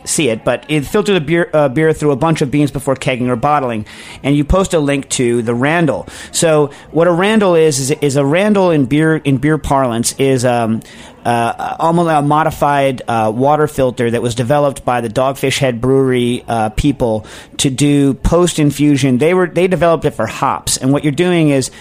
See 0.06 0.30
it, 0.30 0.44
but 0.44 0.66
it 0.68 0.82
filtered 0.82 1.16
the 1.16 1.22
beer, 1.22 1.50
uh, 1.54 1.70
beer 1.70 1.94
through 1.94 2.12
a 2.12 2.16
bunch 2.16 2.42
of 2.42 2.52
beans 2.52 2.72
before 2.72 2.96
kegging 2.96 3.30
or 3.30 3.36
bottling, 3.36 3.86
and 4.22 4.36
you 4.36 4.44
post 4.44 4.74
a 4.74 4.80
link 4.80 5.08
to 5.10 5.42
the 5.42 5.56
Randall. 5.56 6.08
So 6.32 6.72
what 6.92 7.08
a 7.08 7.12
Randall 7.12 7.56
is 7.56 7.80
is, 7.80 7.92
is 7.92 8.16
a 8.18 8.26
Randall 8.26 8.72
in 8.72 8.86
beer 8.86 9.16
in 9.16 9.38
beer 9.38 9.58
parlance 9.58 10.14
is 10.20 10.44
um, 10.44 10.82
uh, 11.24 11.76
almost 11.80 12.10
a 12.10 12.22
modified 12.22 13.02
uh, 13.08 13.32
water 13.34 13.68
filter 13.68 14.12
that 14.12 14.22
was 14.22 14.36
developed 14.36 14.84
by 14.84 15.00
the 15.00 15.10
Dogfish 15.10 15.58
Head 15.58 15.80
Brewery 15.80 16.44
uh, 16.48 16.70
people 16.70 17.26
to 17.58 17.70
do 17.70 18.14
post 18.14 18.60
infusion. 18.60 19.20
They 19.20 19.34
were 19.34 19.48
they 19.48 19.68
developed 19.68 20.06
it 20.06 20.12
for 20.12 20.28
hops, 20.28 20.78
and 20.78 20.92
what 20.92 21.04
you're 21.04 21.14
doing 21.14 21.50
is 21.50 21.72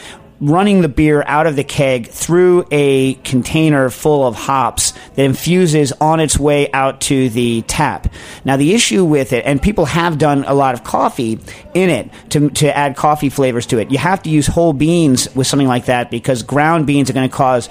running 0.43 0.83
the 0.83 0.89
beer 0.89 1.23
out 1.29 1.47
of 1.47 1.55
the 1.55 1.63
keg 1.63 2.09
through 2.09 2.67
a 2.73 3.15
container 3.15 3.89
full 3.91 4.27
of 4.27 4.35
hops 4.35 4.93
that 5.15 5.23
infuses 5.23 5.93
on 6.01 6.19
its 6.19 6.37
way 6.37 6.71
out 6.73 7.01
to 7.01 7.29
the 7.31 7.63
tap. 7.63 8.13
Now, 8.45 8.57
the 8.57 8.75
issue 8.75 9.05
with 9.05 9.33
it, 9.33 9.47
and 9.47 9.63
people 9.63 9.85
have 9.85 10.19
done 10.19 10.45
a 10.45 10.53
lot 10.53 10.75
of 10.75 10.83
coffee 10.83 11.39
in 11.75 11.91
it 11.91 12.11
to, 12.31 12.51
to 12.51 12.77
add 12.77 12.97
coffee 12.97 13.29
flavors 13.29 13.67
to 13.67 13.79
it, 13.79 13.93
you 13.93 13.99
have 13.99 14.21
to 14.25 14.31
use 14.31 14.49
whole 14.49 14.73
beans 14.73 15.33
with 15.37 15.47
something 15.47 15.69
like 15.69 15.85
that 15.85 16.11
because 16.11 16.43
ground 16.43 16.89
beans 16.89 17.09
are 17.09 17.13
going 17.13 17.31
to 17.31 17.35
cause 17.35 17.69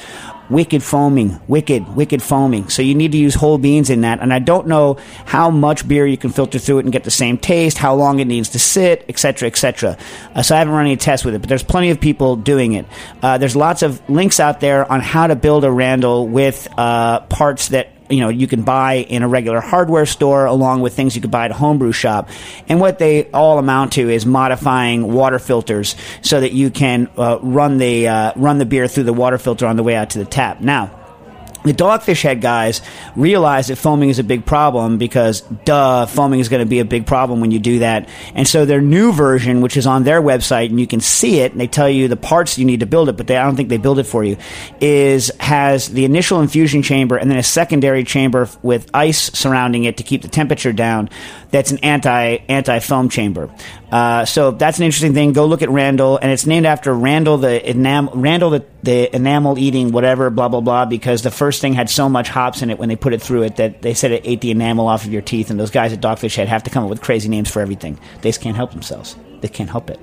wicked 0.52 0.84
foaming, 0.84 1.40
wicked, 1.48 1.96
wicked 1.96 2.22
foaming. 2.22 2.70
So 2.70 2.82
you 2.82 2.94
need 2.94 3.14
to 3.14 3.18
use 3.18 3.34
whole 3.34 3.58
beans 3.58 3.90
in 3.90 4.02
that. 4.02 4.20
And 4.20 4.34
I 4.34 4.40
don't 4.40 4.68
know 4.68 4.98
how 5.26 5.50
much 5.50 5.88
beer 5.88 6.06
you 6.06 6.18
can 6.18 6.30
filter 6.30 6.60
through 6.60 6.80
it 6.80 6.86
and 6.86 6.92
get 6.92 7.04
the 7.04 7.12
same 7.12 7.38
taste, 7.38 7.78
how 7.78 7.96
long 7.96 8.20
it 8.20 8.26
needs 8.26 8.50
to 8.50 8.60
sit, 8.60 9.06
etc., 9.08 9.48
etc. 9.48 9.98
Uh, 10.36 10.44
so 10.44 10.56
I 10.56 10.60
haven't 10.60 10.74
run 10.74 10.86
any 10.86 10.98
tests 10.98 11.26
with 11.26 11.36
it, 11.36 11.40
but 11.40 11.50
there's 11.50 11.64
plenty 11.64 11.90
of 11.90 12.00
people 12.00 12.36
doing 12.36 12.74
it. 12.74 12.86
Uh, 13.22 13.38
there's 13.38 13.56
lots 13.56 13.82
of 13.82 14.08
links 14.10 14.40
out 14.40 14.60
there 14.60 14.90
on 14.92 15.00
how 15.00 15.28
to 15.28 15.36
build 15.36 15.64
a 15.64 15.72
Randall 15.72 16.28
with 16.28 16.68
uh, 16.78 17.22
parts 17.22 17.70
that 17.70 17.90
you 18.12 18.20
know 18.20 18.30
you 18.30 18.48
can 18.48 18.62
buy 18.64 18.96
in 18.96 19.24
a 19.24 19.28
regular 19.28 19.60
hardware 19.60 20.06
store 20.06 20.46
along 20.46 20.82
with 20.82 20.94
things 20.94 21.16
you 21.16 21.22
could 21.22 21.32
buy 21.32 21.46
at 21.46 21.52
a 21.52 21.56
homebrew 21.56 21.92
shop. 21.92 22.30
And 22.68 22.80
what 22.80 23.00
they 23.00 23.30
all 23.32 23.58
amount 23.58 23.94
to 23.94 24.10
is 24.10 24.26
modifying 24.26 25.12
water 25.12 25.40
filters 25.40 25.96
so 26.22 26.40
that 26.40 26.54
you 26.54 26.70
can 26.70 27.10
uh, 27.18 27.40
run 27.42 27.78
the 27.78 28.08
uh, 28.08 28.34
run 28.36 28.58
the 28.58 28.66
beer 28.66 28.88
through 28.88 29.04
the 29.04 29.14
water 29.14 29.38
filter 29.38 29.66
on 29.66 29.76
the 29.76 29.84
way 29.84 29.96
out 29.96 30.12
to 30.12 30.20
the 30.20 30.26
tap. 30.26 30.62
Now 30.62 31.01
the 31.64 31.74
Dogfish 31.74 32.24
Head 32.24 32.42
guys 32.42 32.82
realize 33.16 33.68
that 33.68 33.76
foaming 33.76 34.10
is 34.10 34.20
a 34.20 34.24
big 34.24 34.46
problem 34.46 34.98
because, 34.98 35.42
duh, 35.42 36.06
foaming 36.06 36.40
is 36.40 36.50
going 36.50 36.62
to 36.62 36.70
be 36.70 36.80
a 36.80 36.86
big 36.86 37.06
problem 37.06 37.42
when 37.42 37.52
you 37.52 37.60
do 37.60 37.80
that. 37.80 38.10
And 38.34 38.48
so 38.48 38.66
their 38.66 38.82
new 38.82 39.12
version, 39.12 39.62
which 39.62 39.78
is 39.78 39.86
on 39.86 40.04
their 40.04 40.22
website, 40.22 40.70
and 40.70 40.80
you 40.80 40.88
can 40.88 41.02
see 41.02 41.40
it, 41.40 41.52
and 41.52 41.62
they 41.62 41.68
tell 41.68 41.90
you 41.90 42.08
the 42.08 42.18
parts 42.18 42.58
you 42.58 42.66
need 42.66 42.80
to 42.80 42.86
build 42.86 43.10
it, 43.10 43.18
but 43.18 43.28
they, 43.28 43.38
I 43.38 43.46
don't 43.46 43.56
think 43.56 43.70
they 43.70 43.78
build 43.78 44.00
it 44.00 44.06
for 44.06 44.24
you, 44.24 44.38
is 44.80 45.32
has 45.40 45.90
the 45.90 46.06
initial 46.06 46.42
infusion 46.42 46.82
chamber 46.82 47.18
and 47.18 47.30
then 47.30 47.38
a 47.38 47.44
secondary 47.44 48.04
chamber 48.04 48.50
with 48.62 48.90
ice 48.94 49.32
surrounding 49.38 49.84
it 49.84 49.98
to 49.98 50.04
keep 50.04 50.22
the 50.22 50.28
temperature 50.28 50.74
down. 50.74 51.10
That's 51.52 51.72
an 51.72 51.80
anti 51.80 52.38
anti 52.48 52.80
foam 52.80 53.10
chamber. 53.10 53.50
Uh, 53.92 54.26
so 54.26 54.52
that's 54.52 54.78
an 54.80 54.86
interesting 54.86 55.14
thing. 55.14 55.34
Go 55.34 55.46
look 55.46 55.62
at 55.62 55.70
Randall, 55.70 56.18
and 56.18 56.32
it's 56.32 56.46
named 56.46 56.66
after 56.66 56.94
Randall 56.94 57.38
the 57.38 57.70
enamel, 57.70 58.14
Randall 58.16 58.50
the, 58.52 58.66
the 58.84 59.14
enamel 59.14 59.60
eating 59.60 59.92
whatever 59.92 60.30
blah 60.30 60.48
blah 60.48 60.62
blah 60.62 60.86
because 60.86 61.22
the 61.24 61.32
first 61.32 61.62
thing 61.62 61.74
had 61.74 61.90
so 61.90 62.08
much 62.08 62.30
hops 62.30 62.62
in 62.62 62.70
it 62.70 62.80
when 62.80 62.90
they 62.90 62.96
put 62.96 63.14
it 63.14 63.22
through 63.22 63.44
it 63.44 63.58
that 63.58 63.82
they 63.82 63.94
said 63.94 64.12
it 64.12 64.22
ate 64.26 64.42
the 64.42 64.52
enamel 64.52 64.88
off 64.88 65.06
of 65.06 65.12
your 65.12 65.22
teeth. 65.22 65.50
And 65.50 65.60
those 65.60 65.72
guys 65.72 65.92
at 65.92 66.00
Dogfish 66.00 66.36
Head 66.36 66.48
have 66.48 66.64
to 66.64 66.70
come 66.70 66.84
up 66.84 66.90
with 66.90 67.02
crazy 67.02 67.28
names 67.28 67.52
for 67.52 67.62
everything. 67.62 68.00
They 68.22 68.30
just 68.30 68.42
can't 68.42 68.56
help 68.56 68.72
themselves. 68.72 69.16
They 69.42 69.48
can't 69.48 69.70
help 69.70 69.90
it. 69.90 70.00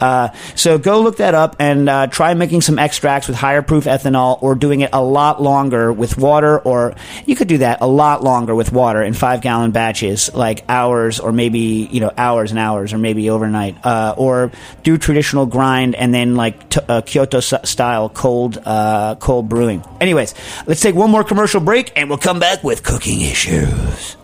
Uh, 0.00 0.28
so 0.54 0.78
go 0.78 1.00
look 1.00 1.16
that 1.16 1.34
up 1.34 1.56
and 1.58 1.88
uh, 1.88 2.06
try 2.08 2.34
making 2.34 2.60
some 2.60 2.78
extracts 2.78 3.26
with 3.28 3.36
higher 3.36 3.62
proof 3.62 3.84
ethanol 3.84 4.42
or 4.42 4.54
doing 4.54 4.80
it 4.82 4.90
a 4.92 5.02
lot 5.02 5.42
longer 5.42 5.92
with 5.92 6.16
water, 6.18 6.58
or 6.58 6.94
you 7.26 7.34
could 7.34 7.48
do 7.48 7.58
that 7.58 7.80
a 7.80 7.86
lot 7.86 8.22
longer 8.22 8.54
with 8.54 8.72
water 8.72 9.02
in 9.02 9.14
five 9.14 9.40
gallon 9.40 9.70
batches, 9.70 10.32
like 10.34 10.64
hours 10.68 11.20
or 11.20 11.32
maybe, 11.32 11.88
you 11.90 12.00
know, 12.00 12.12
hours 12.16 12.50
and 12.50 12.58
hours 12.58 12.92
or 12.92 12.98
maybe 12.98 13.30
overnight. 13.30 13.76
Uh, 13.84 14.14
or 14.16 14.50
do 14.82 14.98
traditional 14.98 15.46
grind 15.46 15.94
and 15.94 16.12
then 16.14 16.36
like 16.36 16.68
t- 16.68 16.80
uh, 16.88 17.00
Kyoto 17.00 17.38
s- 17.38 17.54
style 17.68 18.08
cold, 18.08 18.58
uh, 18.64 19.14
cold 19.16 19.48
brewing. 19.48 19.82
Anyways, 20.00 20.34
let's 20.66 20.80
take 20.80 20.94
one 20.94 21.10
more 21.10 21.24
commercial 21.24 21.60
break 21.60 21.92
and 21.96 22.08
we'll 22.08 22.18
come 22.18 22.38
back 22.38 22.62
with 22.62 22.82
cooking 22.82 23.20
issues. 23.22 24.16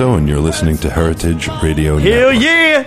From 0.00 0.14
and 0.16 0.26
you're 0.28 0.40
listening 0.40 0.78
to 0.78 0.88
Heritage 0.88 1.46
Radio 1.62 1.98
Hell 1.98 2.32
Network. 2.32 2.42
yeah! 2.42 2.84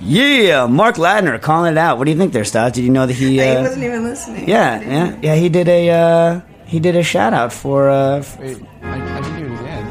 Yeah, 0.00 0.66
Mark 0.66 0.96
Ladner 0.96 1.40
calling 1.40 1.72
it 1.72 1.78
out. 1.78 1.96
What 1.96 2.04
do 2.04 2.10
you 2.10 2.18
think 2.18 2.34
there, 2.34 2.44
Stas? 2.44 2.72
Did 2.72 2.84
you 2.84 2.90
know 2.90 3.06
that 3.06 3.14
he? 3.14 3.40
I 3.42 3.56
Uh, 3.56 3.62
wasn't 3.62 3.84
even 3.84 4.04
listening. 4.04 4.46
yeah, 4.46 4.78
yeah, 4.82 5.16
yeah. 5.22 5.34
He 5.34 5.48
did 5.48 5.68
a 5.68 5.88
uh, 5.90 6.40
he 6.66 6.80
did 6.80 6.96
a 6.96 7.02
shout 7.02 7.32
out 7.32 7.50
for. 7.52 7.88
Uh, 7.88 8.18
f- 8.18 8.38
Wait, 8.38 8.58
I, 8.82 8.92
I 9.18 9.20
can 9.22 9.40
do 9.40 9.46
it 9.54 9.60
again. 9.60 9.86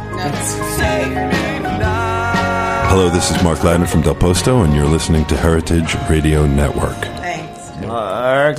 Hello, 2.88 3.10
this 3.10 3.32
is 3.32 3.42
Mark 3.44 3.60
Ladner 3.60 3.88
from 3.90 4.02
Del 4.04 4.14
Posto, 4.16 4.62
and 4.62 4.74
you're 4.76 4.86
listening 4.86 5.26
to 5.26 5.36
Heritage 5.36 5.96
Radio 6.10 6.46
Network. 6.46 7.05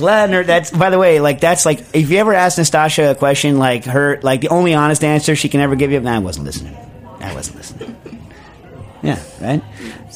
Mark 0.01 0.29
Ladner. 0.29 0.45
That's 0.45 0.71
by 0.71 0.89
the 0.89 0.99
way, 0.99 1.19
like 1.19 1.39
that's 1.39 1.65
like 1.65 1.79
if 1.93 2.09
you 2.09 2.17
ever 2.17 2.33
ask 2.33 2.57
Nastassia 2.57 3.11
a 3.11 3.15
question, 3.15 3.57
like 3.57 3.85
her, 3.85 4.19
like 4.21 4.41
the 4.41 4.49
only 4.49 4.73
honest 4.73 5.03
answer 5.03 5.35
she 5.35 5.49
can 5.49 5.59
ever 5.61 5.75
give 5.75 5.91
you. 5.91 6.05
I 6.05 6.19
wasn't 6.19 6.45
listening. 6.45 6.77
I 7.19 7.33
wasn't 7.33 7.57
listening. 7.57 8.16
Yeah, 9.03 9.21
right. 9.41 9.61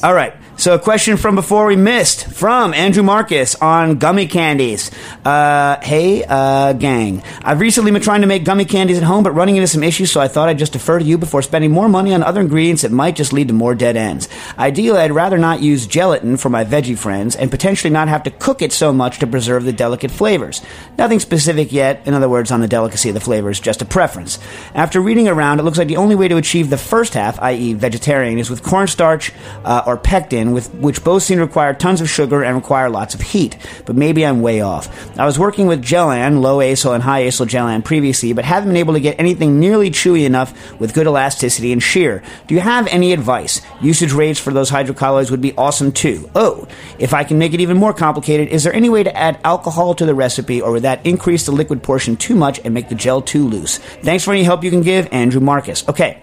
All 0.02 0.14
right. 0.14 0.34
So 0.56 0.74
a 0.74 0.78
question 0.78 1.16
from 1.16 1.34
before 1.34 1.66
we 1.66 1.76
missed 1.76 2.26
from 2.26 2.72
Andrew 2.74 3.02
Marcus 3.02 3.56
on 3.56 3.98
gummy 3.98 4.28
candies. 4.28 4.90
Uh, 5.24 5.80
hey, 5.80 6.24
uh, 6.28 6.72
gang. 6.74 7.22
I've 7.42 7.58
recently 7.58 7.90
been 7.90 8.02
trying 8.02 8.20
to 8.20 8.26
make 8.26 8.44
gummy 8.44 8.64
candies 8.64 8.98
at 8.98 9.02
home, 9.02 9.24
but 9.24 9.32
running 9.32 9.56
into 9.56 9.66
some 9.66 9.82
issues, 9.82 10.12
so 10.12 10.20
I 10.20 10.28
thought 10.28 10.48
I'd 10.48 10.58
just 10.58 10.72
defer 10.72 10.98
to 10.98 11.04
you 11.04 11.18
before 11.18 11.42
spending 11.42 11.72
more 11.72 11.88
money 11.88 12.14
on 12.14 12.22
other 12.22 12.40
ingredients 12.40 12.82
that 12.82 12.92
might 12.92 13.16
just 13.16 13.32
lead 13.32 13.48
to 13.48 13.54
more 13.54 13.74
dead 13.74 13.96
ends. 13.96 14.28
Ideally, 14.56 15.00
I'd 15.00 15.10
rather 15.10 15.38
not 15.38 15.62
use 15.62 15.86
gelatin 15.86 16.36
for 16.36 16.48
my 16.48 16.64
veggie 16.64 16.98
friends 16.98 17.34
and 17.34 17.50
potentially 17.50 17.90
not 17.90 18.08
have 18.08 18.22
to 18.24 18.30
cook 18.30 18.62
it 18.62 18.72
so 18.72 18.92
much 18.92 19.18
to 19.18 19.26
preserve 19.26 19.64
the 19.64 19.72
delicate 19.72 20.10
flavors. 20.12 20.60
Nothing 20.96 21.18
specific 21.18 21.72
yet, 21.72 22.06
in 22.06 22.14
other 22.14 22.28
words, 22.28 22.52
on 22.52 22.60
the 22.60 22.68
delicacy 22.68 23.08
of 23.08 23.14
the 23.14 23.20
flavors, 23.20 23.58
just 23.58 23.82
a 23.82 23.86
preference. 23.86 24.38
After 24.74 25.00
reading 25.00 25.26
around, 25.26 25.58
it 25.58 25.64
looks 25.64 25.78
like 25.78 25.88
the 25.88 25.96
only 25.96 26.14
way 26.14 26.28
to 26.28 26.36
achieve 26.36 26.70
the 26.70 26.78
first 26.78 27.14
half, 27.14 27.40
i.e., 27.40 27.72
vegetarian, 27.74 28.38
is 28.38 28.50
with 28.50 28.62
cornstarch 28.72 29.30
uh, 29.66 29.82
or 29.86 29.98
pectin, 29.98 30.52
with 30.52 30.72
which 30.76 31.04
both 31.04 31.22
seem 31.22 31.36
to 31.36 31.44
require 31.44 31.74
tons 31.74 32.00
of 32.00 32.08
sugar 32.08 32.42
and 32.42 32.56
require 32.56 32.88
lots 32.88 33.14
of 33.14 33.20
heat. 33.20 33.54
But 33.84 33.96
maybe 33.96 34.24
I'm 34.24 34.40
way 34.40 34.62
off. 34.62 34.88
I 35.18 35.26
was 35.26 35.38
working 35.38 35.66
with 35.66 35.84
gellan, 35.84 36.40
low 36.40 36.56
acyl 36.56 36.94
and 36.94 37.02
high 37.02 37.24
acyl 37.24 37.46
gellan 37.46 37.84
previously, 37.84 38.32
but 38.32 38.46
haven't 38.46 38.70
been 38.70 38.78
able 38.78 38.94
to 38.94 39.00
get 39.00 39.20
anything 39.20 39.60
nearly 39.60 39.90
chewy 39.90 40.24
enough 40.24 40.80
with 40.80 40.94
good 40.94 41.06
elasticity 41.06 41.70
and 41.70 41.82
shear. 41.82 42.22
Do 42.46 42.54
you 42.54 42.62
have 42.62 42.86
any 42.86 43.12
advice? 43.12 43.60
Usage 43.82 44.14
rates 44.14 44.40
for 44.40 44.54
those 44.54 44.70
hydrocolloids 44.70 45.30
would 45.30 45.42
be 45.42 45.54
awesome 45.56 45.92
too. 45.92 46.30
Oh, 46.34 46.66
if 46.98 47.12
I 47.12 47.24
can 47.24 47.36
make 47.36 47.52
it 47.52 47.60
even 47.60 47.76
more 47.76 47.92
complicated, 47.92 48.48
is 48.48 48.64
there 48.64 48.72
any 48.72 48.88
way 48.88 49.02
to 49.02 49.14
add 49.14 49.38
alcohol 49.44 49.94
to 49.96 50.06
the 50.06 50.14
recipe, 50.14 50.62
or 50.62 50.72
would 50.72 50.84
that 50.84 51.04
increase 51.04 51.44
the 51.44 51.52
liquid 51.52 51.82
portion 51.82 52.16
too 52.16 52.34
much 52.34 52.58
and 52.64 52.72
make 52.72 52.88
the 52.88 52.94
gel 52.94 53.20
too 53.20 53.46
loose? 53.46 53.76
Thanks 54.02 54.24
for 54.24 54.32
any 54.32 54.44
help 54.44 54.64
you 54.64 54.70
can 54.70 54.80
give, 54.80 55.12
Andrew 55.12 55.42
Marcus. 55.42 55.86
Okay. 55.86 56.22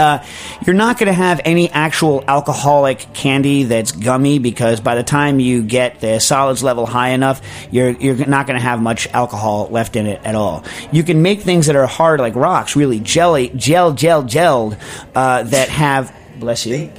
Uh, 0.00 0.24
you're 0.64 0.74
not 0.74 0.98
going 0.98 1.08
to 1.08 1.12
have 1.12 1.42
any 1.44 1.68
actual 1.68 2.24
alcoholic 2.26 3.12
candy 3.12 3.64
that's 3.64 3.92
gummy 3.92 4.38
because 4.38 4.80
by 4.80 4.94
the 4.94 5.02
time 5.02 5.40
you 5.40 5.62
get 5.62 6.00
the 6.00 6.18
solids 6.18 6.62
level 6.62 6.86
high 6.86 7.10
enough, 7.10 7.42
you're 7.70 7.90
you're 7.90 8.26
not 8.26 8.46
going 8.46 8.58
to 8.58 8.64
have 8.64 8.80
much 8.80 9.06
alcohol 9.08 9.68
left 9.70 9.96
in 9.96 10.06
it 10.06 10.18
at 10.24 10.34
all. 10.34 10.64
You 10.90 11.02
can 11.02 11.20
make 11.20 11.42
things 11.42 11.66
that 11.66 11.76
are 11.76 11.86
hard 11.86 12.18
like 12.18 12.34
rocks, 12.34 12.76
really 12.76 12.98
jelly, 12.98 13.52
gel, 13.54 13.92
gel, 13.92 14.24
gelled, 14.24 14.80
uh, 15.14 15.42
that 15.42 15.68
have 15.68 16.16
bless 16.38 16.64
you. 16.64 16.90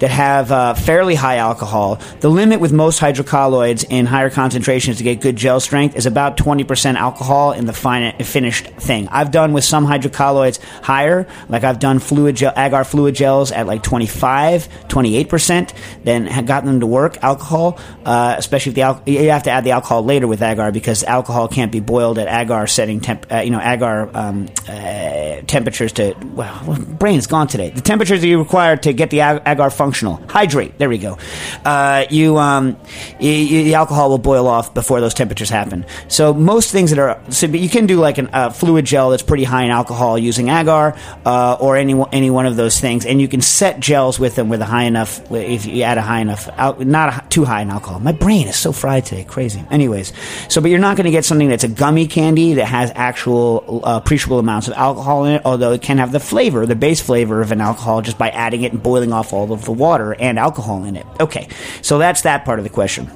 That 0.00 0.10
have 0.10 0.52
uh, 0.52 0.74
fairly 0.74 1.14
high 1.14 1.36
alcohol. 1.36 2.00
The 2.20 2.28
limit 2.28 2.60
with 2.60 2.72
most 2.72 3.00
hydrocolloids 3.00 3.84
in 3.90 4.06
higher 4.06 4.30
concentrations 4.30 4.98
to 4.98 5.02
get 5.02 5.20
good 5.20 5.36
gel 5.36 5.60
strength 5.60 5.96
is 5.96 6.06
about 6.06 6.36
20% 6.36 6.94
alcohol 6.94 7.52
in 7.52 7.66
the 7.66 7.72
fine, 7.72 8.16
finished 8.18 8.66
thing. 8.66 9.08
I've 9.08 9.30
done 9.30 9.52
with 9.52 9.64
some 9.64 9.86
hydrocolloids 9.86 10.60
higher, 10.82 11.26
like 11.48 11.64
I've 11.64 11.78
done 11.80 11.98
fluid 11.98 12.36
gel, 12.36 12.52
agar 12.56 12.84
fluid 12.84 13.14
gels 13.14 13.50
at 13.50 13.66
like 13.66 13.82
25, 13.82 14.68
28%, 14.88 15.72
then 16.04 16.44
gotten 16.44 16.68
them 16.68 16.80
to 16.80 16.86
work. 16.86 17.18
Alcohol, 17.22 17.78
uh, 18.04 18.34
especially 18.38 18.70
if 18.70 18.76
the 18.76 18.82
al- 18.82 19.02
you 19.06 19.30
have 19.30 19.42
to 19.44 19.50
add 19.50 19.64
the 19.64 19.72
alcohol 19.72 20.04
later 20.04 20.26
with 20.26 20.42
agar 20.42 20.70
because 20.70 21.02
alcohol 21.04 21.48
can't 21.48 21.72
be 21.72 21.80
boiled 21.80 22.18
at 22.18 22.28
agar 22.28 22.66
setting 22.66 23.00
temp, 23.00 23.26
uh, 23.32 23.38
you 23.38 23.50
know, 23.50 23.60
agar 23.60 24.10
um, 24.14 24.48
uh, 24.68 25.40
temperatures 25.46 25.92
to. 25.92 26.14
Well, 26.34 26.76
brain's 26.98 27.26
gone 27.26 27.48
today. 27.48 27.70
The 27.70 27.80
temperatures 27.80 28.20
that 28.20 28.28
you 28.28 28.38
require 28.38 28.76
to 28.76 28.92
get 28.92 29.10
the 29.10 29.20
ag- 29.20 29.42
agar 29.46 29.70
functional. 29.88 30.20
Hydrate. 30.28 30.76
There 30.76 30.90
we 30.90 30.98
go. 30.98 31.16
Uh, 31.64 32.04
you, 32.10 32.36
um, 32.36 32.76
the 33.18 33.74
alcohol 33.74 34.10
will 34.10 34.18
boil 34.18 34.46
off 34.46 34.74
before 34.74 35.00
those 35.00 35.14
temperatures 35.14 35.48
happen. 35.48 35.86
So 36.08 36.34
most 36.34 36.72
things 36.72 36.90
that 36.90 36.98
are, 36.98 37.18
so 37.30 37.46
you 37.46 37.70
can 37.70 37.86
do 37.86 37.96
like 37.96 38.18
a 38.18 38.36
uh, 38.36 38.50
fluid 38.50 38.84
gel 38.84 39.10
that's 39.10 39.22
pretty 39.22 39.44
high 39.44 39.64
in 39.64 39.70
alcohol 39.70 40.18
using 40.18 40.50
agar 40.50 40.94
uh, 41.24 41.56
or 41.58 41.78
any 41.78 41.94
any 42.12 42.30
one 42.30 42.44
of 42.44 42.56
those 42.56 42.78
things, 42.78 43.06
and 43.06 43.18
you 43.18 43.28
can 43.28 43.40
set 43.40 43.80
gels 43.80 44.20
with 44.20 44.34
them 44.34 44.50
with 44.50 44.60
a 44.60 44.66
high 44.66 44.84
enough. 44.84 45.22
If 45.32 45.64
you 45.64 45.82
add 45.84 45.96
a 45.96 46.02
high 46.02 46.20
enough, 46.20 46.50
al- 46.58 46.78
not 46.84 47.08
a, 47.08 47.28
too 47.28 47.46
high 47.46 47.62
in 47.62 47.70
alcohol. 47.70 47.98
My 48.00 48.12
brain 48.12 48.46
is 48.46 48.56
so 48.56 48.72
fried 48.72 49.06
today, 49.06 49.24
crazy. 49.24 49.64
Anyways, 49.70 50.12
so 50.50 50.60
but 50.60 50.70
you're 50.70 50.80
not 50.80 50.98
going 50.98 51.06
to 51.06 51.10
get 51.10 51.24
something 51.24 51.48
that's 51.48 51.64
a 51.64 51.68
gummy 51.68 52.06
candy 52.06 52.54
that 52.54 52.66
has 52.66 52.92
actual 52.94 53.80
uh, 53.84 53.96
appreciable 53.96 54.38
amounts 54.38 54.68
of 54.68 54.74
alcohol 54.74 55.24
in 55.24 55.36
it, 55.36 55.42
although 55.46 55.72
it 55.72 55.80
can 55.80 55.96
have 55.96 56.12
the 56.12 56.20
flavor, 56.20 56.66
the 56.66 56.76
base 56.76 57.00
flavor 57.00 57.40
of 57.40 57.52
an 57.52 57.62
alcohol, 57.62 58.02
just 58.02 58.18
by 58.18 58.28
adding 58.28 58.62
it 58.62 58.72
and 58.72 58.82
boiling 58.82 59.14
off 59.14 59.32
all 59.32 59.50
of 59.50 59.64
the 59.64 59.72
water 59.78 60.14
and 60.14 60.38
alcohol 60.38 60.84
in 60.84 60.96
it. 60.96 61.06
Okay, 61.20 61.48
so 61.80 61.98
that's 61.98 62.22
that 62.22 62.44
part 62.44 62.58
of 62.58 62.64
the 62.64 62.70
question. 62.70 63.10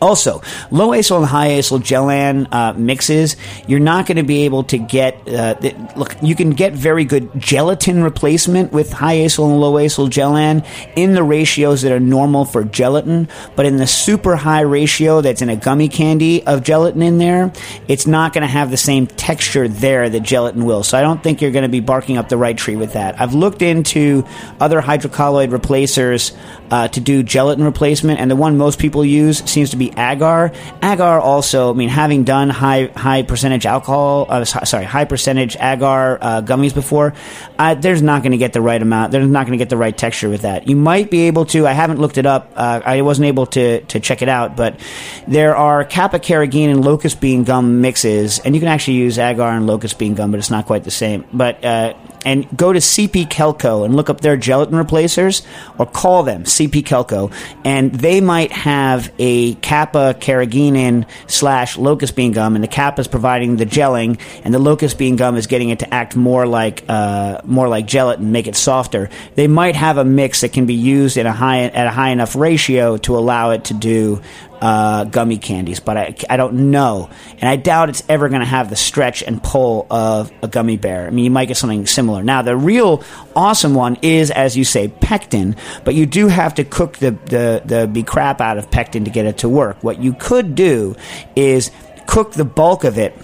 Also, 0.00 0.42
low 0.70 0.90
acyl 0.90 1.18
and 1.18 1.26
high 1.26 1.50
acyl 1.50 1.80
gellan 1.80 2.46
uh, 2.52 2.72
mixes, 2.74 3.36
you're 3.66 3.80
not 3.80 4.06
going 4.06 4.16
to 4.16 4.22
be 4.22 4.44
able 4.44 4.64
to 4.64 4.78
get. 4.78 5.16
Uh, 5.28 5.54
the, 5.54 5.74
look, 5.96 6.14
you 6.22 6.34
can 6.34 6.50
get 6.50 6.72
very 6.72 7.04
good 7.04 7.30
gelatin 7.38 8.02
replacement 8.02 8.72
with 8.72 8.92
high 8.92 9.16
acyl 9.16 9.50
and 9.50 9.60
low 9.60 9.74
acyl 9.74 10.08
gellan 10.08 10.64
in 10.96 11.14
the 11.14 11.22
ratios 11.22 11.82
that 11.82 11.92
are 11.92 12.00
normal 12.00 12.44
for 12.44 12.64
gelatin, 12.64 13.28
but 13.56 13.66
in 13.66 13.76
the 13.76 13.86
super 13.86 14.36
high 14.36 14.60
ratio 14.60 15.20
that's 15.20 15.42
in 15.42 15.48
a 15.48 15.56
gummy 15.56 15.88
candy 15.88 16.46
of 16.46 16.62
gelatin 16.62 17.02
in 17.02 17.18
there, 17.18 17.52
it's 17.88 18.06
not 18.06 18.32
going 18.32 18.42
to 18.42 18.48
have 18.48 18.70
the 18.70 18.76
same 18.76 19.06
texture 19.06 19.68
there 19.68 20.08
that 20.08 20.20
gelatin 20.20 20.64
will. 20.64 20.82
So 20.82 20.96
I 20.96 21.00
don't 21.00 21.22
think 21.22 21.42
you're 21.42 21.50
going 21.50 21.64
to 21.64 21.68
be 21.68 21.80
barking 21.80 22.16
up 22.16 22.28
the 22.28 22.36
right 22.36 22.56
tree 22.56 22.76
with 22.76 22.92
that. 22.92 23.20
I've 23.20 23.34
looked 23.34 23.62
into 23.62 24.24
other 24.60 24.80
hydrocolloid 24.80 25.50
replacers 25.52 26.32
uh, 26.70 26.88
to 26.88 27.00
do 27.00 27.22
gelatin 27.22 27.64
replacement, 27.64 28.20
and 28.20 28.30
the 28.30 28.36
one 28.36 28.56
most 28.56 28.78
people 28.78 29.04
use 29.04 29.38
seems 29.50 29.70
to 29.70 29.76
be 29.76 29.92
agar. 29.96 30.52
Agar 30.82 31.20
also, 31.20 31.70
I 31.70 31.76
mean, 31.76 31.88
having 31.88 32.24
done 32.24 32.50
high 32.50 32.86
high 32.94 33.22
percentage 33.22 33.66
alcohol, 33.66 34.26
uh, 34.28 34.44
sorry, 34.44 34.84
high 34.84 35.04
percentage 35.04 35.56
agar 35.56 36.18
uh, 36.20 36.42
gummies 36.42 36.74
before, 36.74 37.14
uh, 37.58 37.74
there's 37.74 38.02
not 38.02 38.22
going 38.22 38.32
to 38.32 38.38
get 38.38 38.52
the 38.52 38.60
right 38.60 38.80
amount. 38.80 39.12
There's 39.12 39.28
not 39.28 39.46
going 39.46 39.58
to 39.58 39.62
get 39.62 39.70
the 39.70 39.76
right 39.76 39.96
texture 39.96 40.28
with 40.28 40.42
that. 40.42 40.68
You 40.68 40.76
might 40.76 41.10
be 41.10 41.22
able 41.22 41.46
to. 41.46 41.66
I 41.66 41.72
haven't 41.72 42.00
looked 42.00 42.18
it 42.18 42.26
up. 42.26 42.52
Uh, 42.54 42.80
I 42.84 43.02
wasn't 43.02 43.26
able 43.26 43.46
to 43.46 43.80
to 43.80 44.00
check 44.00 44.22
it 44.22 44.28
out, 44.28 44.56
but 44.56 44.80
there 45.26 45.56
are 45.56 45.84
kappa 45.84 46.18
carrageenan 46.18 46.70
and 46.70 46.84
locust 46.84 47.20
bean 47.20 47.44
gum 47.44 47.80
mixes, 47.80 48.38
and 48.40 48.54
you 48.54 48.60
can 48.60 48.68
actually 48.68 48.98
use 48.98 49.18
agar 49.18 49.48
and 49.48 49.66
locust 49.66 49.98
bean 49.98 50.14
gum, 50.14 50.30
but 50.30 50.38
it's 50.38 50.50
not 50.50 50.66
quite 50.66 50.84
the 50.84 50.90
same. 50.90 51.24
But 51.32 51.64
uh, 51.64 51.94
and 52.24 52.46
go 52.56 52.72
to 52.72 52.78
CP 52.78 53.28
Kelco 53.28 53.84
and 53.84 53.94
look 53.94 54.10
up 54.10 54.20
their 54.20 54.36
gelatin 54.36 54.76
replacers, 54.76 55.42
or 55.78 55.86
call 55.86 56.22
them 56.22 56.44
CP 56.44 56.82
Kelco, 56.82 57.32
and 57.64 57.92
they 57.92 58.20
might 58.20 58.52
have 58.52 59.12
a 59.18 59.54
kappa 59.56 60.14
carrageenan 60.18 61.06
slash 61.26 61.76
locust 61.76 62.16
bean 62.16 62.32
gum, 62.32 62.54
and 62.54 62.62
the 62.62 62.68
kappa 62.68 63.00
is 63.00 63.08
providing 63.08 63.56
the 63.56 63.66
gelling, 63.66 64.20
and 64.44 64.52
the 64.52 64.58
locust 64.58 64.98
bean 64.98 65.16
gum 65.16 65.36
is 65.36 65.46
getting 65.46 65.70
it 65.70 65.80
to 65.80 65.94
act 65.94 66.16
more 66.16 66.46
like 66.46 66.84
uh, 66.88 67.40
more 67.44 67.68
like 67.68 67.86
gelatin, 67.86 68.32
make 68.32 68.46
it 68.46 68.56
softer. 68.56 69.10
They 69.34 69.48
might 69.48 69.76
have 69.76 69.98
a 69.98 70.04
mix 70.04 70.40
that 70.42 70.52
can 70.52 70.66
be 70.66 70.74
used 70.74 71.16
in 71.16 71.26
a 71.26 71.32
high 71.32 71.62
at 71.64 71.86
a 71.86 71.90
high 71.90 72.10
enough 72.10 72.36
ratio 72.36 72.96
to 72.98 73.16
allow 73.16 73.50
it 73.50 73.64
to 73.64 73.74
do 73.74 74.20
uh, 74.60 75.04
gummy 75.04 75.38
candies, 75.38 75.80
but 75.80 75.96
I, 75.96 76.14
I 76.28 76.36
don't 76.36 76.70
know. 76.70 77.08
And 77.38 77.48
I 77.48 77.56
doubt 77.56 77.88
it's 77.88 78.02
ever 78.08 78.28
going 78.28 78.40
to 78.40 78.46
have 78.46 78.70
the 78.70 78.76
stretch 78.76 79.22
and 79.22 79.42
pull 79.42 79.86
of 79.90 80.32
a 80.42 80.48
gummy 80.48 80.76
bear. 80.76 81.06
I 81.06 81.10
mean, 81.10 81.24
you 81.24 81.30
might 81.30 81.46
get 81.46 81.56
something 81.56 81.86
similar. 81.86 82.22
Now, 82.22 82.42
the 82.42 82.56
real 82.56 83.02
awesome 83.36 83.74
one 83.74 83.96
is, 84.02 84.30
as 84.30 84.56
you 84.56 84.64
say, 84.64 84.88
pectin, 84.88 85.56
but 85.84 85.94
you 85.94 86.06
do 86.06 86.28
have 86.28 86.54
to 86.56 86.64
cook 86.64 86.98
the, 86.98 87.12
the, 87.26 87.62
the 87.64 87.86
be 87.86 88.02
crap 88.02 88.40
out 88.40 88.58
of 88.58 88.70
pectin 88.70 89.04
to 89.04 89.10
get 89.10 89.26
it 89.26 89.38
to 89.38 89.48
work. 89.48 89.82
What 89.82 90.02
you 90.02 90.12
could 90.12 90.54
do 90.54 90.96
is 91.36 91.70
cook 92.06 92.32
the 92.32 92.44
bulk 92.44 92.84
of 92.84 92.98
it 92.98 93.16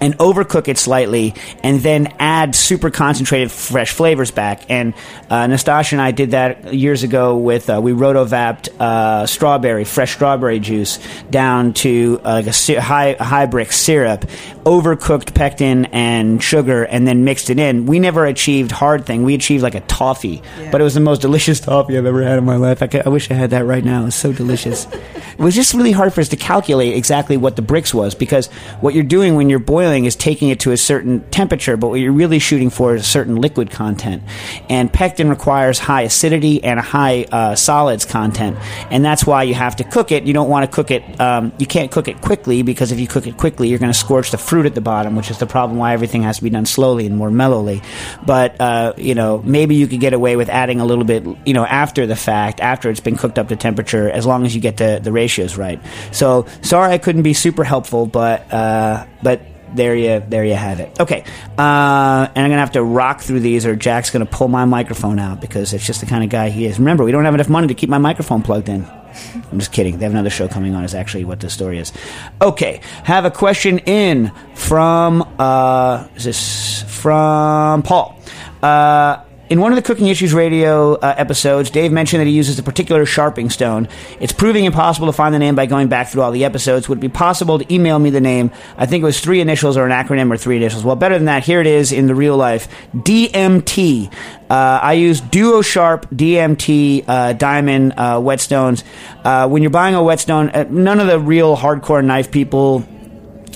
and 0.00 0.16
overcook 0.18 0.68
it 0.68 0.78
slightly, 0.78 1.34
and 1.62 1.80
then 1.80 2.12
add 2.18 2.54
super 2.54 2.90
concentrated 2.90 3.50
fresh 3.52 3.92
flavors 3.92 4.30
back. 4.30 4.70
And 4.70 4.94
uh, 5.28 5.46
Nastassia 5.46 5.92
and 5.92 6.00
I 6.00 6.10
did 6.10 6.30
that 6.32 6.72
years 6.72 7.02
ago 7.02 7.36
with 7.36 7.68
uh, 7.68 7.80
we 7.82 7.92
rotovapped 7.92 8.68
uh, 8.80 9.26
strawberry, 9.26 9.84
fresh 9.84 10.14
strawberry 10.14 10.58
juice 10.60 10.98
down 11.30 11.72
to 11.74 12.20
uh, 12.24 12.32
like 12.32 12.46
a 12.46 12.52
sy- 12.52 12.74
high 12.78 13.12
high 13.14 13.46
Brix 13.46 13.72
syrup, 13.74 14.22
overcooked 14.64 15.34
pectin 15.34 15.86
and 15.86 16.42
sugar, 16.42 16.84
and 16.84 17.06
then 17.06 17.24
mixed 17.24 17.50
it 17.50 17.58
in. 17.58 17.86
We 17.86 17.98
never 17.98 18.24
achieved 18.24 18.70
hard 18.70 19.04
thing. 19.06 19.24
We 19.24 19.34
achieved 19.34 19.62
like 19.62 19.74
a 19.74 19.80
toffee, 19.80 20.42
but 20.70 20.80
it 20.80 20.84
was 20.84 20.94
the 20.94 21.00
most 21.00 21.20
delicious 21.20 21.60
toffee 21.60 21.98
I've 21.98 22.06
ever 22.06 22.22
had 22.22 22.38
in 22.38 22.44
my 22.44 22.56
life. 22.56 22.82
I, 22.82 22.86
ca- 22.86 23.02
I 23.04 23.08
wish 23.08 23.30
I 23.30 23.34
had 23.34 23.50
that 23.50 23.64
right 23.66 23.84
now. 23.84 24.06
It's 24.06 24.16
so 24.16 24.32
delicious. 24.32 24.86
it 24.92 25.38
was 25.38 25.54
just 25.54 25.74
really 25.74 25.92
hard 25.92 26.12
for 26.14 26.20
us 26.20 26.28
to 26.28 26.36
calculate 26.36 26.96
exactly 26.96 27.36
what 27.36 27.56
the 27.56 27.62
Brix 27.62 27.92
was 27.92 28.14
because 28.14 28.46
what 28.80 28.94
you're 28.94 29.04
doing 29.04 29.34
when 29.34 29.50
you're 29.50 29.58
boiling 29.58 29.89
is 29.90 30.16
taking 30.16 30.48
it 30.50 30.60
to 30.60 30.72
a 30.72 30.76
certain 30.76 31.28
temperature, 31.30 31.76
but 31.76 31.88
what 31.88 32.00
you're 32.00 32.12
really 32.12 32.38
shooting 32.38 32.70
for 32.70 32.94
is 32.94 33.02
a 33.02 33.04
certain 33.04 33.36
liquid 33.36 33.70
content. 33.70 34.22
And 34.68 34.92
pectin 34.92 35.28
requires 35.28 35.78
high 35.78 36.02
acidity 36.02 36.62
and 36.62 36.78
a 36.78 36.82
high 36.82 37.24
uh, 37.24 37.54
solids 37.54 38.04
content, 38.04 38.58
and 38.90 39.04
that's 39.04 39.24
why 39.24 39.44
you 39.44 39.54
have 39.54 39.76
to 39.76 39.84
cook 39.84 40.12
it. 40.12 40.24
You 40.24 40.32
don't 40.32 40.48
want 40.48 40.70
to 40.70 40.74
cook 40.74 40.90
it. 40.90 41.20
Um, 41.20 41.52
you 41.58 41.66
can't 41.66 41.90
cook 41.90 42.08
it 42.08 42.20
quickly 42.20 42.62
because 42.62 42.92
if 42.92 43.00
you 43.00 43.06
cook 43.06 43.26
it 43.26 43.36
quickly, 43.36 43.68
you're 43.68 43.78
going 43.78 43.92
to 43.92 43.98
scorch 43.98 44.30
the 44.30 44.38
fruit 44.38 44.66
at 44.66 44.74
the 44.74 44.80
bottom, 44.80 45.16
which 45.16 45.30
is 45.30 45.38
the 45.38 45.46
problem 45.46 45.78
why 45.78 45.92
everything 45.92 46.22
has 46.22 46.38
to 46.38 46.42
be 46.42 46.50
done 46.50 46.66
slowly 46.66 47.06
and 47.06 47.16
more 47.16 47.30
mellowly. 47.30 47.82
But 48.24 48.60
uh, 48.60 48.94
you 48.96 49.14
know, 49.14 49.42
maybe 49.44 49.74
you 49.76 49.86
could 49.86 50.00
get 50.00 50.12
away 50.12 50.36
with 50.36 50.48
adding 50.48 50.80
a 50.80 50.84
little 50.84 51.04
bit, 51.04 51.24
you 51.46 51.54
know, 51.54 51.64
after 51.64 52.06
the 52.06 52.16
fact, 52.16 52.60
after 52.60 52.90
it's 52.90 53.00
been 53.00 53.16
cooked 53.16 53.38
up 53.38 53.48
to 53.48 53.56
temperature, 53.56 54.10
as 54.10 54.26
long 54.26 54.44
as 54.44 54.54
you 54.54 54.60
get 54.60 54.76
the 54.76 55.00
the 55.02 55.12
ratios 55.12 55.56
right. 55.56 55.80
So 56.12 56.46
sorry 56.62 56.92
I 56.92 56.98
couldn't 56.98 57.22
be 57.22 57.34
super 57.34 57.64
helpful, 57.64 58.06
but 58.06 58.52
uh, 58.52 59.06
but 59.22 59.40
there 59.74 59.94
you 59.94 60.22
there 60.28 60.44
you 60.44 60.54
have 60.54 60.80
it. 60.80 60.98
Okay, 61.00 61.24
uh, 61.58 62.28
and 62.34 62.38
I'm 62.38 62.50
gonna 62.50 62.58
have 62.58 62.72
to 62.72 62.82
rock 62.82 63.20
through 63.20 63.40
these, 63.40 63.66
or 63.66 63.76
Jack's 63.76 64.10
gonna 64.10 64.26
pull 64.26 64.48
my 64.48 64.64
microphone 64.64 65.18
out 65.18 65.40
because 65.40 65.72
it's 65.72 65.86
just 65.86 66.00
the 66.00 66.06
kind 66.06 66.24
of 66.24 66.30
guy 66.30 66.50
he 66.50 66.66
is. 66.66 66.78
Remember, 66.78 67.04
we 67.04 67.12
don't 67.12 67.24
have 67.24 67.34
enough 67.34 67.48
money 67.48 67.68
to 67.68 67.74
keep 67.74 67.88
my 67.88 67.98
microphone 67.98 68.42
plugged 68.42 68.68
in. 68.68 68.84
I'm 69.50 69.58
just 69.58 69.72
kidding. 69.72 69.98
They 69.98 70.04
have 70.04 70.12
another 70.12 70.30
show 70.30 70.48
coming 70.48 70.74
on. 70.74 70.84
Is 70.84 70.94
actually 70.94 71.24
what 71.24 71.40
the 71.40 71.50
story 71.50 71.78
is. 71.78 71.92
Okay, 72.40 72.80
have 73.04 73.24
a 73.24 73.30
question 73.30 73.78
in 73.80 74.32
from 74.54 75.22
uh, 75.38 76.08
is 76.16 76.24
this 76.24 76.82
from 76.82 77.82
Paul. 77.82 78.18
Uh, 78.62 79.24
in 79.50 79.60
one 79.60 79.72
of 79.72 79.76
the 79.76 79.82
Cooking 79.82 80.06
Issues 80.06 80.32
radio 80.32 80.94
uh, 80.94 81.14
episodes, 81.18 81.70
Dave 81.70 81.90
mentioned 81.90 82.20
that 82.20 82.26
he 82.26 82.32
uses 82.32 82.56
a 82.60 82.62
particular 82.62 83.04
sharping 83.04 83.50
stone. 83.50 83.88
It's 84.20 84.32
proving 84.32 84.64
impossible 84.64 85.08
to 85.08 85.12
find 85.12 85.34
the 85.34 85.40
name 85.40 85.56
by 85.56 85.66
going 85.66 85.88
back 85.88 86.06
through 86.06 86.22
all 86.22 86.30
the 86.30 86.44
episodes. 86.44 86.88
Would 86.88 86.98
it 86.98 87.00
be 87.00 87.08
possible 87.08 87.58
to 87.58 87.74
email 87.74 87.98
me 87.98 88.10
the 88.10 88.20
name? 88.20 88.52
I 88.76 88.86
think 88.86 89.02
it 89.02 89.04
was 89.04 89.18
three 89.18 89.40
initials 89.40 89.76
or 89.76 89.84
an 89.84 89.90
acronym 89.90 90.32
or 90.32 90.36
three 90.36 90.56
initials. 90.56 90.84
Well, 90.84 90.94
better 90.94 91.16
than 91.16 91.24
that, 91.24 91.42
here 91.42 91.60
it 91.60 91.66
is 91.66 91.90
in 91.90 92.06
the 92.06 92.14
real 92.14 92.36
life 92.36 92.68
DMT. 92.94 94.12
Uh, 94.48 94.80
I 94.82 94.92
use 94.92 95.20
Duo 95.20 95.62
Sharp 95.62 96.08
DMT 96.10 97.04
uh, 97.08 97.32
diamond 97.32 97.94
uh, 97.96 98.18
whetstones. 98.18 98.84
Uh, 99.24 99.48
when 99.48 99.62
you're 99.62 99.70
buying 99.70 99.96
a 99.96 100.02
whetstone, 100.02 100.50
uh, 100.50 100.66
none 100.70 101.00
of 101.00 101.08
the 101.08 101.18
real 101.18 101.56
hardcore 101.56 102.04
knife 102.04 102.30
people 102.30 102.86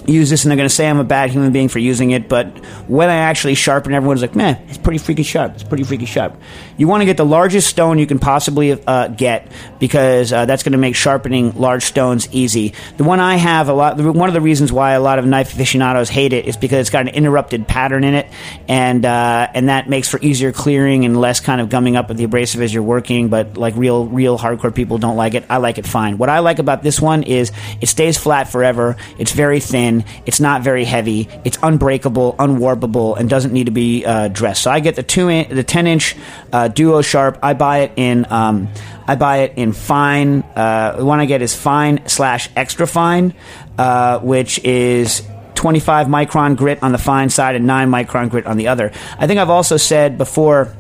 use 0.06 0.30
this 0.30 0.44
and 0.44 0.50
they're 0.50 0.56
going 0.56 0.68
to 0.68 0.74
say 0.74 0.88
I'm 0.88 0.98
a 0.98 1.04
bad 1.04 1.30
human 1.30 1.52
being 1.52 1.68
for 1.68 1.78
using 1.78 2.10
it, 2.10 2.28
but 2.28 2.46
when 2.88 3.08
I 3.08 3.16
actually 3.16 3.54
sharpen, 3.54 3.94
everyone's 3.94 4.22
like, 4.22 4.34
man, 4.34 4.62
it's 4.68 4.78
pretty 4.78 4.98
freaking 4.98 5.24
sharp. 5.24 5.54
It's 5.54 5.62
pretty 5.62 5.84
freaking 5.84 6.06
sharp. 6.06 6.36
You 6.76 6.88
want 6.88 7.02
to 7.02 7.04
get 7.04 7.16
the 7.16 7.24
largest 7.24 7.68
stone 7.68 7.98
you 7.98 8.06
can 8.06 8.18
possibly 8.18 8.72
uh, 8.72 9.08
get 9.08 9.50
because 9.78 10.32
uh, 10.32 10.44
that's 10.46 10.62
going 10.62 10.72
to 10.72 10.78
make 10.78 10.96
sharpening 10.96 11.58
large 11.58 11.84
stones 11.84 12.28
easy. 12.32 12.74
The 12.96 13.04
one 13.04 13.20
I 13.20 13.36
have, 13.36 13.68
a 13.68 13.72
lot. 13.72 13.98
One 13.98 14.28
of 14.28 14.34
the 14.34 14.40
reasons 14.40 14.72
why 14.72 14.92
a 14.92 15.00
lot 15.00 15.18
of 15.18 15.26
knife 15.26 15.52
aficionados 15.52 16.08
hate 16.08 16.32
it 16.32 16.46
is 16.46 16.56
because 16.56 16.80
it's 16.80 16.90
got 16.90 17.02
an 17.02 17.14
interrupted 17.14 17.68
pattern 17.68 18.02
in 18.02 18.14
it, 18.14 18.26
and 18.68 19.04
uh, 19.04 19.48
and 19.54 19.68
that 19.68 19.88
makes 19.88 20.08
for 20.08 20.18
easier 20.20 20.52
clearing 20.52 21.04
and 21.04 21.20
less 21.20 21.40
kind 21.40 21.60
of 21.60 21.68
gumming 21.68 21.96
up 21.96 22.08
with 22.08 22.16
the 22.16 22.24
abrasive 22.24 22.60
as 22.60 22.74
you're 22.74 22.82
working. 22.82 23.28
But 23.28 23.56
like 23.56 23.76
real 23.76 24.06
real 24.06 24.38
hardcore 24.38 24.74
people 24.74 24.98
don't 24.98 25.16
like 25.16 25.34
it. 25.34 25.44
I 25.48 25.58
like 25.58 25.78
it 25.78 25.86
fine. 25.86 26.18
What 26.18 26.28
I 26.28 26.40
like 26.40 26.58
about 26.58 26.82
this 26.82 27.00
one 27.00 27.22
is 27.22 27.52
it 27.80 27.86
stays 27.86 28.18
flat 28.18 28.48
forever. 28.48 28.96
It's 29.18 29.32
very 29.32 29.60
thin. 29.60 29.93
It's 30.26 30.40
not 30.40 30.62
very 30.62 30.84
heavy. 30.84 31.28
It's 31.44 31.58
unbreakable, 31.62 32.34
unwarpable, 32.38 33.14
and 33.14 33.28
doesn't 33.28 33.52
need 33.52 33.66
to 33.66 33.72
be 33.72 34.04
uh, 34.04 34.28
dressed. 34.28 34.62
So 34.62 34.70
I 34.70 34.80
get 34.80 34.96
the 34.96 35.02
two 35.02 35.28
in, 35.28 35.54
the 35.54 35.62
ten 35.62 35.86
inch 35.86 36.16
uh, 36.52 36.68
Duo 36.68 37.02
Sharp. 37.02 37.38
I 37.42 37.54
buy 37.54 37.78
it 37.80 37.92
in. 37.96 38.26
Um, 38.30 38.68
I 39.06 39.16
buy 39.16 39.38
it 39.38 39.58
in 39.58 39.72
fine. 39.72 40.42
Uh, 40.56 40.96
the 40.96 41.04
one 41.04 41.20
I 41.20 41.26
get 41.26 41.42
is 41.42 41.54
fine 41.54 42.08
slash 42.08 42.48
extra 42.56 42.86
fine, 42.86 43.34
uh, 43.76 44.18
which 44.20 44.58
is 44.64 45.22
25 45.54 46.06
micron 46.06 46.56
grit 46.56 46.82
on 46.82 46.92
the 46.92 46.98
fine 46.98 47.30
side 47.30 47.54
and 47.54 47.66
9 47.66 47.90
micron 47.90 48.30
grit 48.30 48.46
on 48.46 48.56
the 48.56 48.68
other. 48.68 48.92
I 49.18 49.26
think 49.26 49.38
I've 49.40 49.50
also 49.50 49.76
said 49.76 50.18
before. 50.18 50.74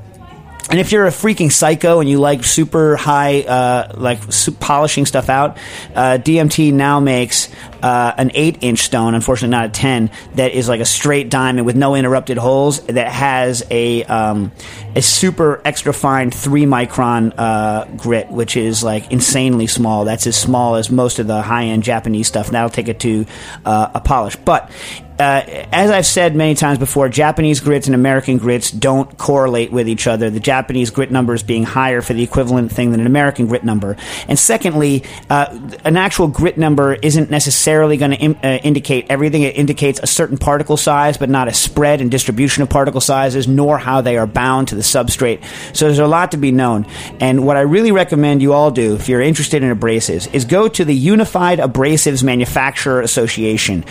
And 0.74 0.80
if 0.80 0.90
you're 0.90 1.06
a 1.06 1.10
freaking 1.10 1.52
psycho 1.52 2.00
and 2.00 2.10
you 2.10 2.18
like 2.18 2.42
super 2.42 2.96
high, 2.96 3.42
uh, 3.42 3.94
like 3.96 4.32
su- 4.32 4.50
polishing 4.50 5.06
stuff 5.06 5.28
out, 5.28 5.56
uh, 5.94 6.18
DMT 6.20 6.72
now 6.72 6.98
makes 6.98 7.48
uh, 7.80 8.12
an 8.18 8.32
eight 8.34 8.58
inch 8.60 8.80
stone, 8.80 9.14
unfortunately 9.14 9.52
not 9.52 9.66
a 9.66 9.68
ten, 9.68 10.10
that 10.34 10.50
is 10.50 10.68
like 10.68 10.80
a 10.80 10.84
straight 10.84 11.30
diamond 11.30 11.64
with 11.64 11.76
no 11.76 11.94
interrupted 11.94 12.38
holes. 12.38 12.80
That 12.86 13.06
has 13.06 13.62
a 13.70 14.02
um, 14.02 14.50
a 14.96 15.00
super 15.00 15.62
extra 15.64 15.94
fine 15.94 16.32
three 16.32 16.64
micron 16.64 17.32
uh, 17.38 17.84
grit, 17.96 18.28
which 18.32 18.56
is 18.56 18.82
like 18.82 19.12
insanely 19.12 19.68
small. 19.68 20.04
That's 20.04 20.26
as 20.26 20.36
small 20.36 20.74
as 20.74 20.90
most 20.90 21.20
of 21.20 21.28
the 21.28 21.40
high 21.40 21.66
end 21.66 21.84
Japanese 21.84 22.26
stuff. 22.26 22.46
And 22.46 22.56
that'll 22.56 22.68
take 22.68 22.88
it 22.88 22.98
to 23.00 23.26
uh, 23.64 23.90
a 23.94 24.00
polish. 24.00 24.34
But 24.34 24.72
uh, 25.18 25.42
as 25.72 25.90
I've 25.90 26.06
said 26.06 26.34
many 26.34 26.56
times 26.56 26.78
before, 26.78 27.08
Japanese 27.08 27.60
grits 27.60 27.86
and 27.86 27.94
American 27.94 28.38
grits 28.38 28.72
don't 28.72 29.16
correlate 29.16 29.70
with 29.70 29.88
each 29.88 30.08
other. 30.08 30.28
The 30.28 30.40
Japanese 30.40 30.90
grit 30.90 31.12
numbers 31.12 31.44
being 31.44 31.62
higher 31.62 32.02
for 32.02 32.14
the 32.14 32.22
equivalent 32.24 32.72
thing 32.72 32.90
than 32.90 32.98
an 32.98 33.06
American 33.06 33.46
grit 33.46 33.62
number. 33.62 33.96
And 34.26 34.36
secondly, 34.36 35.04
uh, 35.30 35.56
an 35.84 35.96
actual 35.96 36.26
grit 36.26 36.58
number 36.58 36.94
isn't 36.94 37.30
necessarily 37.30 37.96
going 37.96 38.10
to 38.10 38.16
Im- 38.16 38.38
uh, 38.42 38.58
indicate 38.64 39.06
everything. 39.08 39.42
It 39.42 39.56
indicates 39.56 40.00
a 40.02 40.06
certain 40.08 40.36
particle 40.36 40.76
size, 40.76 41.16
but 41.16 41.30
not 41.30 41.46
a 41.46 41.54
spread 41.54 42.00
and 42.00 42.10
distribution 42.10 42.64
of 42.64 42.68
particle 42.68 43.00
sizes, 43.00 43.46
nor 43.46 43.78
how 43.78 44.00
they 44.00 44.16
are 44.16 44.26
bound 44.26 44.68
to 44.68 44.74
the 44.74 44.82
substrate. 44.82 45.44
So 45.76 45.86
there's 45.86 46.00
a 46.00 46.08
lot 46.08 46.32
to 46.32 46.38
be 46.38 46.50
known. 46.50 46.86
And 47.20 47.46
what 47.46 47.56
I 47.56 47.60
really 47.60 47.92
recommend 47.92 48.42
you 48.42 48.52
all 48.52 48.72
do, 48.72 48.96
if 48.96 49.08
you're 49.08 49.20
interested 49.20 49.62
in 49.62 49.76
abrasives, 49.76 50.32
is 50.34 50.44
go 50.44 50.66
to 50.66 50.84
the 50.84 50.94
Unified 50.94 51.60
Abrasives 51.60 52.24
Manufacturer 52.24 53.00
Association, 53.00 53.84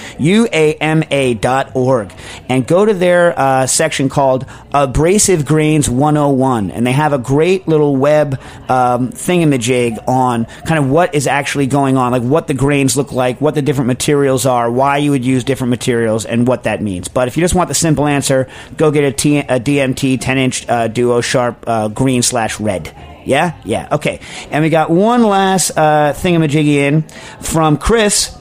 UAMA.org, 1.13 2.13
and 2.49 2.65
go 2.65 2.85
to 2.85 2.93
their 2.93 3.37
uh, 3.37 3.67
section 3.67 4.09
called 4.09 4.45
Abrasive 4.73 5.45
Grains 5.45 5.89
101. 5.89 6.71
And 6.71 6.85
they 6.85 6.91
have 6.91 7.13
a 7.13 7.17
great 7.17 7.67
little 7.67 7.95
web 7.95 8.39
um, 8.69 9.11
thingamajig 9.11 10.07
on 10.07 10.45
kind 10.65 10.83
of 10.83 10.89
what 10.89 11.13
is 11.15 11.27
actually 11.27 11.67
going 11.67 11.97
on, 11.97 12.11
like 12.11 12.23
what 12.23 12.47
the 12.47 12.53
grains 12.53 12.97
look 12.97 13.11
like, 13.11 13.39
what 13.39 13.55
the 13.55 13.61
different 13.61 13.87
materials 13.87 14.45
are, 14.45 14.69
why 14.71 14.97
you 14.97 15.11
would 15.11 15.25
use 15.25 15.43
different 15.43 15.69
materials, 15.69 16.25
and 16.25 16.47
what 16.47 16.63
that 16.63 16.81
means. 16.81 17.07
But 17.07 17.27
if 17.27 17.37
you 17.37 17.43
just 17.43 17.55
want 17.55 17.67
the 17.67 17.75
simple 17.75 18.07
answer, 18.07 18.49
go 18.77 18.91
get 18.91 19.03
a, 19.03 19.11
T- 19.11 19.39
a 19.39 19.59
DMT 19.59 20.19
10 20.19 20.37
inch 20.37 20.67
uh, 20.69 20.87
Duo 20.87 21.21
Sharp 21.21 21.63
uh, 21.67 21.87
green 21.89 22.21
slash 22.21 22.59
red. 22.59 22.95
Yeah? 23.25 23.57
Yeah. 23.63 23.87
Okay. 23.91 24.19
And 24.51 24.63
we 24.63 24.69
got 24.69 24.89
one 24.89 25.23
last 25.23 25.71
uh, 25.77 26.13
thingamajiggy 26.13 26.75
in 26.75 27.03
from 27.41 27.77
Chris, 27.77 28.37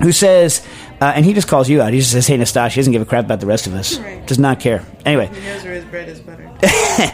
who 0.00 0.10
says, 0.10 0.66
uh, 1.02 1.12
and 1.16 1.26
he 1.26 1.32
just 1.32 1.48
calls 1.48 1.68
you 1.68 1.82
out. 1.82 1.92
He 1.92 1.98
just 1.98 2.12
says, 2.12 2.28
hey, 2.28 2.38
Nastassia. 2.38 2.74
He 2.74 2.76
doesn't 2.76 2.92
give 2.92 3.02
a 3.02 3.04
crap 3.04 3.24
about 3.24 3.40
the 3.40 3.46
rest 3.46 3.66
of 3.66 3.74
us. 3.74 3.98
Right. 3.98 4.24
Does 4.24 4.38
not 4.38 4.60
care. 4.60 4.86
Anyway. 5.04 5.26
He 5.34 5.40
knows 5.40 5.64
where 5.64 5.74
his 5.74 5.84
bread 5.86 6.08
is 6.08 6.20
buttered. 6.20 6.48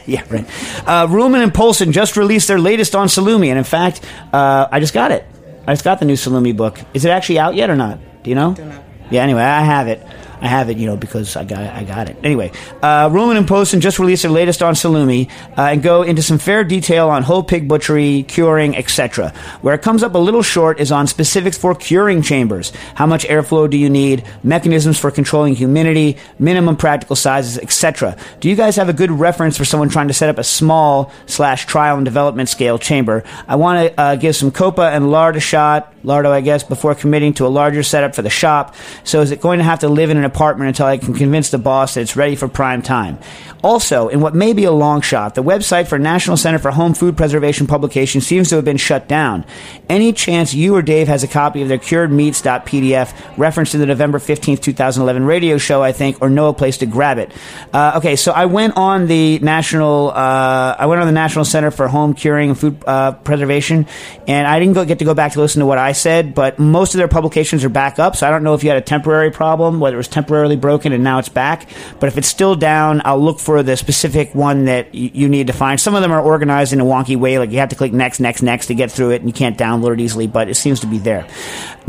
yeah, 0.06 0.22
right. 0.28 0.44
Uh, 0.86 1.06
Ruhlman 1.06 1.42
and 1.42 1.54
Polcyn 1.54 1.92
just 1.92 2.18
released 2.18 2.48
their 2.48 2.58
latest 2.58 2.94
on 2.94 3.06
Salumi. 3.06 3.48
And 3.48 3.56
in 3.56 3.64
fact, 3.64 4.04
uh, 4.30 4.68
I 4.70 4.78
just 4.78 4.92
got 4.92 5.10
it. 5.10 5.24
I 5.66 5.72
just 5.72 5.84
got 5.84 6.00
the 6.00 6.04
new 6.04 6.16
Salumi 6.16 6.54
book. 6.54 6.78
Is 6.92 7.06
it 7.06 7.08
actually 7.08 7.38
out 7.38 7.54
yet 7.54 7.70
or 7.70 7.76
not? 7.76 7.98
Do 8.22 8.28
you 8.28 8.36
know? 8.36 8.52
Don't 8.52 8.68
know. 8.68 8.84
Yeah, 9.10 9.22
anyway, 9.22 9.40
I 9.40 9.62
have 9.62 9.88
it. 9.88 10.06
I 10.40 10.48
have 10.48 10.70
it, 10.70 10.76
you 10.76 10.86
know, 10.86 10.96
because 10.96 11.36
I 11.36 11.44
got 11.44 11.60
I 11.60 11.84
got 11.84 12.08
it. 12.08 12.16
Anyway, 12.22 12.52
uh, 12.82 13.08
Ruhlman 13.08 13.36
and 13.36 13.46
Polcyn 13.46 13.80
just 13.80 13.98
released 13.98 14.22
their 14.22 14.30
latest 14.30 14.62
on 14.62 14.74
salumi 14.74 15.30
uh, 15.56 15.62
and 15.62 15.82
go 15.82 16.02
into 16.02 16.22
some 16.22 16.38
fair 16.38 16.64
detail 16.64 17.08
on 17.08 17.22
whole 17.22 17.42
pig 17.42 17.68
butchery, 17.68 18.24
curing, 18.24 18.76
etc. 18.76 19.32
Where 19.62 19.74
it 19.74 19.82
comes 19.82 20.02
up 20.02 20.14
a 20.14 20.18
little 20.18 20.42
short 20.42 20.80
is 20.80 20.92
on 20.92 21.06
specifics 21.06 21.58
for 21.58 21.74
curing 21.74 22.22
chambers. 22.22 22.72
How 22.94 23.06
much 23.06 23.24
airflow 23.26 23.68
do 23.68 23.76
you 23.76 23.90
need? 23.90 24.24
Mechanisms 24.42 24.98
for 24.98 25.10
controlling 25.10 25.54
humidity, 25.54 26.16
minimum 26.38 26.76
practical 26.76 27.16
sizes, 27.16 27.58
etc. 27.58 28.16
Do 28.40 28.48
you 28.48 28.56
guys 28.56 28.76
have 28.76 28.88
a 28.88 28.92
good 28.92 29.10
reference 29.10 29.56
for 29.56 29.64
someone 29.64 29.88
trying 29.88 30.08
to 30.08 30.14
set 30.14 30.28
up 30.28 30.38
a 30.38 30.44
small 30.44 31.12
slash 31.26 31.66
trial 31.66 31.96
and 31.96 32.04
development 32.04 32.48
scale 32.48 32.78
chamber? 32.78 33.24
I 33.46 33.56
want 33.56 33.88
to 33.88 34.00
uh, 34.00 34.16
give 34.16 34.36
some 34.36 34.50
coppa 34.50 34.94
and 34.94 35.10
lard 35.10 35.36
a 35.36 35.40
shot, 35.40 35.92
lardo, 36.08 36.30
I 36.30 36.40
guess, 36.40 36.62
before 36.62 36.94
committing 36.94 37.34
to 37.34 37.46
a 37.46 37.48
larger 37.48 37.82
setup 37.82 38.14
for 38.14 38.22
the 38.22 38.30
shop. 38.30 38.74
So 39.04 39.20
is 39.20 39.30
it 39.30 39.40
going 39.40 39.58
to 39.58 39.64
have 39.64 39.80
to 39.80 39.88
live 39.88 40.10
in 40.10 40.16
an 40.16 40.24
apartment 40.24 40.68
until 40.68 40.86
I 40.86 40.98
can 40.98 41.14
convince 41.14 41.50
the 41.50 41.58
boss 41.58 41.94
that 41.94 42.00
it's 42.00 42.16
ready 42.16 42.34
for 42.34 42.48
prime 42.48 42.82
time? 42.82 43.18
Also, 43.62 44.08
in 44.08 44.20
what 44.20 44.34
may 44.34 44.52
be 44.52 44.64
a 44.64 44.70
long 44.70 45.00
shot, 45.00 45.34
the 45.34 45.42
website 45.42 45.88
for 45.88 45.98
National 45.98 46.36
Center 46.36 46.58
for 46.58 46.70
Home 46.70 46.94
Food 46.94 47.16
Preservation 47.16 47.66
publication 47.66 48.20
seems 48.20 48.50
to 48.50 48.56
have 48.56 48.64
been 48.64 48.76
shut 48.76 49.08
down. 49.08 49.44
Any 49.88 50.12
chance 50.12 50.54
you 50.54 50.76
or 50.76 50.82
Dave 50.82 51.08
has 51.08 51.24
a 51.24 51.28
copy 51.28 51.62
of 51.62 51.68
their 51.68 51.78
curedmeats.pdf 51.78 53.36
referenced 53.36 53.74
in 53.74 53.80
the 53.80 53.86
November 53.86 54.18
15th, 54.18 54.60
2011 54.62 55.24
radio 55.24 55.58
show, 55.58 55.82
I 55.82 55.92
think, 55.92 56.22
or 56.22 56.30
know 56.30 56.48
a 56.48 56.54
place 56.54 56.78
to 56.78 56.86
grab 56.86 57.18
it? 57.18 57.32
Uh, 57.72 57.94
okay, 57.96 58.14
so 58.14 58.30
I 58.32 58.46
went 58.46 58.76
on 58.76 59.08
the 59.08 59.40
National, 59.40 60.10
uh, 60.10 60.76
I 60.78 60.86
went 60.86 61.00
on 61.00 61.08
the 61.08 61.12
National 61.12 61.44
Center 61.44 61.72
for 61.72 61.88
Home 61.88 62.14
Curing 62.14 62.50
and 62.50 62.58
Food 62.58 62.82
uh, 62.86 63.12
Preservation, 63.12 63.86
and 64.28 64.46
I 64.46 64.60
didn't 64.60 64.74
go, 64.74 64.84
get 64.84 65.00
to 65.00 65.04
go 65.04 65.14
back 65.14 65.32
to 65.32 65.40
listen 65.40 65.60
to 65.60 65.66
what 65.66 65.78
I 65.78 65.92
said, 65.98 66.34
but 66.34 66.58
most 66.58 66.94
of 66.94 66.98
their 66.98 67.08
publications 67.08 67.64
are 67.64 67.68
back 67.68 67.98
up, 67.98 68.16
so 68.16 68.26
I 68.26 68.30
don't 68.30 68.42
know 68.42 68.54
if 68.54 68.62
you 68.62 68.70
had 68.70 68.78
a 68.78 68.82
temporary 68.82 69.30
problem, 69.30 69.80
whether 69.80 69.96
it 69.96 69.98
was 69.98 70.08
temporarily 70.08 70.56
broken 70.56 70.92
and 70.92 71.04
now 71.04 71.18
it's 71.18 71.28
back. 71.28 71.68
But 72.00 72.06
if 72.06 72.16
it's 72.16 72.28
still 72.28 72.54
down, 72.54 73.02
I'll 73.04 73.20
look 73.20 73.40
for 73.40 73.62
the 73.62 73.76
specific 73.76 74.34
one 74.34 74.64
that 74.66 74.86
y- 74.94 75.10
you 75.12 75.28
need 75.28 75.48
to 75.48 75.52
find. 75.52 75.80
Some 75.80 75.94
of 75.94 76.02
them 76.02 76.12
are 76.12 76.20
organized 76.22 76.72
in 76.72 76.80
a 76.80 76.84
wonky 76.84 77.16
way, 77.16 77.38
like 77.38 77.50
you 77.50 77.58
have 77.58 77.68
to 77.70 77.76
click 77.76 77.92
next, 77.92 78.20
next, 78.20 78.42
next 78.42 78.66
to 78.66 78.74
get 78.74 78.90
through 78.90 79.10
it, 79.10 79.20
and 79.20 79.28
you 79.28 79.34
can't 79.34 79.58
download 79.58 79.94
it 79.94 80.00
easily, 80.00 80.26
but 80.26 80.48
it 80.48 80.54
seems 80.54 80.80
to 80.80 80.86
be 80.86 80.98
there. 80.98 81.26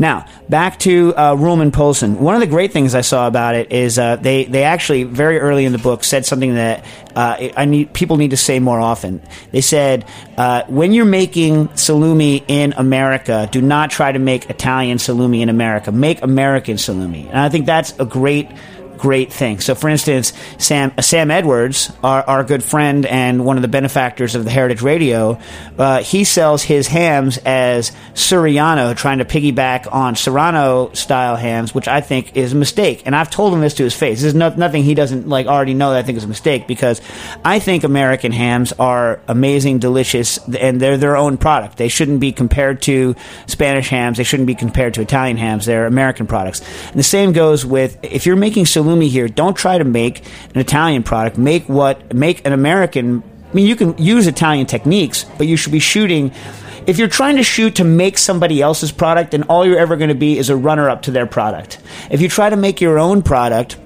Now, 0.00 0.24
back 0.48 0.78
to 0.78 1.14
uh, 1.14 1.34
Ruhlman 1.36 1.74
Polcyn. 1.74 2.18
One 2.18 2.34
of 2.34 2.40
the 2.40 2.46
great 2.46 2.72
things 2.72 2.94
I 2.94 3.02
saw 3.02 3.26
about 3.26 3.54
it 3.54 3.70
is 3.70 3.98
uh, 3.98 4.16
they, 4.16 4.44
they 4.44 4.64
actually, 4.64 5.04
very 5.04 5.38
early 5.38 5.66
in 5.66 5.72
the 5.72 5.78
book, 5.78 6.04
said 6.04 6.24
something 6.24 6.54
that 6.54 6.86
uh, 7.14 7.50
I 7.54 7.66
need 7.66 7.92
people 7.92 8.16
need 8.16 8.30
to 8.30 8.36
say 8.38 8.60
more 8.60 8.80
often. 8.80 9.20
They 9.52 9.60
said, 9.60 10.06
uh, 10.38 10.62
when 10.68 10.94
you're 10.94 11.04
making 11.04 11.68
salumi 11.68 12.42
in 12.48 12.72
America, 12.78 13.46
do 13.52 13.60
not 13.60 13.90
try 13.90 14.10
to 14.10 14.18
make 14.18 14.48
Italian 14.48 14.96
salumi 14.96 15.42
in 15.42 15.50
America. 15.50 15.92
Make 15.92 16.22
American 16.22 16.76
salumi. 16.76 17.28
And 17.28 17.38
I 17.38 17.50
think 17.50 17.66
that's 17.66 17.92
a 17.98 18.06
great 18.06 18.48
great 19.00 19.32
thing. 19.32 19.60
So, 19.60 19.74
for 19.74 19.88
instance, 19.88 20.32
Sam 20.58 20.92
Sam 21.00 21.30
Edwards, 21.30 21.90
our, 22.04 22.22
our 22.22 22.44
good 22.44 22.62
friend 22.62 23.06
and 23.06 23.44
one 23.44 23.56
of 23.56 23.62
the 23.62 23.68
benefactors 23.68 24.34
of 24.34 24.44
the 24.44 24.50
Heritage 24.50 24.82
Radio, 24.82 25.40
uh, 25.78 26.02
he 26.02 26.24
sells 26.24 26.62
his 26.62 26.86
hams 26.86 27.38
as 27.38 27.92
Surryano, 28.14 28.94
trying 28.96 29.18
to 29.18 29.24
piggyback 29.24 29.92
on 29.92 30.16
Serrano 30.16 30.92
style 30.92 31.36
hams, 31.36 31.74
which 31.74 31.88
I 31.88 32.02
think 32.02 32.36
is 32.36 32.52
a 32.52 32.56
mistake. 32.56 33.02
And 33.06 33.16
I've 33.16 33.30
told 33.30 33.54
him 33.54 33.60
this 33.60 33.74
to 33.74 33.84
his 33.84 33.94
face. 33.94 34.18
This 34.18 34.28
is 34.28 34.34
no, 34.34 34.50
nothing 34.50 34.84
he 34.84 34.94
doesn't 34.94 35.26
like 35.28 35.46
already 35.46 35.74
know 35.74 35.92
that 35.92 36.00
I 36.00 36.02
think 36.02 36.18
is 36.18 36.24
a 36.24 36.28
mistake 36.28 36.66
because 36.66 37.00
I 37.44 37.58
think 37.58 37.84
American 37.84 38.32
hams 38.32 38.72
are 38.74 39.20
amazing, 39.26 39.78
delicious, 39.78 40.38
and 40.46 40.80
they're 40.80 40.98
their 40.98 41.16
own 41.16 41.38
product. 41.38 41.78
They 41.78 41.88
shouldn't 41.88 42.20
be 42.20 42.32
compared 42.32 42.82
to 42.82 43.16
Spanish 43.46 43.88
hams. 43.88 44.18
They 44.18 44.24
shouldn't 44.24 44.46
be 44.46 44.54
compared 44.54 44.94
to 44.94 45.00
Italian 45.00 45.38
hams. 45.38 45.64
They're 45.64 45.86
American 45.86 46.26
products. 46.26 46.60
And 46.88 46.98
the 46.98 47.02
same 47.02 47.32
goes 47.32 47.64
with 47.64 47.98
if 48.02 48.26
you're 48.26 48.36
making 48.36 48.66
salumi 48.90 49.08
here, 49.08 49.28
don't 49.28 49.56
try 49.56 49.78
to 49.78 49.84
make 49.84 50.24
an 50.54 50.60
Italian 50.60 51.02
product. 51.02 51.38
Make 51.38 51.68
what 51.68 52.14
make 52.14 52.44
an 52.46 52.52
American. 52.52 53.22
I 53.50 53.54
mean, 53.54 53.66
you 53.66 53.76
can 53.76 53.96
use 53.98 54.26
Italian 54.26 54.66
techniques, 54.66 55.24
but 55.38 55.46
you 55.46 55.56
should 55.56 55.72
be 55.72 55.80
shooting. 55.80 56.32
If 56.86 56.98
you're 56.98 57.08
trying 57.08 57.36
to 57.36 57.42
shoot 57.42 57.76
to 57.76 57.84
make 57.84 58.16
somebody 58.16 58.62
else's 58.62 58.92
product, 58.92 59.32
then 59.32 59.44
all 59.44 59.66
you're 59.66 59.78
ever 59.78 59.96
going 59.96 60.08
to 60.08 60.14
be 60.14 60.38
is 60.38 60.50
a 60.50 60.56
runner 60.56 60.88
up 60.88 61.02
to 61.02 61.10
their 61.10 61.26
product. 61.26 61.78
If 62.10 62.20
you 62.20 62.28
try 62.28 62.48
to 62.48 62.56
make 62.56 62.80
your 62.80 62.98
own 62.98 63.22
product, 63.22 63.76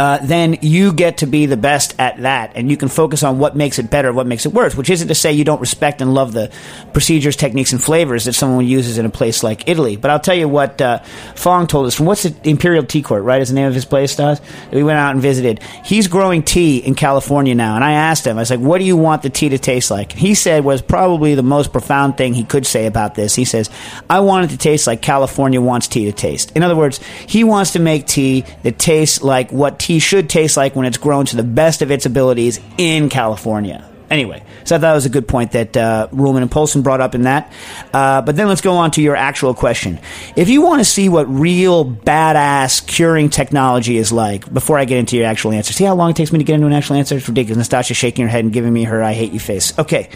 uh, 0.00 0.18
then 0.22 0.56
you 0.62 0.94
get 0.94 1.18
to 1.18 1.26
be 1.26 1.44
the 1.44 1.58
best 1.58 1.94
at 1.98 2.22
that, 2.22 2.52
and 2.54 2.70
you 2.70 2.76
can 2.78 2.88
focus 2.88 3.22
on 3.22 3.38
what 3.38 3.54
makes 3.54 3.78
it 3.78 3.90
better, 3.90 4.14
what 4.14 4.26
makes 4.26 4.46
it 4.46 4.52
worse. 4.54 4.74
Which 4.74 4.88
isn't 4.88 5.08
to 5.08 5.14
say 5.14 5.34
you 5.34 5.44
don't 5.44 5.60
respect 5.60 6.00
and 6.00 6.14
love 6.14 6.32
the 6.32 6.50
procedures, 6.94 7.36
techniques, 7.36 7.72
and 7.72 7.82
flavors 7.82 8.24
that 8.24 8.32
someone 8.32 8.66
uses 8.66 8.96
in 8.96 9.04
a 9.04 9.10
place 9.10 9.42
like 9.42 9.68
Italy. 9.68 9.96
But 9.96 10.10
I'll 10.10 10.18
tell 10.18 10.34
you 10.34 10.48
what 10.48 10.80
uh, 10.80 11.00
Fong 11.34 11.66
told 11.66 11.86
us 11.86 11.94
from 11.94 12.06
what's 12.06 12.22
the 12.22 12.34
Imperial 12.48 12.82
Tea 12.82 13.02
Court, 13.02 13.24
right? 13.24 13.42
Is 13.42 13.50
the 13.50 13.54
name 13.54 13.66
of 13.66 13.74
his 13.74 13.84
place, 13.84 14.12
Stas? 14.12 14.40
We 14.72 14.82
went 14.82 14.98
out 14.98 15.12
and 15.12 15.20
visited. 15.20 15.62
He's 15.84 16.08
growing 16.08 16.44
tea 16.44 16.78
in 16.78 16.94
California 16.94 17.54
now, 17.54 17.74
and 17.74 17.84
I 17.84 17.92
asked 17.92 18.26
him, 18.26 18.38
I 18.38 18.40
was 18.40 18.50
like, 18.50 18.60
"What 18.60 18.78
do 18.78 18.84
you 18.84 18.96
want 18.96 19.20
the 19.20 19.28
tea 19.28 19.50
to 19.50 19.58
taste 19.58 19.90
like?" 19.90 20.12
He 20.12 20.34
said 20.34 20.64
was 20.64 20.80
probably 20.80 21.34
the 21.34 21.42
most 21.42 21.72
profound 21.72 22.16
thing 22.16 22.32
he 22.32 22.44
could 22.44 22.64
say 22.64 22.86
about 22.86 23.16
this. 23.16 23.34
He 23.34 23.44
says, 23.44 23.68
"I 24.08 24.20
want 24.20 24.46
it 24.46 24.54
to 24.54 24.56
taste 24.56 24.86
like 24.86 25.02
California 25.02 25.60
wants 25.60 25.88
tea 25.88 26.06
to 26.06 26.12
taste." 26.12 26.52
In 26.56 26.62
other 26.62 26.76
words, 26.76 27.00
he 27.26 27.44
wants 27.44 27.72
to 27.72 27.80
make 27.80 28.06
tea 28.06 28.46
that 28.62 28.78
tastes 28.78 29.22
like 29.22 29.52
what 29.52 29.69
tea 29.78 29.98
should 29.98 30.28
taste 30.28 30.56
like 30.56 30.74
when 30.74 30.86
it's 30.86 30.98
grown 30.98 31.26
to 31.26 31.36
the 31.36 31.42
best 31.42 31.82
of 31.82 31.90
its 31.90 32.06
abilities 32.06 32.60
in 32.78 33.08
California. 33.08 33.86
Anyway, 34.10 34.42
so 34.64 34.74
I 34.74 34.80
thought 34.80 34.90
it 34.90 34.94
was 34.94 35.06
a 35.06 35.10
good 35.10 35.28
point 35.28 35.52
that 35.52 35.76
uh, 35.76 36.08
Ruhlman 36.10 36.42
and 36.42 36.50
Polcyn 36.50 36.82
brought 36.82 37.00
up 37.00 37.14
in 37.14 37.22
that. 37.22 37.52
Uh, 37.94 38.22
but 38.22 38.34
then 38.34 38.48
let's 38.48 38.60
go 38.60 38.72
on 38.72 38.90
to 38.92 39.02
your 39.02 39.14
actual 39.14 39.54
question. 39.54 40.00
If 40.34 40.48
you 40.48 40.62
want 40.62 40.80
to 40.80 40.84
see 40.84 41.08
what 41.08 41.28
real 41.28 41.84
badass 41.84 42.84
curing 42.84 43.30
technology 43.30 43.96
is 43.96 44.10
like, 44.10 44.52
before 44.52 44.80
I 44.80 44.84
get 44.84 44.98
into 44.98 45.16
your 45.16 45.26
actual 45.26 45.52
answer, 45.52 45.72
see 45.72 45.84
how 45.84 45.94
long 45.94 46.10
it 46.10 46.16
takes 46.16 46.32
me 46.32 46.38
to 46.40 46.44
get 46.44 46.54
into 46.54 46.66
an 46.66 46.72
actual 46.72 46.96
answer? 46.96 47.16
It's 47.16 47.28
ridiculous. 47.28 47.68
Nastassia 47.68 47.94
shaking 47.94 48.24
her 48.24 48.28
head 48.28 48.42
and 48.42 48.52
giving 48.52 48.72
me 48.72 48.82
her 48.82 49.00
"I 49.00 49.12
hate 49.12 49.30
you" 49.30 49.38
face. 49.38 49.78
Okay, 49.78 50.08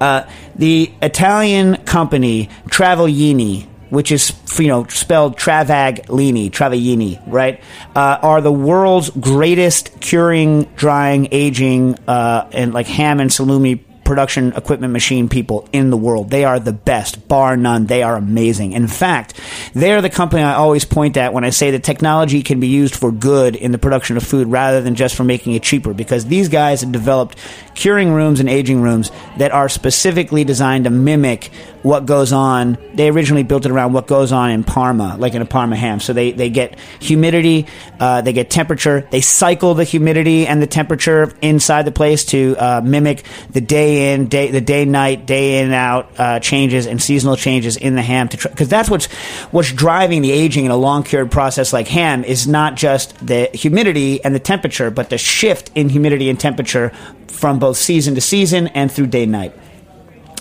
uh, 0.00 0.24
the 0.54 0.90
Italian 1.02 1.76
company 1.84 2.48
Travaglini 2.68 3.66
which 3.94 4.12
is 4.12 4.32
you 4.58 4.68
know 4.68 4.84
spelled 4.86 5.36
Travaglini, 5.38 6.50
Travaglini, 6.50 7.22
right? 7.26 7.60
Uh, 7.94 8.18
are 8.22 8.40
the 8.40 8.52
world's 8.52 9.10
greatest 9.10 10.00
curing, 10.00 10.64
drying, 10.76 11.28
aging, 11.32 11.98
uh, 12.06 12.48
and 12.52 12.74
like 12.74 12.86
ham 12.86 13.20
and 13.20 13.30
salumi 13.30 13.83
production 14.04 14.52
equipment 14.52 14.92
machine 14.92 15.28
people 15.28 15.68
in 15.72 15.90
the 15.90 15.96
world. 15.96 16.30
They 16.30 16.44
are 16.44 16.60
the 16.60 16.72
best, 16.72 17.26
bar 17.28 17.56
none. 17.56 17.86
They 17.86 18.02
are 18.02 18.16
amazing. 18.16 18.72
In 18.72 18.86
fact, 18.86 19.40
they 19.74 19.92
are 19.92 20.00
the 20.00 20.10
company 20.10 20.42
I 20.42 20.54
always 20.54 20.84
point 20.84 21.16
at 21.16 21.32
when 21.32 21.44
I 21.44 21.50
say 21.50 21.70
that 21.72 21.82
technology 21.82 22.42
can 22.42 22.60
be 22.60 22.68
used 22.68 22.94
for 22.94 23.10
good 23.10 23.56
in 23.56 23.72
the 23.72 23.78
production 23.78 24.16
of 24.16 24.22
food 24.22 24.48
rather 24.48 24.80
than 24.82 24.94
just 24.94 25.14
for 25.14 25.24
making 25.24 25.54
it 25.54 25.62
cheaper 25.62 25.94
because 25.94 26.26
these 26.26 26.48
guys 26.48 26.82
have 26.82 26.92
developed 26.92 27.38
curing 27.74 28.12
rooms 28.12 28.40
and 28.40 28.48
aging 28.48 28.82
rooms 28.82 29.10
that 29.38 29.52
are 29.52 29.68
specifically 29.68 30.44
designed 30.44 30.84
to 30.84 30.90
mimic 30.90 31.50
what 31.82 32.06
goes 32.06 32.32
on. 32.32 32.78
They 32.94 33.08
originally 33.08 33.42
built 33.42 33.66
it 33.66 33.70
around 33.70 33.92
what 33.92 34.06
goes 34.06 34.32
on 34.32 34.50
in 34.50 34.64
Parma, 34.64 35.16
like 35.18 35.34
in 35.34 35.42
a 35.42 35.46
Parma 35.46 35.76
ham. 35.76 36.00
So 36.00 36.12
they, 36.12 36.32
they 36.32 36.48
get 36.48 36.78
humidity, 37.00 37.66
uh, 38.00 38.22
they 38.22 38.32
get 38.32 38.50
temperature, 38.50 39.06
they 39.10 39.20
cycle 39.20 39.74
the 39.74 39.84
humidity 39.84 40.46
and 40.46 40.62
the 40.62 40.66
temperature 40.66 41.32
inside 41.42 41.82
the 41.82 41.92
place 41.92 42.24
to 42.26 42.56
uh, 42.58 42.80
mimic 42.82 43.24
the 43.50 43.60
day 43.60 43.93
in, 43.94 44.26
day 44.26 44.50
the 44.50 44.60
day 44.60 44.84
night, 44.84 45.26
day 45.26 45.60
in 45.60 45.72
out 45.72 46.10
uh, 46.18 46.40
changes 46.40 46.86
and 46.86 47.02
seasonal 47.02 47.36
changes 47.36 47.76
in 47.76 47.94
the 47.94 48.02
ham. 48.02 48.28
To 48.28 48.48
because 48.48 48.68
that's 48.68 48.90
what's 48.90 49.06
what's 49.50 49.72
driving 49.72 50.22
the 50.22 50.32
aging 50.32 50.64
in 50.64 50.70
a 50.70 50.76
long 50.76 51.02
cured 51.02 51.30
process 51.30 51.72
like 51.72 51.88
ham 51.88 52.24
is 52.24 52.46
not 52.46 52.76
just 52.76 53.26
the 53.26 53.50
humidity 53.54 54.22
and 54.24 54.34
the 54.34 54.40
temperature, 54.40 54.90
but 54.90 55.10
the 55.10 55.18
shift 55.18 55.70
in 55.74 55.88
humidity 55.88 56.28
and 56.28 56.38
temperature 56.38 56.92
from 57.28 57.58
both 57.58 57.76
season 57.76 58.14
to 58.14 58.20
season 58.20 58.68
and 58.68 58.90
through 58.90 59.06
day 59.06 59.26
night. 59.26 59.54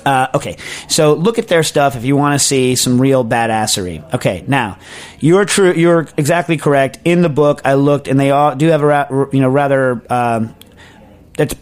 Uh, 0.05 0.27
okay, 0.33 0.57
so 0.89 1.13
look 1.13 1.39
at 1.39 1.47
their 1.47 1.63
stuff 1.63 1.95
if 1.95 2.03
you 2.03 2.17
want 2.17 2.39
to 2.39 2.45
see 2.45 2.75
some 2.75 2.99
real 2.99 3.23
badassery. 3.23 4.13
Okay, 4.13 4.43
now 4.47 4.77
you're 5.19 5.45
true. 5.45 5.73
You're 5.73 6.07
exactly 6.17 6.57
correct. 6.57 6.99
In 7.05 7.21
the 7.21 7.29
book, 7.29 7.61
I 7.63 7.75
looked, 7.75 8.07
and 8.09 8.19
they 8.19 8.31
all 8.31 8.55
do 8.55 8.67
have 8.67 8.81
a 8.81 8.85
ra- 8.85 9.27
you 9.31 9.39
know 9.39 9.49
rather 9.49 10.01
um, 10.11 10.55
that's 11.37 11.55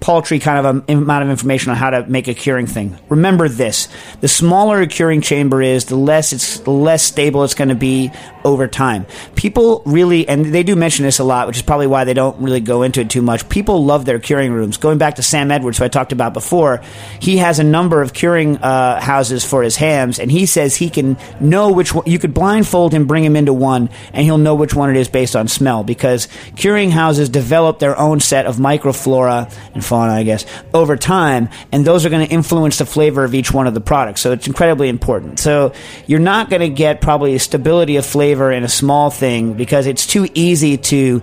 paltry 0.00 0.38
kind 0.38 0.66
of 0.66 0.88
a, 0.88 0.92
amount 0.92 1.24
of 1.24 1.30
information 1.30 1.70
on 1.70 1.76
how 1.76 1.90
to 1.90 2.06
make 2.06 2.28
a 2.28 2.34
curing 2.34 2.66
thing. 2.66 2.98
Remember 3.08 3.48
this: 3.48 3.88
the 4.20 4.28
smaller 4.28 4.80
a 4.80 4.86
curing 4.86 5.20
chamber 5.20 5.62
is, 5.62 5.86
the 5.86 5.96
less 5.96 6.32
it's 6.32 6.60
the 6.60 6.70
less 6.70 7.02
stable 7.02 7.44
it's 7.44 7.54
going 7.54 7.68
to 7.68 7.74
be 7.74 8.10
over 8.44 8.68
time. 8.68 9.06
People 9.34 9.82
really, 9.84 10.28
and 10.28 10.46
they 10.46 10.62
do 10.62 10.76
mention 10.76 11.04
this 11.04 11.18
a 11.18 11.24
lot, 11.24 11.46
which 11.46 11.56
is 11.56 11.62
probably 11.62 11.86
why 11.86 12.04
they 12.04 12.14
don't 12.14 12.40
really 12.40 12.60
go 12.60 12.82
into 12.82 13.00
it 13.00 13.10
too 13.10 13.22
much. 13.22 13.48
People 13.48 13.84
love 13.84 14.04
their 14.04 14.18
curing 14.18 14.52
rooms. 14.52 14.76
Going 14.76 14.98
back 14.98 15.16
to 15.16 15.22
Sam 15.22 15.50
Edwards, 15.50 15.78
who 15.78 15.84
I 15.84 15.88
talked 15.88 16.12
about 16.12 16.32
before, 16.32 16.82
he 17.20 17.38
has 17.38 17.58
a 17.58 17.64
number 17.64 18.02
of 18.02 18.12
curing 18.12 18.56
uh, 18.58 19.00
houses 19.00 19.44
for 19.44 19.62
his 19.62 19.76
hams, 19.76 20.18
and 20.18 20.30
he 20.30 20.46
says 20.46 20.76
he 20.76 20.90
can 20.90 21.16
know 21.40 21.72
which 21.72 21.94
one. 21.94 22.06
You 22.06 22.18
could 22.18 22.34
blindfold 22.34 22.92
him, 22.92 23.06
bring 23.06 23.24
him 23.24 23.36
into 23.36 23.52
one, 23.52 23.90
and 24.12 24.24
he'll 24.24 24.38
know 24.38 24.54
which 24.54 24.74
one 24.74 24.90
it 24.90 24.96
is 24.96 25.08
based 25.08 25.36
on 25.36 25.48
smell 25.48 25.84
because 25.84 26.28
curing 26.56 26.90
houses 26.90 27.28
develop 27.28 27.78
their 27.78 27.98
own 27.98 28.20
set 28.20 28.46
of 28.46 28.56
microflora 28.56 29.52
and 29.74 29.84
fauna, 29.88 30.12
I 30.12 30.22
guess, 30.22 30.44
over 30.72 30.96
time, 30.96 31.48
and 31.72 31.84
those 31.84 32.06
are 32.06 32.10
going 32.10 32.26
to 32.26 32.32
influence 32.32 32.78
the 32.78 32.86
flavor 32.86 33.24
of 33.24 33.34
each 33.34 33.52
one 33.52 33.66
of 33.66 33.74
the 33.74 33.80
products. 33.80 34.20
So 34.20 34.32
it's 34.32 34.46
incredibly 34.46 34.88
important. 34.88 35.40
So 35.40 35.72
you're 36.06 36.20
not 36.20 36.50
going 36.50 36.60
to 36.60 36.68
get 36.68 37.00
probably 37.00 37.34
a 37.34 37.40
stability 37.40 37.96
of 37.96 38.06
flavor 38.06 38.52
in 38.52 38.64
a 38.64 38.68
small 38.68 39.10
thing 39.10 39.54
because 39.54 39.86
it's 39.86 40.06
too 40.06 40.28
easy 40.34 40.76
to 40.76 41.22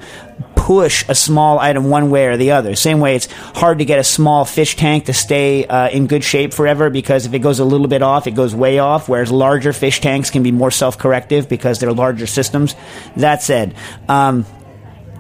push 0.55 1.05
a 1.07 1.16
small 1.16 1.59
item 1.59 1.89
one 1.89 2.09
way 2.09 2.26
or 2.26 2.38
the 2.38 2.51
other. 2.51 2.76
Same 2.76 2.99
way 2.99 3.16
it's 3.16 3.32
hard 3.32 3.80
to 3.80 3.86
get 3.86 3.99
a 3.99 4.03
small 4.03 4.45
fish 4.45 4.76
tank 4.76 5.05
to 5.05 5.13
stay 5.13 5.66
uh, 5.66 5.89
in 5.89 6.07
good 6.07 6.24
shape 6.24 6.53
forever 6.53 6.89
because 6.89 7.28
if 7.28 7.34
it 7.34 7.39
goes 7.39 7.59
a 7.59 7.66
little 7.66 7.88
bit 7.88 8.01
off, 8.01 8.26
it 8.26 8.32
goes 8.32 8.55
way 8.55 8.80
off, 8.80 9.07
whereas 9.07 9.32
larger 9.32 9.74
fish 9.74 10.01
tanks 10.01 10.32
can 10.32 10.41
be 10.41 10.51
more 10.51 10.72
self 10.72 10.97
corrective 10.97 11.47
because 11.47 11.80
they're 11.80 11.93
larger 11.93 12.26
systems. 12.26 12.76
That 13.16 13.43
said, 13.43 13.76
um, 14.09 14.45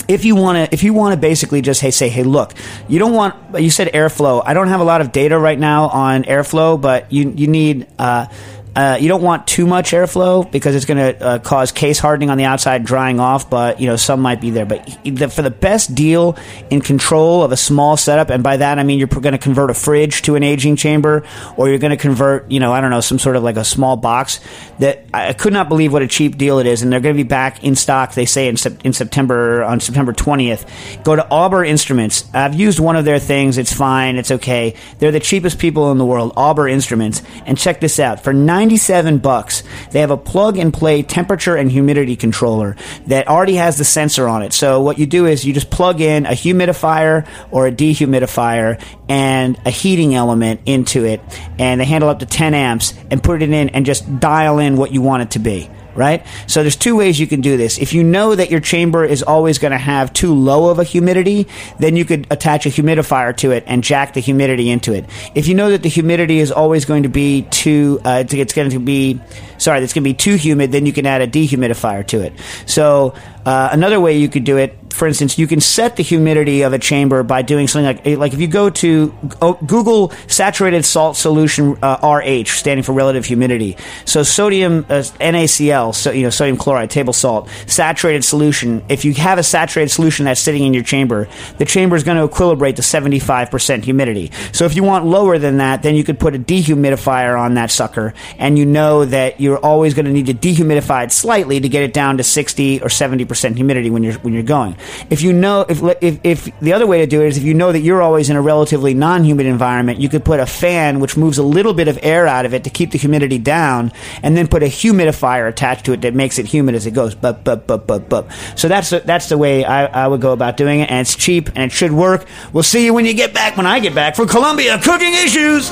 if 0.07 0.25
you 0.25 0.35
want 0.35 0.57
to 0.57 0.73
if 0.73 0.83
you 0.83 0.93
want 0.93 1.13
to 1.13 1.19
basically 1.19 1.61
just 1.61 1.81
hey 1.81 1.91
say 1.91 2.09
hey 2.09 2.23
look 2.23 2.53
you 2.87 2.99
don't 2.99 3.13
want 3.13 3.35
you 3.61 3.69
said 3.69 3.87
airflow. 3.93 4.41
I 4.45 4.53
don't 4.53 4.67
have 4.67 4.79
a 4.79 4.83
lot 4.83 5.01
of 5.01 5.11
data 5.11 5.37
right 5.37 5.57
now 5.57 5.87
on 5.89 6.23
airflow 6.23 6.79
but 6.79 7.11
you 7.11 7.31
you 7.31 7.47
need 7.47 7.87
uh, 7.97 8.27
uh, 8.75 8.97
you 8.99 9.07
don't 9.07 9.21
want 9.21 9.47
too 9.47 9.65
much 9.65 9.91
airflow 9.91 10.49
because 10.51 10.75
it's 10.75 10.85
going 10.85 10.97
to 10.97 11.25
uh, 11.25 11.39
cause 11.39 11.71
case 11.71 11.97
hardening 11.97 12.29
on 12.29 12.37
the 12.37 12.43
outside, 12.43 12.83
drying 12.83 13.19
off. 13.19 13.49
But 13.49 13.79
you 13.79 13.87
know 13.87 13.95
some 13.95 14.19
might 14.21 14.41
be 14.41 14.49
there. 14.49 14.65
But 14.65 14.99
the, 15.03 15.29
for 15.29 15.41
the 15.41 15.49
best 15.49 15.95
deal 15.95 16.37
in 16.69 16.81
control 16.81 17.43
of 17.43 17.51
a 17.51 17.57
small 17.57 17.95
setup, 17.95 18.29
and 18.29 18.43
by 18.43 18.57
that 18.57 18.77
I 18.77 18.83
mean 18.83 18.99
you're 18.99 19.07
going 19.07 19.31
to 19.31 19.37
convert 19.37 19.69
a 19.69 19.73
fridge 19.73 20.23
to 20.23 20.35
an 20.35 20.43
aging 20.43 20.75
chamber, 20.75 21.23
or 21.55 21.69
you're 21.69 21.79
going 21.79 21.91
to 21.91 21.97
convert 21.97 22.51
you 22.51 22.59
know 22.59 22.73
I 22.73 22.81
don't 22.81 22.91
know 22.91 23.01
some 23.01 23.19
sort 23.19 23.35
of 23.35 23.43
like 23.43 23.57
a 23.57 23.63
small 23.63 23.95
box. 23.95 24.41
That 24.79 25.05
I 25.13 25.31
could 25.31 25.53
not 25.53 25.69
believe 25.69 25.93
what 25.93 26.01
a 26.01 26.07
cheap 26.07 26.37
deal 26.37 26.59
it 26.59 26.67
is, 26.67 26.81
and 26.81 26.91
they're 26.91 26.99
going 26.99 27.15
to 27.15 27.23
be 27.23 27.27
back 27.27 27.63
in 27.63 27.75
stock. 27.75 28.13
They 28.13 28.25
say 28.25 28.49
in, 28.49 28.57
in 28.83 28.91
September 28.91 29.63
on 29.63 29.79
September 29.79 30.11
20th. 30.11 31.03
Go 31.03 31.15
to 31.15 31.25
Auber 31.29 31.63
Instruments. 31.63 32.25
I've 32.33 32.55
used 32.55 32.79
one 32.79 32.97
of 32.97 33.05
their 33.05 33.19
things. 33.19 33.57
It's 33.57 33.73
fine. 33.73 34.17
It's 34.17 34.31
okay. 34.31 34.75
They're 34.99 35.11
the 35.11 35.19
cheapest 35.19 35.59
people 35.59 35.91
in 35.91 35.97
the 35.97 36.05
world. 36.05 36.33
Auber 36.35 36.67
Instruments. 36.67 37.21
And 37.45 37.57
check 37.57 37.79
this 37.79 37.99
out 37.99 38.23
for 38.23 38.33
nine 38.33 38.64
97 38.65 39.19
bucks. 39.19 39.61
They 39.91 39.99
have 39.99 40.09
a 40.09 40.17
plug 40.17 40.57
and 40.57 40.73
play 40.73 41.03
temperature 41.03 41.55
and 41.55 41.71
humidity 41.71 42.15
controller 42.15 42.75
that 43.05 43.27
already 43.27 43.55
has 43.55 43.77
the 43.77 43.83
sensor 43.83 44.27
on 44.27 44.41
it. 44.41 44.53
So 44.53 44.81
what 44.81 44.97
you 44.97 45.05
do 45.05 45.27
is 45.27 45.45
you 45.45 45.53
just 45.53 45.69
plug 45.69 46.01
in 46.01 46.25
a 46.25 46.31
humidifier 46.31 47.27
or 47.51 47.67
a 47.67 47.71
dehumidifier 47.71 48.83
and 49.07 49.59
a 49.65 49.69
heating 49.69 50.15
element 50.15 50.61
into 50.65 51.05
it 51.05 51.21
and 51.59 51.79
they 51.79 51.85
handle 51.85 52.09
up 52.09 52.19
to 52.19 52.25
10 52.25 52.55
amps 52.55 52.95
and 53.11 53.21
put 53.21 53.43
it 53.43 53.51
in 53.51 53.69
and 53.69 53.85
just 53.85 54.19
dial 54.19 54.57
in 54.57 54.77
what 54.77 54.91
you 54.91 55.01
want 55.03 55.21
it 55.21 55.31
to 55.31 55.39
be 55.39 55.69
right? 55.95 56.25
So 56.47 56.61
there's 56.61 56.75
two 56.75 56.95
ways 56.95 57.19
you 57.19 57.27
can 57.27 57.41
do 57.41 57.57
this. 57.57 57.77
If 57.77 57.93
you 57.93 58.03
know 58.03 58.35
that 58.35 58.51
your 58.51 58.59
chamber 58.59 59.05
is 59.05 59.23
always 59.23 59.57
going 59.57 59.71
to 59.71 59.77
have 59.77 60.13
too 60.13 60.33
low 60.33 60.69
of 60.69 60.79
a 60.79 60.83
humidity, 60.83 61.47
then 61.79 61.95
you 61.95 62.05
could 62.05 62.27
attach 62.29 62.65
a 62.65 62.69
humidifier 62.69 63.35
to 63.37 63.51
it 63.51 63.63
and 63.65 63.83
jack 63.83 64.13
the 64.13 64.19
humidity 64.19 64.69
into 64.69 64.93
it. 64.93 65.05
If 65.33 65.47
you 65.47 65.55
know 65.55 65.71
that 65.71 65.83
the 65.83 65.89
humidity 65.89 66.39
is 66.39 66.51
always 66.51 66.85
going 66.85 67.03
to 67.03 67.09
be 67.09 67.43
too, 67.43 67.99
uh, 68.05 68.23
it's 68.27 68.53
going 68.53 68.69
to 68.69 68.79
be, 68.79 69.19
sorry, 69.57 69.81
it's 69.83 69.93
going 69.93 70.03
to 70.03 70.09
be 70.09 70.13
too 70.13 70.35
humid, 70.35 70.71
then 70.71 70.85
you 70.85 70.93
can 70.93 71.05
add 71.05 71.21
a 71.21 71.27
dehumidifier 71.27 72.05
to 72.07 72.21
it. 72.21 72.33
So 72.65 73.15
uh, 73.45 73.69
another 73.71 73.99
way 73.99 74.17
you 74.17 74.27
could 74.27 74.43
do 74.43 74.57
it, 74.57 74.75
for 74.95 75.07
instance, 75.07 75.37
you 75.37 75.45
can 75.45 75.59
set 75.59 75.97
the 75.97 76.03
humidity 76.03 76.61
of 76.61 76.71
a 76.71 76.79
chamber 76.79 77.21
by 77.21 77.41
doing 77.41 77.67
something 77.67 77.97
like 78.05 78.17
like 78.17 78.33
if 78.33 78.39
you 78.39 78.47
go 78.47 78.69
to 78.69 79.13
oh, 79.41 79.53
Google 79.65 80.11
saturated 80.27 80.85
salt 80.85 81.17
solution 81.17 81.77
uh, 81.83 81.97
RH, 82.01 82.47
standing 82.47 82.81
for 82.81 82.93
relative 82.93 83.25
humidity. 83.25 83.75
So 84.05 84.23
sodium 84.23 84.85
uh, 84.89 85.03
NaCl, 85.19 85.93
so 85.93 86.11
you 86.11 86.23
know 86.23 86.29
sodium 86.29 86.57
chloride, 86.57 86.89
table 86.89 87.11
salt, 87.11 87.49
saturated 87.67 88.23
solution. 88.23 88.85
If 88.87 89.03
you 89.03 89.13
have 89.15 89.37
a 89.37 89.43
saturated 89.43 89.89
solution 89.89 90.25
that's 90.25 90.39
sitting 90.39 90.63
in 90.63 90.73
your 90.73 90.83
chamber, 90.83 91.27
the 91.57 91.65
chamber 91.65 91.97
is 91.97 92.03
going 92.03 92.17
to 92.17 92.33
equilibrate 92.33 92.77
to 92.77 92.81
seventy 92.81 93.19
five 93.19 93.51
percent 93.51 93.83
humidity. 93.83 94.31
So 94.53 94.63
if 94.63 94.77
you 94.77 94.83
want 94.83 95.05
lower 95.05 95.37
than 95.37 95.57
that, 95.57 95.83
then 95.83 95.95
you 95.95 96.05
could 96.05 96.21
put 96.21 96.35
a 96.35 96.39
dehumidifier 96.39 97.37
on 97.37 97.55
that 97.55 97.69
sucker, 97.69 98.13
and 98.37 98.57
you 98.57 98.65
know 98.65 99.03
that 99.03 99.41
you're 99.41 99.59
always 99.59 99.93
going 99.93 100.05
to 100.05 100.11
need 100.11 100.27
to 100.27 100.33
dehumidify 100.33 101.03
it 101.03 101.11
slightly 101.11 101.59
to 101.59 101.67
get 101.67 101.83
it 101.83 101.91
down 101.91 102.17
to 102.17 102.23
sixty 102.23 102.81
or 102.81 102.87
seventy 102.87 103.25
percent 103.25 103.34
humidity 103.35 103.89
when 103.89 104.03
you're 104.03 104.13
when 104.15 104.33
you're 104.33 104.43
going. 104.43 104.75
If 105.09 105.21
you 105.21 105.33
know 105.33 105.65
if, 105.67 105.81
if 106.01 106.19
if 106.23 106.59
the 106.59 106.73
other 106.73 106.87
way 106.87 106.99
to 106.99 107.07
do 107.07 107.21
it 107.21 107.27
is 107.27 107.37
if 107.37 107.43
you 107.43 107.53
know 107.53 107.71
that 107.71 107.81
you're 107.81 108.01
always 108.01 108.29
in 108.29 108.35
a 108.35 108.41
relatively 108.41 108.93
non-humid 108.93 109.45
environment, 109.45 109.99
you 109.99 110.09
could 110.09 110.25
put 110.25 110.39
a 110.39 110.45
fan 110.45 110.99
which 110.99 111.17
moves 111.17 111.37
a 111.37 111.43
little 111.43 111.73
bit 111.73 111.87
of 111.87 111.99
air 112.01 112.27
out 112.27 112.45
of 112.45 112.53
it 112.53 112.63
to 112.63 112.69
keep 112.69 112.91
the 112.91 112.97
humidity 112.97 113.37
down, 113.37 113.91
and 114.23 114.35
then 114.35 114.47
put 114.47 114.63
a 114.63 114.67
humidifier 114.67 115.47
attached 115.47 115.85
to 115.85 115.93
it 115.93 116.01
that 116.01 116.13
makes 116.13 116.39
it 116.39 116.45
humid 116.45 116.75
as 116.75 116.85
it 116.85 116.91
goes. 116.91 117.15
But 117.15 117.43
but 117.43 117.67
but 117.67 117.87
but 117.87 118.09
but. 118.09 118.31
So 118.55 118.67
that's 118.67 118.89
that's 118.89 119.29
the 119.29 119.37
way 119.37 119.65
I, 119.65 119.85
I 119.85 120.07
would 120.07 120.21
go 120.21 120.31
about 120.31 120.57
doing 120.57 120.79
it, 120.79 120.89
and 120.89 121.01
it's 121.01 121.15
cheap 121.15 121.49
and 121.49 121.59
it 121.59 121.71
should 121.71 121.91
work. 121.91 122.25
We'll 122.53 122.63
see 122.63 122.85
you 122.85 122.93
when 122.93 123.05
you 123.05 123.13
get 123.13 123.33
back. 123.33 123.57
When 123.57 123.65
I 123.65 123.79
get 123.79 123.95
back 123.95 124.15
for 124.15 124.25
Colombia 124.25 124.79
Cooking 124.79 125.13
Issues. 125.13 125.71